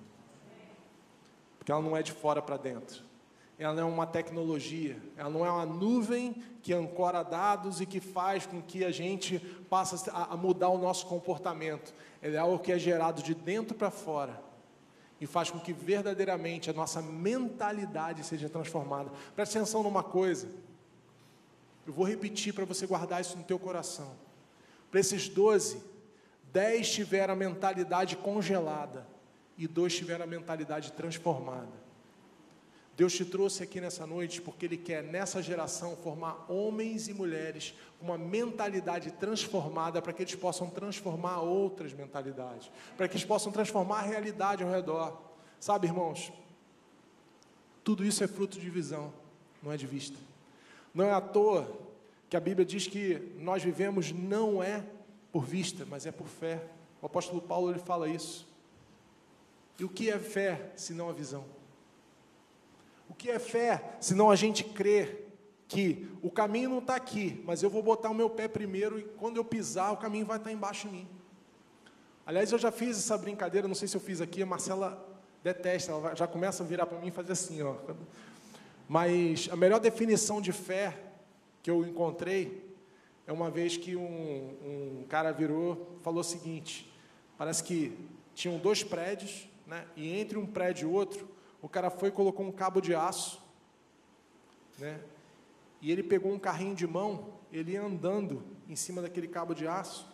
Porque 1.58 1.70
ela 1.70 1.82
não 1.82 1.94
é 1.94 2.02
de 2.02 2.10
fora 2.10 2.40
para 2.40 2.56
dentro, 2.56 3.04
ela 3.58 3.74
não 3.74 3.82
é 3.82 3.84
uma 3.84 4.06
tecnologia, 4.06 4.96
ela 5.14 5.28
não 5.28 5.44
é 5.44 5.50
uma 5.50 5.66
nuvem 5.66 6.42
que 6.62 6.72
ancora 6.72 7.22
dados 7.22 7.82
e 7.82 7.86
que 7.86 8.00
faz 8.00 8.46
com 8.46 8.62
que 8.62 8.82
a 8.82 8.90
gente 8.90 9.38
passe 9.68 10.08
a 10.10 10.34
mudar 10.34 10.70
o 10.70 10.78
nosso 10.78 11.04
comportamento. 11.04 11.92
Ela 12.22 12.36
é 12.36 12.38
algo 12.38 12.60
que 12.60 12.72
é 12.72 12.78
gerado 12.78 13.22
de 13.22 13.34
dentro 13.34 13.76
para 13.76 13.90
fora 13.90 14.42
e 15.20 15.26
faz 15.26 15.50
com 15.50 15.60
que 15.60 15.74
verdadeiramente 15.74 16.70
a 16.70 16.72
nossa 16.72 17.02
mentalidade 17.02 18.24
seja 18.24 18.48
transformada. 18.48 19.12
Preste 19.36 19.58
atenção 19.58 19.82
numa 19.82 20.02
coisa. 20.02 20.71
Eu 21.86 21.92
vou 21.92 22.06
repetir 22.06 22.54
para 22.54 22.64
você 22.64 22.86
guardar 22.86 23.20
isso 23.20 23.36
no 23.36 23.44
teu 23.44 23.58
coração. 23.58 24.14
Para 24.90 25.00
esses 25.00 25.28
doze, 25.28 25.82
dez 26.52 26.90
tiveram 26.90 27.34
a 27.34 27.36
mentalidade 27.36 28.16
congelada 28.16 29.06
e 29.56 29.66
dois 29.66 29.94
tiveram 29.94 30.24
a 30.24 30.26
mentalidade 30.26 30.92
transformada. 30.92 31.82
Deus 32.94 33.14
te 33.14 33.24
trouxe 33.24 33.62
aqui 33.62 33.80
nessa 33.80 34.06
noite 34.06 34.40
porque 34.42 34.66
Ele 34.66 34.76
quer, 34.76 35.02
nessa 35.02 35.42
geração, 35.42 35.96
formar 35.96 36.44
homens 36.50 37.08
e 37.08 37.14
mulheres 37.14 37.74
com 37.98 38.04
uma 38.04 38.18
mentalidade 38.18 39.10
transformada 39.12 40.02
para 40.02 40.12
que 40.12 40.22
eles 40.22 40.34
possam 40.34 40.68
transformar 40.68 41.40
outras 41.40 41.94
mentalidades, 41.94 42.70
para 42.96 43.08
que 43.08 43.14
eles 43.14 43.24
possam 43.24 43.50
transformar 43.50 44.00
a 44.00 44.02
realidade 44.02 44.62
ao 44.62 44.70
redor. 44.70 45.20
Sabe, 45.58 45.86
irmãos, 45.86 46.30
tudo 47.82 48.04
isso 48.04 48.22
é 48.22 48.26
fruto 48.26 48.60
de 48.60 48.68
visão, 48.68 49.12
não 49.62 49.72
é 49.72 49.76
de 49.76 49.86
vista. 49.86 50.18
Não 50.94 51.04
é 51.04 51.12
à 51.12 51.20
toa 51.20 51.80
que 52.28 52.36
a 52.36 52.40
Bíblia 52.40 52.64
diz 52.64 52.86
que 52.86 53.34
nós 53.38 53.62
vivemos 53.62 54.12
não 54.12 54.62
é 54.62 54.84
por 55.30 55.44
vista, 55.44 55.86
mas 55.88 56.06
é 56.06 56.12
por 56.12 56.26
fé. 56.26 56.62
O 57.00 57.06
apóstolo 57.06 57.40
Paulo 57.40 57.70
ele 57.70 57.78
fala 57.78 58.08
isso. 58.08 58.46
E 59.78 59.84
o 59.84 59.88
que 59.88 60.10
é 60.10 60.18
fé 60.18 60.72
se 60.76 60.94
não 60.94 61.08
a 61.08 61.12
visão? 61.12 61.44
O 63.08 63.14
que 63.14 63.30
é 63.30 63.38
fé? 63.38 63.96
Senão 64.00 64.30
a 64.30 64.36
gente 64.36 64.64
crer 64.64 65.28
que 65.68 66.08
o 66.22 66.30
caminho 66.30 66.68
não 66.68 66.78
está 66.78 66.94
aqui, 66.94 67.42
mas 67.46 67.62
eu 67.62 67.70
vou 67.70 67.82
botar 67.82 68.10
o 68.10 68.14
meu 68.14 68.28
pé 68.28 68.46
primeiro 68.46 68.98
e 68.98 69.02
quando 69.02 69.38
eu 69.38 69.44
pisar, 69.44 69.90
o 69.92 69.96
caminho 69.96 70.26
vai 70.26 70.36
estar 70.36 70.50
tá 70.50 70.54
embaixo 70.54 70.86
de 70.86 70.94
mim. 70.94 71.08
Aliás, 72.24 72.52
eu 72.52 72.58
já 72.58 72.70
fiz 72.70 72.98
essa 72.98 73.16
brincadeira, 73.18 73.66
não 73.66 73.74
sei 73.74 73.88
se 73.88 73.96
eu 73.96 74.00
fiz 74.00 74.20
aqui, 74.20 74.42
a 74.42 74.46
Marcela 74.46 75.02
detesta, 75.42 75.92
ela 75.92 76.14
já 76.14 76.26
começa 76.26 76.62
a 76.62 76.66
virar 76.66 76.86
para 76.86 76.98
mim 76.98 77.08
e 77.08 77.10
fazer 77.10 77.32
assim, 77.32 77.62
ó. 77.62 77.74
Mas 78.92 79.48
a 79.50 79.56
melhor 79.56 79.80
definição 79.80 80.38
de 80.38 80.52
fé 80.52 80.94
que 81.62 81.70
eu 81.70 81.82
encontrei 81.82 82.76
é 83.26 83.32
uma 83.32 83.50
vez 83.50 83.74
que 83.74 83.96
um, 83.96 84.02
um 84.02 85.06
cara 85.08 85.32
virou, 85.32 85.96
falou 86.02 86.20
o 86.20 86.24
seguinte: 86.24 86.92
parece 87.38 87.64
que 87.64 87.98
tinham 88.34 88.58
dois 88.58 88.84
prédios, 88.84 89.48
né? 89.66 89.86
E 89.96 90.12
entre 90.12 90.36
um 90.36 90.44
prédio 90.44 90.90
e 90.90 90.92
outro, 90.92 91.26
o 91.62 91.70
cara 91.70 91.88
foi 91.88 92.10
e 92.10 92.12
colocou 92.12 92.44
um 92.44 92.52
cabo 92.52 92.82
de 92.82 92.94
aço, 92.94 93.40
né? 94.78 95.00
E 95.80 95.90
ele 95.90 96.02
pegou 96.02 96.30
um 96.30 96.38
carrinho 96.38 96.74
de 96.74 96.86
mão, 96.86 97.32
ele 97.50 97.72
ia 97.72 97.82
andando 97.82 98.42
em 98.68 98.76
cima 98.76 99.00
daquele 99.00 99.26
cabo 99.26 99.54
de 99.54 99.66
aço, 99.66 100.06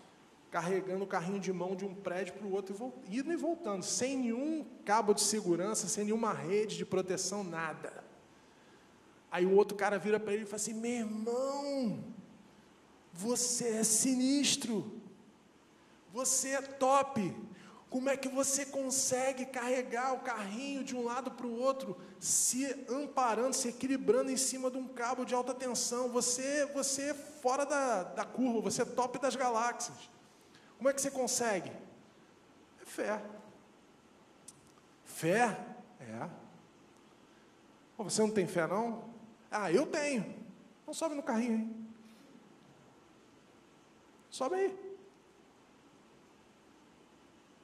carregando 0.52 1.02
o 1.02 1.08
carrinho 1.08 1.40
de 1.40 1.52
mão 1.52 1.74
de 1.74 1.84
um 1.84 1.96
prédio 1.96 2.34
para 2.34 2.46
o 2.46 2.52
outro, 2.52 2.92
indo 3.10 3.32
e 3.32 3.36
voltando, 3.36 3.82
sem 3.82 4.16
nenhum 4.16 4.64
cabo 4.84 5.14
de 5.14 5.22
segurança, 5.22 5.88
sem 5.88 6.04
nenhuma 6.04 6.32
rede 6.32 6.76
de 6.76 6.86
proteção, 6.86 7.42
nada. 7.42 8.06
Aí 9.30 9.44
o 9.44 9.54
outro 9.54 9.76
cara 9.76 9.98
vira 9.98 10.18
para 10.18 10.32
ele 10.32 10.42
e 10.42 10.46
fala 10.46 10.56
assim: 10.56 10.74
meu 10.74 10.90
irmão, 10.90 12.04
você 13.12 13.68
é 13.68 13.84
sinistro, 13.84 15.00
você 16.12 16.50
é 16.50 16.62
top. 16.62 17.34
Como 17.90 18.10
é 18.10 18.16
que 18.18 18.28
você 18.28 18.66
consegue 18.66 19.46
carregar 19.46 20.12
o 20.12 20.20
carrinho 20.20 20.84
de 20.84 20.94
um 20.94 21.04
lado 21.04 21.30
para 21.30 21.46
o 21.46 21.58
outro, 21.58 21.96
se 22.20 22.66
amparando, 22.86 23.56
se 23.56 23.68
equilibrando 23.68 24.30
em 24.30 24.36
cima 24.36 24.70
de 24.70 24.76
um 24.76 24.86
cabo 24.86 25.24
de 25.24 25.34
alta 25.34 25.54
tensão? 25.54 26.10
Você, 26.10 26.66
você 26.66 27.10
é 27.10 27.14
fora 27.14 27.64
da, 27.64 28.02
da 28.02 28.24
curva, 28.26 28.60
você 28.60 28.82
é 28.82 28.84
top 28.84 29.18
das 29.18 29.36
galáxias. 29.36 29.96
Como 30.76 30.88
é 30.88 30.92
que 30.92 31.00
você 31.00 31.10
consegue? 31.10 31.70
É 32.82 32.84
fé. 32.84 33.22
Fé? 35.04 35.58
É. 36.00 36.28
você 37.96 38.20
não 38.20 38.30
tem 38.30 38.46
fé, 38.46 38.66
não? 38.66 39.17
Ah, 39.50 39.72
eu 39.72 39.86
tenho. 39.86 40.34
Então 40.82 40.92
sobe 40.94 41.14
no 41.14 41.22
carrinho, 41.22 41.54
hein? 41.54 41.88
Sobe 44.30 44.54
aí. 44.54 44.88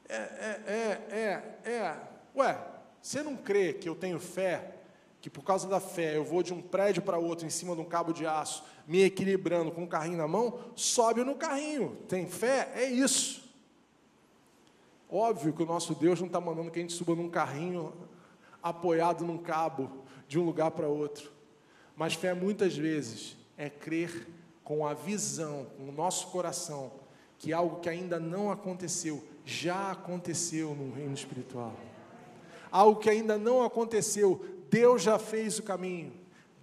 É, 0.09 0.16
é, 0.16 0.62
é, 0.66 1.16
é, 1.64 1.70
é. 1.70 2.01
Ué, 2.37 2.59
você 3.01 3.22
não 3.22 3.37
crê 3.37 3.72
que 3.72 3.89
eu 3.89 3.95
tenho 3.95 4.18
fé, 4.18 4.76
que 5.20 5.28
por 5.28 5.43
causa 5.43 5.68
da 5.68 5.80
fé 5.80 6.16
eu 6.16 6.24
vou 6.24 6.43
de 6.43 6.53
um 6.53 6.62
prédio 6.62 7.03
para 7.03 7.18
outro 7.18 7.47
em 7.47 7.51
cima 7.51 7.74
de 7.74 7.80
um 7.80 7.85
cabo 7.85 8.12
de 8.12 8.26
aço, 8.26 8.64
me 8.87 9.03
equilibrando 9.03 9.70
com 9.70 9.82
um 9.82 9.87
carrinho 9.87 10.18
na 10.18 10.28
mão? 10.28 10.61
Sobe 10.74 11.22
no 11.24 11.35
carrinho. 11.35 11.97
Tem 12.09 12.26
fé? 12.26 12.72
É 12.74 12.85
isso. 12.85 13.45
Óbvio 15.11 15.53
que 15.53 15.62
o 15.62 15.66
nosso 15.66 15.95
Deus 15.95 16.18
não 16.20 16.26
está 16.26 16.41
mandando 16.41 16.70
que 16.70 16.78
a 16.78 16.82
gente 16.82 16.95
suba 16.95 17.14
num 17.14 17.28
carrinho 17.28 17.93
apoiado 18.62 19.24
num 19.24 19.39
cabo 19.39 20.05
de 20.26 20.39
um 20.39 20.45
lugar 20.45 20.70
para 20.70 20.89
outro. 20.89 21.34
Mas 21.97 22.14
fé 22.14 22.34
muitas 22.34 22.76
vezes 22.76 23.36
é 23.57 23.70
crer 23.70 24.26
com 24.62 24.86
a 24.86 24.95
visão, 24.95 25.66
com 25.76 25.88
o 25.88 25.92
nosso 25.92 26.28
coração, 26.28 26.92
que 27.38 27.53
algo 27.53 27.80
que 27.80 27.88
ainda 27.88 28.18
não 28.18 28.51
aconteceu 28.51 29.22
já 29.45 29.92
aconteceu 29.92 30.74
no 30.74 30.92
reino 30.92 31.14
espiritual. 31.14 31.74
Algo 32.70 32.99
que 32.99 33.11
ainda 33.11 33.38
não 33.38 33.62
aconteceu, 33.62 34.45
Deus 34.70 35.03
já 35.03 35.18
fez 35.18 35.59
o 35.59 35.62
caminho. 35.62 36.12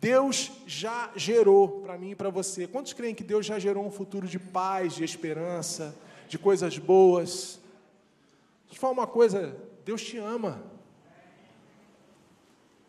Deus 0.01 0.51
já 0.65 1.11
gerou 1.15 1.81
para 1.81 1.97
mim 1.97 2.11
e 2.11 2.15
para 2.15 2.29
você. 2.29 2.67
Quantos 2.67 2.91
creem 2.91 3.13
que 3.13 3.23
Deus 3.23 3.45
já 3.45 3.59
gerou 3.59 3.85
um 3.85 3.91
futuro 3.91 4.27
de 4.27 4.39
paz, 4.39 4.95
de 4.95 5.03
esperança, 5.03 5.95
de 6.27 6.39
coisas 6.39 6.77
boas? 6.79 7.59
Deixa 8.65 8.77
eu 8.77 8.81
falar 8.81 8.93
uma 8.93 9.07
coisa: 9.07 9.55
Deus 9.85 10.01
te 10.01 10.17
ama. 10.17 10.63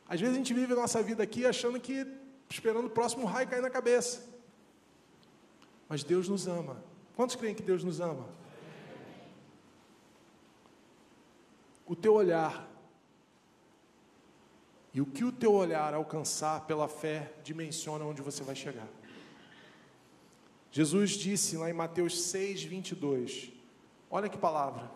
Às 0.08 0.20
vezes 0.20 0.34
a 0.34 0.38
gente 0.38 0.54
vive 0.54 0.72
a 0.72 0.76
nossa 0.76 1.02
vida 1.02 1.22
aqui 1.22 1.44
achando 1.44 1.78
que, 1.78 2.06
esperando 2.52 2.86
o 2.86 2.90
próximo 2.90 3.26
raio 3.26 3.48
cair 3.48 3.62
na 3.62 3.70
cabeça. 3.70 4.28
Mas 5.88 6.04
Deus 6.04 6.28
nos 6.28 6.46
ama. 6.46 6.82
Quantos 7.16 7.36
creem 7.36 7.54
que 7.54 7.62
Deus 7.62 7.84
nos 7.84 8.00
ama? 8.00 8.26
o 11.92 11.96
teu 11.96 12.14
olhar 12.14 12.66
e 14.94 15.00
o 15.02 15.04
que 15.04 15.24
o 15.24 15.30
teu 15.30 15.52
olhar 15.52 15.92
alcançar 15.92 16.66
pela 16.66 16.88
fé 16.88 17.32
dimensiona 17.44 18.02
onde 18.02 18.22
você 18.22 18.42
vai 18.42 18.54
chegar. 18.54 18.88
Jesus 20.70 21.10
disse 21.10 21.54
lá 21.54 21.68
em 21.68 21.74
Mateus 21.74 22.22
6, 22.22 22.62
22, 22.64 23.52
olha 24.10 24.26
que 24.26 24.38
palavra. 24.38 24.90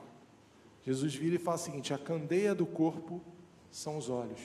Jesus 0.86 1.14
vira 1.14 1.36
e 1.36 1.38
fala 1.38 1.58
o 1.58 1.60
seguinte: 1.60 1.92
a 1.92 1.98
candeia 1.98 2.54
do 2.54 2.64
corpo 2.64 3.22
são 3.70 3.98
os 3.98 4.08
olhos, 4.08 4.40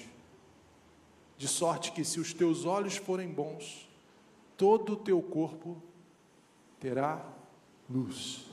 de 1.41 1.47
sorte 1.47 1.91
que 1.91 2.05
se 2.05 2.19
os 2.19 2.35
teus 2.35 2.65
olhos 2.65 2.97
forem 2.97 3.27
bons, 3.27 3.89
todo 4.55 4.93
o 4.93 4.95
teu 4.95 5.19
corpo 5.23 5.81
terá 6.79 7.25
luz. 7.89 8.45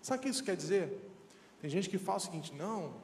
Sabe 0.00 0.20
o 0.20 0.22
que 0.22 0.28
isso 0.28 0.44
quer 0.44 0.54
dizer? 0.54 1.00
Tem 1.60 1.68
gente 1.68 1.90
que 1.90 1.98
fala 1.98 2.18
o 2.18 2.20
seguinte: 2.20 2.54
não, 2.54 2.94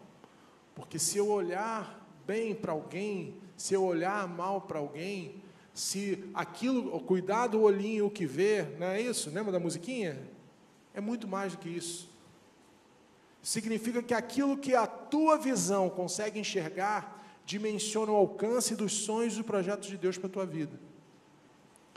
porque 0.73 1.01
se 1.01 1.19
eu 1.19 1.29
olhar 1.29 2.09
bem 2.25 2.55
para 2.55 2.71
alguém, 2.71 3.35
se 3.57 3.75
eu 3.75 3.83
olhar 3.83 4.29
mal 4.29 4.61
para 4.61 4.79
alguém, 4.79 5.43
se 5.75 6.31
aquilo, 6.33 7.01
cuidar 7.01 7.49
do 7.49 7.61
olhinho 7.61 8.07
o 8.07 8.11
que 8.11 8.25
vê, 8.25 8.63
não 8.79 8.87
é 8.87 9.01
isso? 9.01 9.31
Lembra 9.31 9.51
da 9.51 9.59
musiquinha? 9.59 10.17
É 10.95 11.01
muito 11.01 11.27
mais 11.27 11.55
do 11.55 11.59
que 11.59 11.69
isso. 11.69 12.09
Significa 13.43 14.01
que 14.01 14.15
aquilo 14.15 14.57
que 14.57 14.77
a 14.77 14.87
tua 14.87 15.37
visão 15.37 15.91
consegue 15.91 16.39
enxergar 16.39 17.18
dimensiona 17.49 18.13
o 18.13 18.15
alcance 18.15 18.77
dos 18.77 18.93
sonhos 18.93 19.39
e 19.39 19.43
projetos 19.43 19.89
de 19.89 19.97
Deus 19.97 20.19
para 20.19 20.27
a 20.27 20.31
tua 20.31 20.45
vida. 20.45 20.79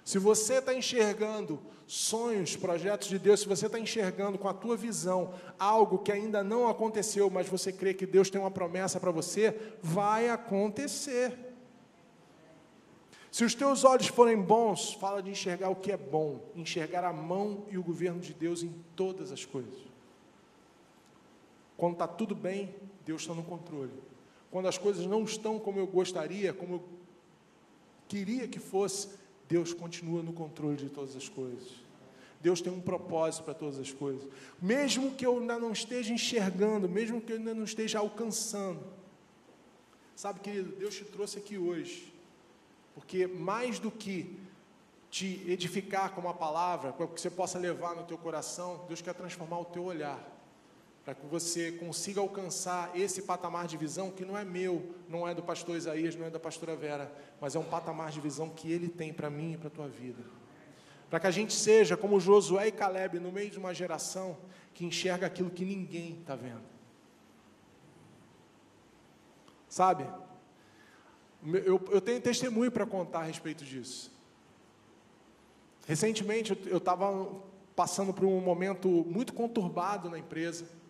Se 0.05 0.17
você 0.17 0.55
está 0.55 0.73
enxergando 0.73 1.59
sonhos, 1.85 2.55
projetos 2.55 3.09
de 3.09 3.19
Deus, 3.19 3.41
se 3.41 3.49
você 3.49 3.65
está 3.65 3.77
enxergando 3.77 4.37
com 4.37 4.47
a 4.47 4.53
tua 4.53 4.77
visão 4.77 5.33
algo 5.59 5.99
que 5.99 6.09
ainda 6.09 6.41
não 6.41 6.69
aconteceu, 6.69 7.29
mas 7.29 7.49
você 7.49 7.69
crê 7.69 7.93
que 7.93 8.05
Deus 8.05 8.29
tem 8.29 8.39
uma 8.39 8.49
promessa 8.49 8.97
para 8.97 9.11
você, 9.11 9.75
vai 9.83 10.29
acontecer. 10.29 11.37
Se 13.29 13.43
os 13.43 13.53
teus 13.53 13.83
olhos 13.83 14.07
forem 14.07 14.41
bons, 14.41 14.93
fala 14.93 15.21
de 15.21 15.31
enxergar 15.31 15.67
o 15.67 15.75
que 15.75 15.91
é 15.91 15.97
bom, 15.97 16.39
enxergar 16.55 17.03
a 17.03 17.11
mão 17.11 17.65
e 17.69 17.77
o 17.77 17.83
governo 17.83 18.21
de 18.21 18.33
Deus 18.33 18.63
em 18.63 18.73
todas 18.95 19.33
as 19.33 19.43
coisas. 19.43 19.81
Quando 21.75 21.93
está 21.93 22.07
tudo 22.07 22.33
bem, 22.33 22.73
Deus 23.05 23.23
está 23.23 23.33
no 23.33 23.43
controle. 23.43 24.10
Quando 24.51 24.67
as 24.67 24.77
coisas 24.77 25.05
não 25.05 25.23
estão 25.23 25.57
como 25.57 25.79
eu 25.79 25.87
gostaria, 25.87 26.53
como 26.53 26.75
eu 26.75 26.83
queria 28.07 28.47
que 28.47 28.59
fosse, 28.59 29.07
Deus 29.47 29.73
continua 29.73 30.21
no 30.21 30.33
controle 30.33 30.75
de 30.75 30.89
todas 30.89 31.15
as 31.15 31.29
coisas. 31.29 31.69
Deus 32.41 32.59
tem 32.59 32.73
um 32.73 32.81
propósito 32.81 33.43
para 33.45 33.53
todas 33.53 33.79
as 33.79 33.93
coisas. 33.93 34.27
Mesmo 34.61 35.11
que 35.11 35.25
eu 35.25 35.39
ainda 35.39 35.57
não 35.57 35.71
esteja 35.71 36.11
enxergando, 36.13 36.89
mesmo 36.89 37.21
que 37.21 37.31
eu 37.31 37.37
ainda 37.37 37.53
não 37.53 37.63
esteja 37.63 37.99
alcançando. 37.99 38.83
Sabe, 40.15 40.39
querido, 40.41 40.75
Deus 40.75 40.95
te 40.95 41.05
trouxe 41.05 41.37
aqui 41.37 41.57
hoje, 41.57 42.13
porque 42.93 43.25
mais 43.25 43.79
do 43.79 43.89
que 43.89 44.37
te 45.09 45.43
edificar 45.47 46.13
com 46.13 46.21
uma 46.21 46.33
palavra, 46.33 46.91
para 46.91 47.07
que 47.07 47.19
você 47.19 47.29
possa 47.29 47.57
levar 47.57 47.95
no 47.95 48.03
teu 48.03 48.17
coração, 48.17 48.85
Deus 48.87 49.01
quer 49.01 49.13
transformar 49.13 49.59
o 49.59 49.65
teu 49.65 49.83
olhar 49.83 50.30
para 51.03 51.15
que 51.15 51.25
você 51.25 51.71
consiga 51.71 52.21
alcançar 52.21 52.91
esse 52.95 53.23
patamar 53.23 53.65
de 53.65 53.75
visão 53.75 54.11
que 54.11 54.23
não 54.23 54.37
é 54.37 54.45
meu, 54.45 54.93
não 55.09 55.27
é 55.27 55.33
do 55.33 55.41
pastor 55.41 55.75
Isaías, 55.75 56.15
não 56.15 56.27
é 56.27 56.29
da 56.29 56.39
pastora 56.39 56.75
Vera, 56.75 57.11
mas 57.39 57.55
é 57.55 57.59
um 57.59 57.63
patamar 57.63 58.11
de 58.11 58.21
visão 58.21 58.49
que 58.49 58.71
ele 58.71 58.87
tem 58.87 59.11
para 59.11 59.29
mim 59.29 59.53
e 59.53 59.57
para 59.57 59.67
a 59.67 59.71
tua 59.71 59.87
vida. 59.87 60.23
Para 61.09 61.19
que 61.19 61.27
a 61.27 61.31
gente 61.31 61.53
seja 61.53 61.97
como 61.97 62.19
Josué 62.19 62.67
e 62.67 62.71
Caleb 62.71 63.19
no 63.19 63.31
meio 63.31 63.49
de 63.49 63.57
uma 63.57 63.73
geração 63.73 64.37
que 64.73 64.85
enxerga 64.85 65.25
aquilo 65.25 65.49
que 65.49 65.65
ninguém 65.65 66.19
está 66.21 66.35
vendo. 66.35 66.61
Sabe? 69.67 70.05
Eu, 71.43 71.81
eu 71.89 71.99
tenho 71.99 72.21
testemunho 72.21 72.71
para 72.71 72.85
contar 72.85 73.21
a 73.21 73.23
respeito 73.23 73.65
disso. 73.65 74.11
Recentemente 75.87 76.55
eu 76.67 76.77
estava 76.77 77.41
passando 77.75 78.13
por 78.13 78.25
um 78.25 78.39
momento 78.39 78.87
muito 78.87 79.33
conturbado 79.33 80.07
na 80.07 80.19
empresa 80.19 80.80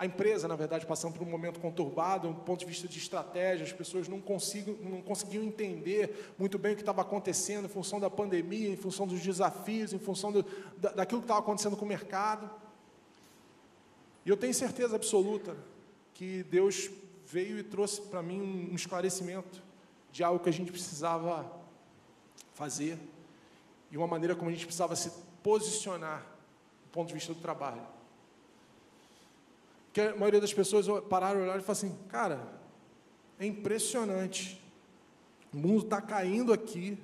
a 0.00 0.06
empresa, 0.06 0.48
na 0.48 0.56
verdade, 0.56 0.86
passando 0.86 1.12
por 1.12 1.22
um 1.22 1.30
momento 1.30 1.60
conturbado, 1.60 2.28
do 2.28 2.40
ponto 2.40 2.60
de 2.60 2.64
vista 2.64 2.88
de 2.88 2.96
estratégia, 2.96 3.66
as 3.66 3.72
pessoas 3.72 4.08
não, 4.08 4.18
consigo, 4.18 4.74
não 4.82 5.02
conseguiam 5.02 5.44
entender 5.44 6.32
muito 6.38 6.58
bem 6.58 6.72
o 6.72 6.74
que 6.74 6.80
estava 6.80 7.02
acontecendo 7.02 7.66
em 7.66 7.68
função 7.68 8.00
da 8.00 8.08
pandemia, 8.08 8.70
em 8.70 8.76
função 8.76 9.06
dos 9.06 9.20
desafios, 9.20 9.92
em 9.92 9.98
função 9.98 10.32
do, 10.32 10.42
da, 10.78 10.92
daquilo 10.92 11.20
que 11.20 11.26
estava 11.26 11.40
acontecendo 11.40 11.76
com 11.76 11.84
o 11.84 11.88
mercado. 11.88 12.50
E 14.24 14.30
eu 14.30 14.38
tenho 14.38 14.54
certeza 14.54 14.96
absoluta 14.96 15.54
que 16.14 16.44
Deus 16.44 16.90
veio 17.26 17.58
e 17.58 17.62
trouxe 17.62 18.00
para 18.00 18.22
mim 18.22 18.70
um 18.72 18.74
esclarecimento 18.74 19.62
de 20.10 20.24
algo 20.24 20.42
que 20.42 20.48
a 20.48 20.52
gente 20.52 20.72
precisava 20.72 21.44
fazer 22.54 22.98
e 23.90 23.98
uma 23.98 24.06
maneira 24.06 24.34
como 24.34 24.48
a 24.48 24.52
gente 24.54 24.64
precisava 24.64 24.96
se 24.96 25.12
posicionar 25.42 26.22
do 26.84 26.90
ponto 26.90 27.08
de 27.08 27.12
vista 27.12 27.34
do 27.34 27.40
trabalho. 27.40 27.99
Porque 29.90 30.02
a 30.02 30.14
maioria 30.14 30.40
das 30.40 30.54
pessoas 30.54 30.86
pararam, 31.08 31.42
olharam 31.42 31.58
e 31.60 31.64
falaram 31.64 31.72
assim: 31.72 31.98
cara, 32.08 32.40
é 33.40 33.44
impressionante. 33.44 34.62
O 35.52 35.56
mundo 35.56 35.82
está 35.82 36.00
caindo 36.00 36.52
aqui, 36.52 36.96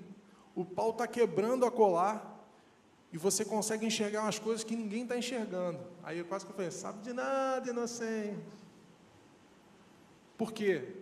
o 0.55 0.65
pau 0.65 0.91
está 0.91 1.05
quebrando 1.05 1.67
a 1.67 1.71
colar, 1.71 2.47
e 3.13 3.19
você 3.19 3.45
consegue 3.45 3.85
enxergar 3.85 4.23
umas 4.23 4.39
coisas 4.39 4.63
que 4.63 4.77
ninguém 4.77 5.03
está 5.03 5.19
enxergando. 5.19 5.81
Aí 6.05 6.19
eu 6.19 6.25
quase 6.27 6.47
que 6.47 6.53
falei: 6.53 6.71
sabe 6.71 7.03
de 7.03 7.13
nada, 7.13 7.69
inocente. 7.69 8.39
Por 10.39 10.53
quê? 10.53 10.95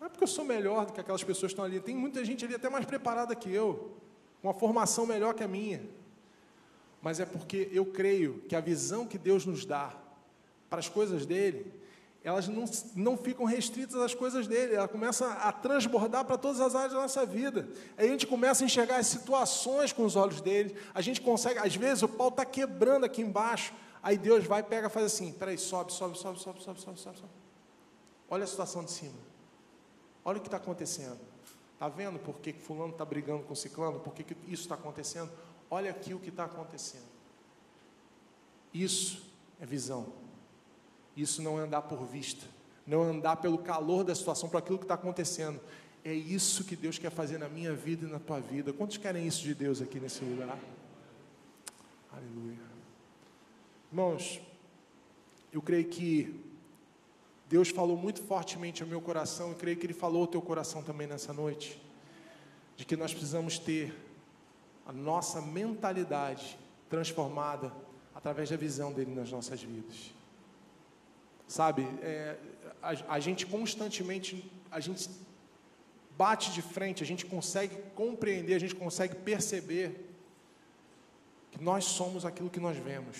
Não 0.00 0.06
é 0.08 0.10
porque 0.10 0.24
eu 0.24 0.28
sou 0.28 0.44
melhor 0.44 0.86
do 0.86 0.92
que 0.92 1.00
aquelas 1.00 1.22
pessoas 1.22 1.52
que 1.52 1.54
estão 1.54 1.64
ali. 1.64 1.78
Tem 1.78 1.94
muita 1.94 2.24
gente 2.24 2.44
ali 2.44 2.56
até 2.56 2.68
mais 2.68 2.84
preparada 2.84 3.36
que 3.36 3.48
eu, 3.52 3.96
com 4.40 4.48
uma 4.48 4.54
formação 4.54 5.06
melhor 5.06 5.34
que 5.34 5.44
a 5.44 5.48
minha. 5.48 5.88
Mas 7.00 7.20
é 7.20 7.26
porque 7.26 7.68
eu 7.70 7.86
creio 7.86 8.42
que 8.48 8.56
a 8.56 8.60
visão 8.60 9.06
que 9.06 9.16
Deus 9.16 9.46
nos 9.46 9.64
dá 9.64 10.01
para 10.72 10.80
as 10.80 10.88
coisas 10.88 11.26
dele, 11.26 11.70
elas 12.24 12.48
não, 12.48 12.64
não 12.96 13.14
ficam 13.14 13.44
restritas 13.44 13.94
às 13.96 14.14
coisas 14.14 14.46
dele, 14.46 14.74
ela 14.74 14.88
começa 14.88 15.30
a 15.30 15.52
transbordar 15.52 16.24
para 16.24 16.38
todas 16.38 16.62
as 16.62 16.74
áreas 16.74 16.94
da 16.94 17.02
nossa 17.02 17.26
vida. 17.26 17.68
Aí 17.94 18.08
a 18.08 18.10
gente 18.10 18.26
começa 18.26 18.64
a 18.64 18.66
enxergar 18.66 18.96
as 18.96 19.06
situações 19.06 19.92
com 19.92 20.02
os 20.02 20.16
olhos 20.16 20.40
dele, 20.40 20.74
a 20.94 21.02
gente 21.02 21.20
consegue, 21.20 21.58
às 21.58 21.76
vezes 21.76 22.02
o 22.02 22.08
pau 22.08 22.28
está 22.28 22.42
quebrando 22.46 23.04
aqui 23.04 23.20
embaixo, 23.20 23.74
aí 24.02 24.16
Deus 24.16 24.46
vai, 24.46 24.62
pega 24.62 24.88
faz 24.88 25.04
assim, 25.04 25.30
peraí, 25.30 25.58
sobe, 25.58 25.92
sobe, 25.92 26.16
sobe, 26.16 26.40
sobe, 26.40 26.62
sobe, 26.62 26.80
sobe, 26.80 26.98
sobe. 26.98 27.18
Olha 28.30 28.44
a 28.44 28.46
situação 28.46 28.82
de 28.82 28.92
cima, 28.92 29.18
olha 30.24 30.38
o 30.38 30.40
que 30.40 30.48
está 30.48 30.56
acontecendo. 30.56 31.20
Está 31.74 31.86
vendo 31.86 32.18
por 32.18 32.36
que, 32.36 32.54
fulano 32.54 32.92
está 32.92 33.04
brigando 33.04 33.42
com 33.42 33.54
ciclano, 33.54 34.00
por 34.00 34.14
que 34.14 34.24
isso 34.46 34.62
está 34.62 34.74
acontecendo? 34.74 35.30
Olha 35.68 35.90
aqui 35.90 36.14
o 36.14 36.18
que 36.18 36.30
está 36.30 36.44
acontecendo. 36.44 37.12
Isso 38.72 39.30
é 39.60 39.66
visão. 39.66 40.21
Isso 41.16 41.42
não 41.42 41.58
é 41.60 41.64
andar 41.64 41.82
por 41.82 42.04
vista, 42.06 42.46
não 42.86 43.04
é 43.04 43.10
andar 43.10 43.36
pelo 43.36 43.58
calor 43.58 44.04
da 44.04 44.14
situação, 44.14 44.48
por 44.48 44.58
aquilo 44.58 44.78
que 44.78 44.84
está 44.84 44.94
acontecendo. 44.94 45.60
É 46.04 46.12
isso 46.12 46.64
que 46.64 46.74
Deus 46.74 46.98
quer 46.98 47.10
fazer 47.10 47.38
na 47.38 47.48
minha 47.48 47.72
vida 47.74 48.06
e 48.06 48.10
na 48.10 48.18
tua 48.18 48.40
vida. 48.40 48.72
Quantos 48.72 48.96
querem 48.96 49.26
isso 49.26 49.42
de 49.42 49.54
Deus 49.54 49.80
aqui 49.80 50.00
nesse 50.00 50.24
lugar? 50.24 50.58
Aleluia. 52.10 52.58
Irmãos, 53.90 54.40
eu 55.52 55.62
creio 55.62 55.84
que 55.84 56.40
Deus 57.48 57.68
falou 57.68 57.96
muito 57.96 58.22
fortemente 58.22 58.82
ao 58.82 58.88
meu 58.88 59.00
coração 59.00 59.52
e 59.52 59.54
creio 59.54 59.76
que 59.76 59.86
Ele 59.86 59.92
falou 59.92 60.22
ao 60.22 60.26
teu 60.26 60.40
coração 60.40 60.82
também 60.82 61.06
nessa 61.06 61.32
noite, 61.32 61.80
de 62.76 62.84
que 62.84 62.96
nós 62.96 63.12
precisamos 63.12 63.58
ter 63.58 63.94
a 64.86 64.92
nossa 64.92 65.40
mentalidade 65.40 66.58
transformada 66.88 67.72
através 68.14 68.50
da 68.50 68.56
visão 68.56 68.92
dele 68.92 69.14
nas 69.14 69.30
nossas 69.30 69.62
vidas. 69.62 70.10
Sabe, 71.52 71.82
é, 72.00 72.38
a, 72.82 73.16
a 73.16 73.20
gente 73.20 73.44
constantemente, 73.44 74.50
a 74.70 74.80
gente 74.80 75.10
bate 76.16 76.50
de 76.50 76.62
frente, 76.62 77.02
a 77.02 77.06
gente 77.06 77.26
consegue 77.26 77.76
compreender, 77.94 78.54
a 78.54 78.58
gente 78.58 78.74
consegue 78.74 79.16
perceber 79.16 80.08
que 81.50 81.62
nós 81.62 81.84
somos 81.84 82.24
aquilo 82.24 82.48
que 82.48 82.58
nós 82.58 82.78
vemos. 82.78 83.18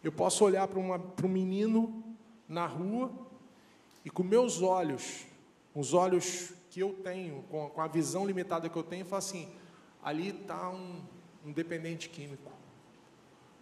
Eu 0.00 0.12
posso 0.12 0.44
olhar 0.44 0.68
para, 0.68 0.96
para 0.96 1.26
um 1.26 1.28
menino 1.28 2.04
na 2.48 2.64
rua 2.64 3.10
e 4.04 4.10
com 4.10 4.22
meus 4.22 4.62
olhos, 4.62 5.26
os 5.74 5.92
olhos 5.92 6.52
que 6.70 6.78
eu 6.78 6.92
tenho, 7.02 7.42
com, 7.50 7.68
com 7.68 7.80
a 7.80 7.88
visão 7.88 8.24
limitada 8.24 8.68
que 8.68 8.76
eu 8.76 8.84
tenho, 8.84 9.04
falar 9.04 9.18
assim: 9.18 9.52
ali 10.00 10.28
está 10.28 10.70
um, 10.70 11.02
um 11.44 11.50
dependente 11.50 12.08
químico, 12.08 12.52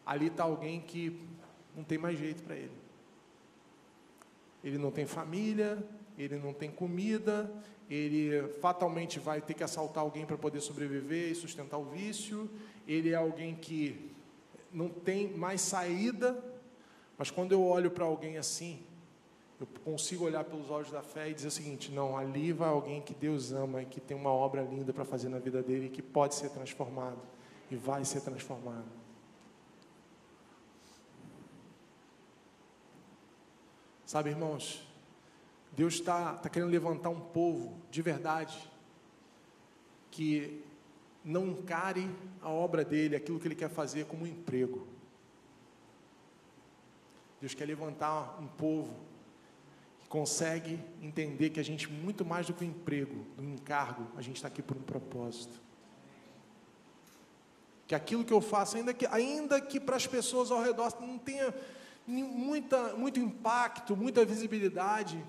ali 0.05 0.27
está 0.27 0.43
alguém 0.43 0.83
que 0.83 1.33
não 1.75 1.85
tem 1.85 1.99
mais 1.99 2.19
jeito 2.19 2.43
para 2.43 2.57
ele. 2.57 2.73
Ele 4.63 4.79
não 4.79 4.91
tem 4.91 5.07
família, 5.07 5.83
ele 6.17 6.37
não 6.37 6.53
tem 6.53 6.71
comida, 6.71 7.51
ele 7.91 8.49
fatalmente 8.61 9.19
vai 9.19 9.41
ter 9.41 9.55
que 9.55 9.63
assaltar 9.63 10.03
alguém 10.03 10.25
para 10.25 10.39
poder 10.39 10.61
sobreviver 10.61 11.31
e 11.31 11.35
sustentar 11.35 11.79
o 11.79 11.85
vício, 11.85 12.51
ele 12.87 13.11
é 13.11 13.15
alguém 13.15 13.55
que 13.55 14.11
não 14.73 14.89
tem 14.89 15.37
mais 15.37 15.61
saída, 15.61 16.43
mas 17.19 17.31
quando 17.31 17.53
eu 17.53 17.63
olho 17.63 17.91
para 17.91 18.05
alguém 18.05 18.39
assim, 18.39 18.83
eu 19.61 19.69
consigo 19.85 20.25
olhar 20.25 20.45
pelos 20.45 20.69
olhos 20.71 20.91
da 20.91 21.03
fé 21.03 21.31
e 21.31 21.35
dizer 21.35 21.49
o 21.49 21.51
seguinte: 21.51 21.93
não, 21.93 22.17
ali 22.17 22.53
vai 22.53 22.69
alguém 22.69 23.01
que 23.01 23.15
Deus 23.15 23.53
ama 23.53 23.83
e 23.83 23.87
que 23.87 24.01
tem 24.01 24.17
uma 24.17 24.31
obra 24.31 24.63
linda 24.63 24.93
para 24.93 25.05
fazer 25.05 25.29
na 25.29 25.39
vida 25.39 25.63
dele 25.63 25.87
e 25.87 25.91
que 25.91 26.03
pode 26.03 26.35
ser 26.35 26.51
transformado 26.51 27.21
e 27.71 27.77
vai 27.77 28.05
ser 28.05 28.21
transformado. 28.21 29.04
Sabe, 34.15 34.31
irmãos, 34.31 34.81
Deus 35.73 35.95
está 35.95 36.35
tá 36.35 36.49
querendo 36.49 36.71
levantar 36.71 37.09
um 37.09 37.19
povo 37.19 37.77
de 37.91 38.01
verdade 38.01 38.57
que 40.09 40.63
não 41.25 41.49
encare 41.49 42.09
a 42.41 42.49
obra 42.49 42.85
dele, 42.85 43.17
aquilo 43.17 43.41
que 43.41 43.49
ele 43.49 43.57
quer 43.57 43.69
fazer, 43.69 44.07
como 44.07 44.23
um 44.23 44.27
emprego. 44.29 44.87
Deus 47.41 47.55
quer 47.55 47.65
levantar 47.65 48.41
um 48.41 48.47
povo 48.47 48.95
que 49.99 50.07
consegue 50.09 50.79
entender 51.03 51.51
que 51.51 51.59
a 51.59 51.65
gente, 51.65 51.91
muito 51.91 52.25
mais 52.25 52.47
do 52.47 52.55
que 52.55 52.65
um 52.65 52.69
emprego, 52.69 53.27
um 53.37 53.55
encargo, 53.55 54.07
a 54.17 54.23
gente 54.23 54.37
está 54.37 54.47
aqui 54.47 54.63
por 54.63 54.77
um 54.77 54.83
propósito. 54.83 55.61
Que 57.89 57.97
aquilo 57.97 58.25
que 58.25 58.33
eu 58.33 58.41
faço, 58.41 58.77
ainda 58.77 58.95
que, 58.95 59.07
ainda 59.07 59.61
que 59.61 59.81
para 59.81 59.97
as 59.97 60.07
pessoas 60.07 60.53
ao 60.53 60.63
redor 60.63 60.97
não 61.01 61.19
tenha 61.19 61.53
muita, 62.07 62.95
muito 62.95 63.19
impacto, 63.19 63.97
muita 63.97 64.25
visibilidade, 64.25 65.25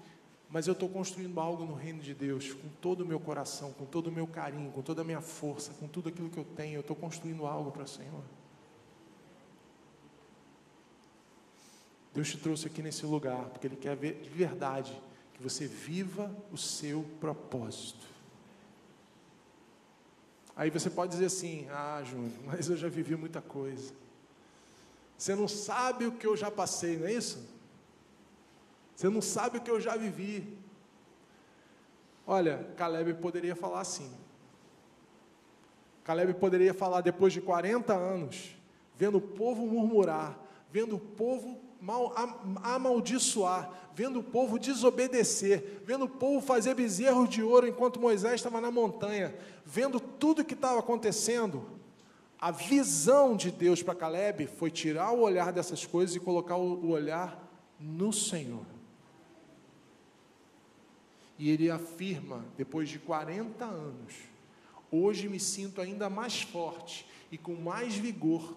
mas 0.49 0.67
eu 0.67 0.73
estou 0.73 0.89
construindo 0.89 1.39
algo 1.39 1.65
no 1.65 1.73
reino 1.73 2.01
de 2.01 2.13
Deus, 2.13 2.53
com 2.53 2.69
todo 2.81 3.01
o 3.01 3.05
meu 3.05 3.19
coração, 3.19 3.73
com 3.73 3.85
todo 3.85 4.07
o 4.07 4.11
meu 4.11 4.27
carinho, 4.27 4.71
com 4.71 4.81
toda 4.81 5.01
a 5.01 5.05
minha 5.05 5.21
força, 5.21 5.73
com 5.73 5.87
tudo 5.87 6.09
aquilo 6.09 6.29
que 6.29 6.37
eu 6.37 6.45
tenho, 6.45 6.75
eu 6.75 6.81
estou 6.81 6.95
construindo 6.95 7.45
algo 7.45 7.71
para 7.71 7.83
o 7.83 7.87
Senhor. 7.87 8.23
Deus 12.13 12.29
te 12.29 12.37
trouxe 12.37 12.67
aqui 12.67 12.81
nesse 12.81 13.05
lugar, 13.05 13.45
porque 13.49 13.67
Ele 13.67 13.75
quer 13.75 13.95
ver 13.95 14.21
de 14.21 14.29
verdade 14.29 14.97
que 15.33 15.43
você 15.43 15.67
viva 15.67 16.33
o 16.51 16.57
seu 16.57 17.05
propósito. 17.19 18.07
Aí 20.55 20.69
você 20.69 20.89
pode 20.89 21.11
dizer 21.11 21.25
assim: 21.25 21.67
Ah, 21.69 22.01
Júnior, 22.05 22.31
mas 22.45 22.69
eu 22.69 22.77
já 22.77 22.87
vivi 22.87 23.15
muita 23.17 23.41
coisa. 23.41 23.93
Você 25.17 25.35
não 25.35 25.47
sabe 25.47 26.05
o 26.05 26.11
que 26.11 26.27
eu 26.27 26.35
já 26.35 26.51
passei, 26.51 26.97
não 26.97 27.07
é 27.07 27.13
isso? 27.13 27.47
Você 28.95 29.09
não 29.09 29.21
sabe 29.21 29.57
o 29.57 29.61
que 29.61 29.71
eu 29.71 29.79
já 29.79 29.95
vivi. 29.95 30.57
Olha, 32.25 32.67
Caleb 32.75 33.13
poderia 33.15 33.55
falar 33.55 33.81
assim. 33.81 34.11
Caleb 36.03 36.33
poderia 36.35 36.73
falar 36.73 37.01
depois 37.01 37.33
de 37.33 37.41
40 37.41 37.93
anos, 37.93 38.55
vendo 38.95 39.17
o 39.17 39.21
povo 39.21 39.65
murmurar, 39.65 40.37
vendo 40.71 40.95
o 40.95 40.99
povo 40.99 41.59
mal, 41.81 42.13
amaldiçoar, 42.63 43.71
vendo 43.93 44.19
o 44.19 44.23
povo 44.23 44.57
desobedecer, 44.57 45.81
vendo 45.83 46.05
o 46.05 46.09
povo 46.09 46.45
fazer 46.45 46.73
bezerros 46.73 47.29
de 47.29 47.41
ouro 47.41 47.67
enquanto 47.67 47.99
Moisés 47.99 48.35
estava 48.35 48.61
na 48.61 48.71
montanha, 48.71 49.35
vendo 49.65 49.99
tudo 49.99 50.41
o 50.41 50.45
que 50.45 50.53
estava 50.53 50.79
acontecendo, 50.79 51.74
a 52.45 52.51
visão 52.51 53.35
de 53.35 53.49
Deus 53.49 53.81
para 53.81 53.95
Caleb 53.95 54.45
foi 54.45 54.69
tirar 54.69 55.11
o 55.11 55.21
olhar 55.21 55.51
dessas 55.51 55.83
coisas 55.83 56.15
e 56.15 56.19
colocar 56.19 56.55
o 56.55 56.91
olhar 56.91 57.43
no 57.79 58.13
Senhor. 58.13 58.67
E 61.39 61.49
ele 61.49 61.71
afirma, 61.71 62.45
depois 62.55 62.87
de 62.87 62.99
40 62.99 63.65
anos, 63.65 64.13
hoje 64.91 65.27
me 65.27 65.39
sinto 65.39 65.81
ainda 65.81 66.07
mais 66.07 66.43
forte 66.43 67.07
e 67.31 67.37
com 67.37 67.55
mais 67.55 67.95
vigor, 67.95 68.55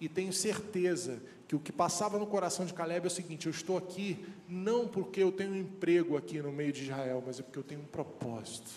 e 0.00 0.08
tenho 0.08 0.32
certeza 0.32 1.22
que 1.46 1.54
o 1.54 1.60
que 1.60 1.70
passava 1.70 2.18
no 2.18 2.26
coração 2.26 2.64
de 2.64 2.72
Caleb 2.72 3.04
é 3.04 3.08
o 3.08 3.10
seguinte: 3.10 3.44
eu 3.44 3.50
estou 3.50 3.76
aqui 3.76 4.24
não 4.48 4.88
porque 4.88 5.22
eu 5.22 5.30
tenho 5.30 5.52
um 5.52 5.56
emprego 5.56 6.16
aqui 6.16 6.40
no 6.40 6.50
meio 6.50 6.72
de 6.72 6.84
Israel, 6.84 7.22
mas 7.26 7.38
é 7.38 7.42
porque 7.42 7.58
eu 7.58 7.62
tenho 7.62 7.82
um 7.82 7.88
propósito 7.88 8.70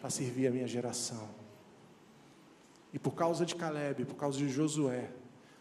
para 0.00 0.10
servir 0.10 0.48
a 0.48 0.50
minha 0.50 0.66
geração. 0.66 1.41
E 2.92 2.98
por 2.98 3.14
causa 3.14 3.46
de 3.46 3.54
Caleb, 3.54 4.04
por 4.04 4.16
causa 4.16 4.38
de 4.38 4.48
Josué, 4.48 5.10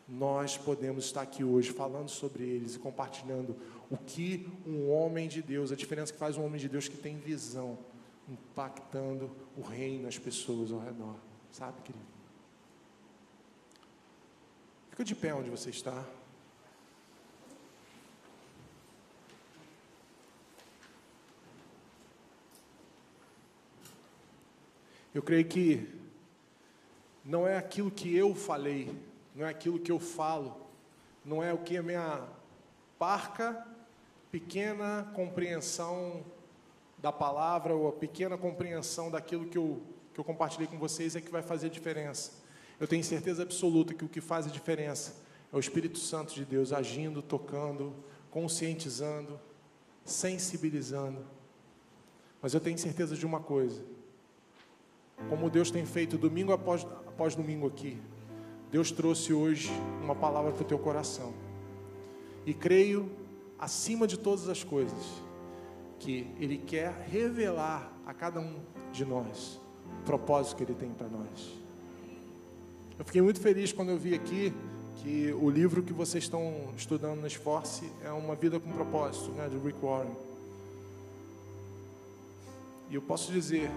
nós 0.08 0.58
podemos 0.58 1.06
estar 1.06 1.22
aqui 1.22 1.44
hoje 1.44 1.72
falando 1.72 2.10
sobre 2.10 2.44
eles 2.44 2.76
e 2.76 2.80
compartilhando 2.80 3.56
o 3.90 3.98
que 3.98 4.50
um 4.66 4.92
homem 4.92 5.28
de 5.28 5.42
Deus, 5.42 5.72
a 5.72 5.76
diferença 5.76 6.12
que 6.12 6.20
faz 6.20 6.38
um 6.38 6.44
homem 6.44 6.60
de 6.60 6.68
Deus 6.68 6.90
que 6.90 6.98
tem 6.98 7.18
visão, 7.18 7.78
impactando 8.28 9.32
o 9.58 9.62
reino, 9.62 10.04
nas 10.04 10.18
pessoas 10.18 10.72
ao 10.72 10.80
redor. 10.80 11.16
Sabe, 11.52 11.82
querido? 11.82 12.06
Fica 14.90 15.04
de 15.06 15.16
pé 15.16 15.34
onde 15.34 15.50
você 15.50 15.70
está. 15.70 16.06
Eu 25.14 25.22
creio 25.22 25.46
que 25.46 26.01
não 27.24 27.48
é 27.48 27.58
aquilo 27.58 27.92
que 27.92 28.16
eu 28.16 28.34
falei, 28.36 28.94
não 29.36 29.46
é 29.46 29.50
aquilo 29.50 29.80
que 29.80 29.92
eu 29.92 30.00
falo, 30.00 30.58
não 31.24 31.44
é 31.44 31.54
o 31.54 31.58
que 31.58 31.78
a 31.78 31.84
minha 31.84 32.22
parca, 32.98 33.66
pequena 34.32 35.12
compreensão 35.16 36.24
da 36.98 37.12
palavra 37.12 37.74
ou 37.74 37.88
a 37.88 37.92
pequena 37.92 38.38
compreensão 38.38 39.10
daquilo 39.10 39.46
que 39.46 39.58
eu, 39.58 39.82
que 40.14 40.20
eu 40.20 40.24
compartilhei 40.24 40.68
com 40.68 40.78
vocês 40.78 41.16
é 41.16 41.22
que 41.22 41.32
vai 41.32 41.42
fazer 41.42 41.70
diferença. 41.70 42.34
Eu 42.80 42.88
tenho 42.88 43.04
certeza 43.04 43.44
absoluta 43.44 43.94
que 43.94 44.06
o 44.06 44.10
que 44.10 44.22
faz 44.22 44.48
a 44.48 44.50
diferença 44.50 45.16
é 45.52 45.56
o 45.56 45.60
Espírito 45.60 46.00
Santo 46.00 46.34
de 46.34 46.46
Deus 46.46 46.72
agindo, 46.72 47.22
tocando, 47.22 47.94
conscientizando, 48.30 49.40
sensibilizando. 50.06 51.26
Mas 52.42 52.54
eu 52.54 52.60
tenho 52.60 52.78
certeza 52.78 53.16
de 53.16 53.26
uma 53.26 53.40
coisa: 53.40 53.84
como 55.30 55.50
Deus 55.50 55.72
tem 55.72 55.86
feito 55.86 56.18
domingo 56.18 56.52
após, 56.52 56.84
após 56.84 57.36
domingo 57.36 57.68
aqui, 57.68 57.98
Deus 58.72 58.92
trouxe 58.92 59.34
hoje 59.34 59.70
uma 60.02 60.16
palavra 60.16 60.52
para 60.52 60.64
o 60.64 60.66
teu 60.66 60.80
coração. 60.80 61.34
E 62.46 62.54
creio, 62.54 63.12
acima 63.60 64.08
de 64.08 64.18
todas 64.18 64.48
as 64.48 64.64
coisas, 64.64 65.22
que 66.00 66.28
Ele 66.40 66.58
quer 66.58 66.92
revelar 67.10 67.92
a 68.06 68.14
cada 68.14 68.40
um 68.40 68.56
de 68.92 69.06
nós 69.06 69.60
o 70.00 70.04
propósito 70.06 70.56
que 70.56 70.64
Ele 70.64 70.74
tem 70.74 70.90
para 70.90 71.08
nós. 71.08 71.62
Eu 72.98 73.06
fiquei 73.06 73.22
muito 73.22 73.40
feliz 73.40 73.72
quando 73.74 73.90
eu 73.90 73.98
vi 73.98 74.14
aqui 74.14 74.54
que 74.98 75.34
o 75.34 75.50
livro 75.50 75.82
que 75.82 75.94
vocês 75.94 76.24
estão 76.24 76.70
estudando 76.78 77.22
no 77.22 77.28
Esforce 77.28 77.92
é 78.04 78.12
Uma 78.12 78.36
Vida 78.36 78.60
com 78.60 78.72
Propósito, 78.72 79.32
né, 79.32 79.50
de 79.50 79.58
Rick 79.58 79.80
Warren. 79.84 80.16
E 82.90 82.96
eu 82.96 83.02
posso 83.02 83.32
dizer, 83.32 83.72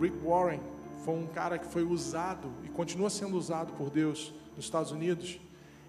Rick 0.00 0.16
Warren 0.24 0.60
foi 1.04 1.14
um 1.14 1.26
cara 1.26 1.58
que 1.58 1.66
foi 1.66 1.82
usado 1.84 2.48
e 2.64 2.68
continua 2.68 3.10
sendo 3.10 3.36
usado 3.36 3.72
por 3.72 3.90
Deus 3.90 4.32
nos 4.56 4.64
Estados 4.64 4.92
Unidos. 4.92 5.40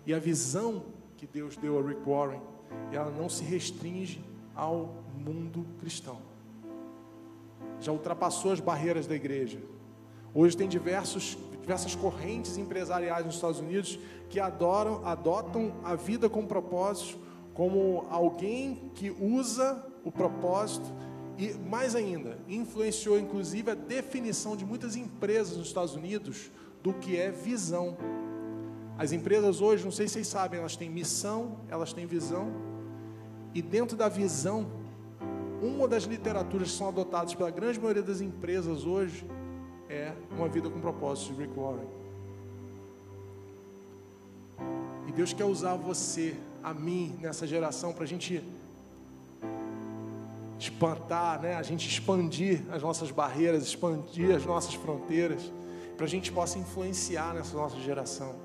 E 0.06 0.14
a 0.14 0.20
visão 0.20 0.84
que 1.18 1.28
Deus 1.28 1.56
deu 1.56 1.80
a 1.80 1.82
Rick 1.82 2.02
Warren, 2.08 2.42
ela 2.92 3.12
não 3.12 3.30
se 3.30 3.44
restringe 3.44 4.24
ao 4.56 4.96
mundo 5.18 5.66
cristão. 5.80 6.18
Já 7.80 7.92
ultrapassou 7.92 8.52
as 8.52 8.60
barreiras 8.60 9.08
da 9.08 9.16
igreja. 9.16 9.60
Hoje 10.34 10.58
tem 10.58 10.68
diversos, 10.68 11.38
diversas 11.62 11.96
correntes 11.96 12.58
empresariais 12.58 13.26
nos 13.26 13.36
Estados 13.36 13.60
Unidos 13.60 14.00
que 14.30 14.40
adoram, 14.40 15.06
adotam 15.06 15.74
a 15.84 15.96
vida 15.96 16.28
com 16.30 16.46
propósito 16.46 17.20
como 17.54 18.06
alguém 18.10 18.92
que 18.96 19.12
usa 19.12 19.86
o 20.04 20.12
propósito 20.12 20.88
e 21.38 21.54
mais 21.54 21.96
ainda, 21.96 22.38
influenciou 22.48 23.20
inclusive 23.20 23.72
a 23.72 23.76
definição 23.76 24.56
de 24.56 24.66
muitas 24.66 24.96
empresas 24.96 25.58
nos 25.58 25.68
Estados 25.68 25.96
Unidos 25.96 26.52
do 26.82 26.94
que 26.94 27.18
é 27.18 27.32
visão. 27.32 27.98
As 28.98 29.12
empresas 29.12 29.62
hoje, 29.62 29.84
não 29.84 29.92
sei 29.92 30.08
se 30.08 30.14
vocês 30.14 30.28
sabem, 30.28 30.60
elas 30.60 30.76
têm 30.76 30.90
missão, 30.90 31.58
elas 31.70 31.92
têm 31.94 32.06
visão, 32.06 32.52
e 33.54 33.62
dentro 33.62 33.96
da 33.96 34.10
visão, 34.10 34.68
uma 35.62 35.88
das 35.88 36.04
literaturas 36.04 36.72
que 36.72 36.78
são 36.78 36.88
adotadas 36.90 37.34
pela 37.34 37.52
grande 37.52 37.80
maioria 37.80 38.04
das 38.04 38.20
empresas 38.20 38.86
hoje 38.86 39.26
é 39.88 40.14
Uma 40.32 40.48
Vida 40.48 40.70
com 40.70 40.80
Propósito, 40.82 41.34
de 41.34 41.42
Rick 41.42 41.54
Warren. 41.58 41.88
E 45.08 45.12
Deus 45.12 45.34
quer 45.34 45.46
usar 45.46 45.76
você, 45.76 46.36
a 46.64 46.74
mim, 46.74 47.16
nessa 47.22 47.46
geração, 47.46 47.94
para 47.94 48.04
a 48.04 48.08
gente 48.08 48.44
espantar, 50.60 51.42
né? 51.42 51.56
a 51.56 51.64
gente 51.64 51.88
expandir 51.88 52.64
as 52.72 52.82
nossas 52.82 53.12
barreiras, 53.12 53.64
expandir 53.64 54.36
as 54.36 54.46
nossas 54.46 54.74
fronteiras, 54.74 55.52
para 55.96 56.06
a 56.06 56.10
gente 56.10 56.32
possa 56.32 56.58
influenciar 56.58 57.34
nessa 57.34 57.56
nossa 57.56 57.78
geração. 57.80 58.36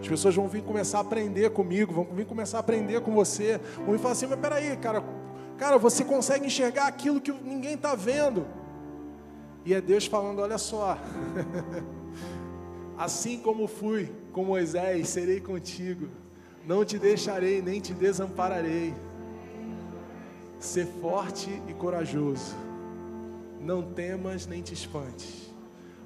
As 0.00 0.08
pessoas 0.08 0.34
vão 0.34 0.48
vir 0.48 0.62
começar 0.62 0.98
a 0.98 1.00
aprender 1.02 1.50
comigo, 1.50 1.92
vão 1.92 2.04
vir 2.04 2.24
começar 2.24 2.58
a 2.58 2.60
aprender 2.60 3.00
com 3.00 3.12
você, 3.12 3.60
vão 3.78 3.92
vir 3.92 3.98
falar 3.98 4.12
assim, 4.12 4.26
mas 4.26 4.38
peraí, 4.38 4.76
cara, 4.76 5.02
cara, 5.58 5.76
você 5.78 6.04
consegue 6.04 6.46
enxergar 6.46 6.86
aquilo 6.86 7.20
que 7.20 7.32
ninguém 7.32 7.74
está 7.74 7.94
vendo. 7.94 8.46
E 9.64 9.74
é 9.74 9.80
Deus 9.80 10.06
falando, 10.06 10.40
olha 10.40 10.56
só, 10.56 10.96
assim 12.96 13.38
como 13.38 13.66
fui 13.66 14.10
com 14.32 14.44
Moisés, 14.44 15.08
serei 15.08 15.40
contigo, 15.40 16.08
não 16.66 16.84
te 16.84 16.98
deixarei, 16.98 17.60
nem 17.60 17.80
te 17.80 17.92
desampararei. 17.92 18.94
Ser 20.60 20.84
forte 20.84 21.50
e 21.66 21.72
corajoso. 21.72 22.54
Não 23.58 23.82
temas 23.82 24.46
nem 24.46 24.62
te 24.62 24.74
espantes, 24.74 25.50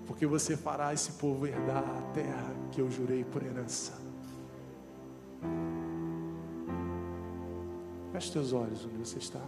porque 0.06 0.26
você 0.26 0.56
fará 0.56 0.94
esse 0.94 1.12
povo 1.12 1.46
herdar 1.46 1.82
a 1.82 2.02
terra 2.12 2.54
que 2.70 2.80
eu 2.80 2.88
jurei 2.88 3.24
por 3.24 3.42
herança. 3.42 3.92
Feche 8.12 8.32
teus 8.32 8.52
olhos 8.52 8.84
onde 8.84 8.96
você 8.96 9.18
está. 9.18 9.40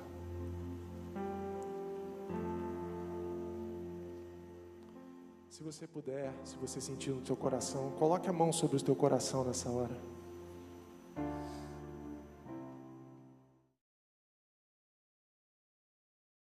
Se 5.49 5.63
você 5.63 5.87
puder, 5.87 6.35
se 6.45 6.57
você 6.57 6.81
sentir 6.81 7.11
no 7.11 7.25
seu 7.25 7.37
coração, 7.37 7.93
coloque 7.93 8.29
a 8.29 8.33
mão 8.33 8.53
sobre 8.53 8.77
o 8.77 8.83
teu 8.83 8.95
coração 8.95 9.45
nessa 9.45 9.71
hora. 9.71 10.16